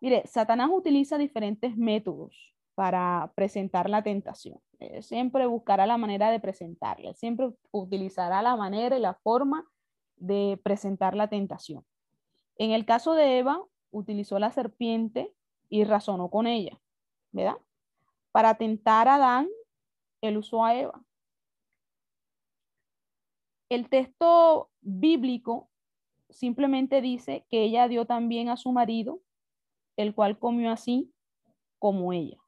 Mire, 0.00 0.26
Satanás 0.26 0.70
utiliza 0.72 1.18
diferentes 1.18 1.76
métodos 1.76 2.54
para 2.78 3.32
presentar 3.34 3.90
la 3.90 4.04
tentación. 4.04 4.60
siempre 5.00 5.46
buscará 5.46 5.84
la 5.84 5.96
manera 5.98 6.30
de 6.30 6.38
presentarla, 6.38 7.12
siempre 7.12 7.50
utilizará 7.72 8.40
la 8.40 8.54
manera 8.54 8.96
y 8.96 9.00
la 9.00 9.14
forma 9.14 9.68
de 10.14 10.60
presentar 10.62 11.16
la 11.16 11.26
tentación. 11.26 11.84
En 12.54 12.70
el 12.70 12.86
caso 12.86 13.14
de 13.14 13.38
Eva, 13.38 13.60
utilizó 13.90 14.38
la 14.38 14.52
serpiente 14.52 15.34
y 15.68 15.82
razonó 15.82 16.30
con 16.30 16.46
ella, 16.46 16.80
¿verdad? 17.32 17.56
Para 18.30 18.54
tentar 18.54 19.08
a 19.08 19.16
Adán, 19.16 19.48
él 20.20 20.36
usó 20.36 20.64
a 20.64 20.76
Eva. 20.76 21.04
El 23.68 23.88
texto 23.88 24.70
bíblico 24.82 25.68
simplemente 26.30 27.00
dice 27.00 27.44
que 27.50 27.64
ella 27.64 27.88
dio 27.88 28.06
también 28.06 28.48
a 28.48 28.56
su 28.56 28.70
marido, 28.70 29.20
el 29.96 30.14
cual 30.14 30.38
comió 30.38 30.70
así 30.70 31.12
como 31.80 32.12
ella. 32.12 32.38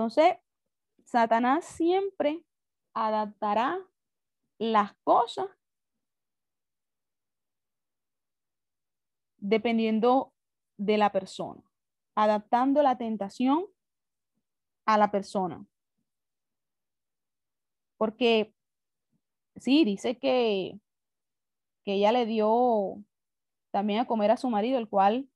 Entonces, 0.00 0.38
Satanás 1.04 1.62
siempre 1.66 2.42
adaptará 2.94 3.86
las 4.58 4.94
cosas 5.04 5.46
dependiendo 9.36 10.32
de 10.78 10.96
la 10.96 11.12
persona, 11.12 11.62
adaptando 12.14 12.82
la 12.82 12.96
tentación 12.96 13.66
a 14.86 14.96
la 14.96 15.10
persona. 15.10 15.66
Porque 17.98 18.54
sí, 19.56 19.84
dice 19.84 20.18
que, 20.18 20.80
que 21.84 21.92
ella 21.96 22.12
le 22.12 22.24
dio 22.24 23.04
también 23.70 24.00
a 24.00 24.06
comer 24.06 24.30
a 24.30 24.38
su 24.38 24.48
marido, 24.48 24.78
el 24.78 24.88
cual 24.88 25.28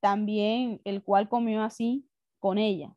también, 0.00 0.80
el 0.82 1.04
cual 1.04 1.28
comió 1.28 1.62
así 1.62 2.04
con 2.40 2.58
ella. 2.58 2.96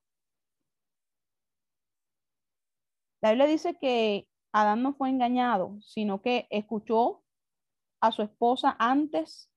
La 3.26 3.32
Biblia 3.32 3.47
dice 3.47 3.76
que 3.76 4.28
Adán 4.51 4.84
no 4.84 4.93
fue 4.93 5.09
engañado, 5.09 5.82
sino 5.82 6.21
que 6.21 6.45
escuchó 6.51 7.23
a 7.99 8.11
su 8.11 8.21
esposa 8.21 8.76
antes 8.78 9.49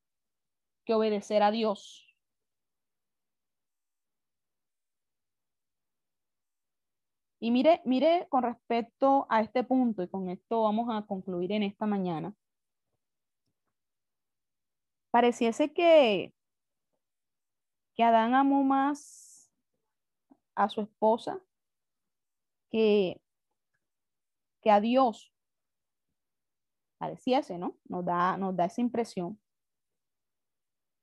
que 0.86 0.94
obedecer 0.94 1.42
a 1.42 1.50
Dios. 1.50 2.16
Y 7.40 7.50
mire, 7.50 7.82
mire 7.84 8.26
con 8.30 8.44
respecto 8.44 9.26
a 9.28 9.42
este 9.42 9.62
punto, 9.64 10.02
y 10.02 10.08
con 10.08 10.30
esto 10.30 10.62
vamos 10.62 10.88
a 10.90 11.06
concluir 11.06 11.52
en 11.52 11.64
esta 11.64 11.84
mañana. 11.84 12.34
Pareciese 15.10 15.74
que, 15.74 16.32
que 17.94 18.02
Adán 18.02 18.32
amó 18.32 18.64
más 18.64 19.52
a 20.54 20.70
su 20.70 20.80
esposa 20.80 21.38
que, 22.70 23.20
que 24.62 24.70
a 24.70 24.80
Dios. 24.80 25.32
Pareciese, 26.98 27.58
¿no? 27.58 27.76
Nos 27.84 28.04
da, 28.04 28.36
nos 28.36 28.56
da 28.56 28.64
esa 28.64 28.80
impresión. 28.80 29.40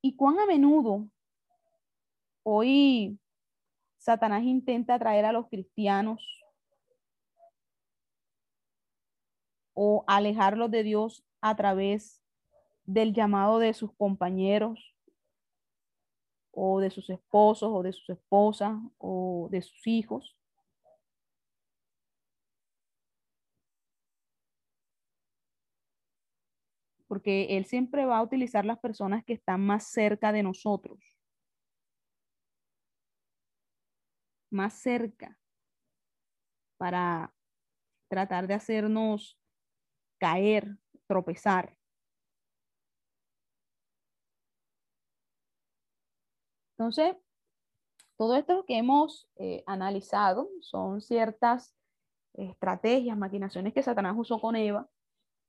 Y 0.02 0.16
cuán 0.16 0.40
a 0.40 0.46
menudo 0.46 1.08
hoy 2.44 3.20
Satanás 3.98 4.44
intenta 4.44 4.96
atraer 4.96 5.26
a 5.26 5.32
los 5.32 5.48
cristianos 5.48 6.44
o 9.74 10.04
alejarlos 10.06 10.70
de 10.70 10.84
Dios 10.84 11.26
a 11.42 11.56
través 11.56 12.24
del 12.86 13.14
llamado 13.14 13.58
de 13.58 13.74
sus 13.74 13.92
compañeros 13.96 14.96
o 16.52 16.80
de 16.80 16.90
sus 16.92 17.10
esposos 17.10 17.70
o 17.74 17.82
de 17.84 17.94
sus 17.94 18.10
esposas 18.10 18.78
o 18.98 19.48
de 19.50 19.62
sus 19.62 19.88
hijos. 19.88 20.38
Porque 27.16 27.56
Él 27.56 27.64
siempre 27.64 28.04
va 28.04 28.18
a 28.18 28.24
utilizar 28.24 28.66
las 28.66 28.78
personas 28.78 29.24
que 29.24 29.32
están 29.32 29.62
más 29.62 29.88
cerca 29.88 30.34
de 30.34 30.44
nosotros. 30.44 31.00
más 34.52 34.74
cerca 34.74 35.38
para 36.78 37.34
tratar 38.10 38.48
de 38.48 38.54
hacernos 38.56 39.38
caer, 40.18 40.78
tropezar. 41.08 41.78
Entonces, 46.78 47.16
todo 48.18 48.36
esto 48.36 48.66
que 48.66 48.78
hemos 48.78 49.30
eh, 49.38 49.64
analizado 49.68 50.50
son 50.62 51.02
ciertas 51.02 51.76
estrategias, 52.34 53.18
maquinaciones 53.18 53.74
que 53.74 53.84
Satanás 53.84 54.16
usó 54.18 54.40
con 54.40 54.56
Eva 54.56 54.90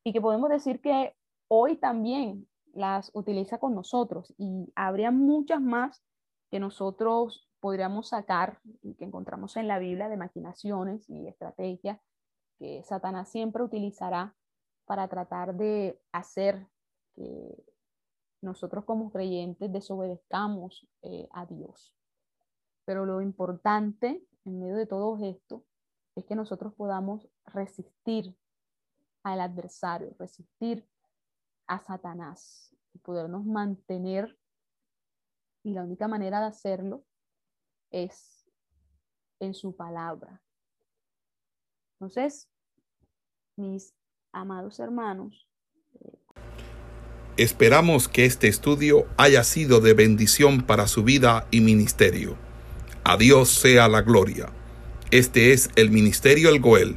y 0.05 0.13
que 0.13 0.21
podemos 0.21 0.49
decir 0.49 0.81
que 0.81 1.16
hoy 1.49 1.77
también 1.77 2.49
las 2.73 3.11
utiliza 3.15 3.59
con 3.59 3.75
nosotros 3.75 4.35
y 4.39 4.73
habría 4.75 5.11
muchas 5.11 5.61
más 5.61 6.03
que 6.51 6.61
nosotros 6.61 7.49
podríamos 7.61 8.09
sacar 8.09 8.61
y 8.83 8.95
que 8.95 9.05
encontramos 9.05 9.57
en 9.57 9.67
la 9.67 9.79
Biblia 9.79 10.09
de 10.09 10.17
maquinaciones 10.17 11.09
y 11.09 11.27
estrategias 11.27 12.01
que 12.59 12.83
Satanás 12.85 13.31
siempre 13.31 13.63
utilizará 13.63 14.35
para 14.85 15.09
tratar 15.09 15.55
de 15.57 16.01
hacer 16.13 16.67
que 17.15 17.65
nosotros 18.43 18.85
como 18.85 19.11
creyentes 19.11 19.73
desobedezcamos 19.73 20.87
eh, 21.03 21.29
a 21.33 21.47
Dios. 21.47 21.95
Pero 22.85 23.05
lo 23.05 23.21
importante 23.21 24.23
en 24.45 24.61
medio 24.61 24.77
de 24.77 24.87
todo 24.87 25.19
esto 25.25 25.65
es 26.15 26.25
que 26.25 26.37
nosotros 26.37 26.73
podamos 26.75 27.29
resistir 27.47 28.37
al 29.25 29.41
adversario, 29.41 30.15
resistir 30.19 30.87
a 31.67 31.81
Satanás 31.81 32.75
y 32.93 32.99
podernos 32.99 33.45
mantener. 33.45 34.39
Y 35.63 35.73
la 35.73 35.83
única 35.83 36.09
manera 36.09 36.41
de 36.41 36.47
hacerlo 36.47 37.05
es 37.91 38.47
en 39.41 39.55
su 39.55 39.75
palabra. 39.75 40.43
Entonces, 41.95 42.49
mis 43.57 43.95
amados 44.33 44.79
hermanos, 44.79 45.49
Esperamos 47.37 48.09
que 48.09 48.25
este 48.25 48.49
estudio 48.49 49.07
haya 49.19 49.45
sido 49.45 49.83
de 49.83 49.93
bendición 49.93 50.63
para 50.63 50.89
su 50.89 51.05
vida 51.05 51.47
y 51.51 51.61
ministerio. 51.61 52.39
A 53.05 53.19
Dios 53.19 53.51
sea 53.51 53.89
la 53.89 54.01
gloria. 54.01 54.49
Este 55.11 55.53
es 55.53 55.69
el 55.77 55.91
Ministerio 55.91 56.49
El 56.49 56.61
Goel, 56.61 56.97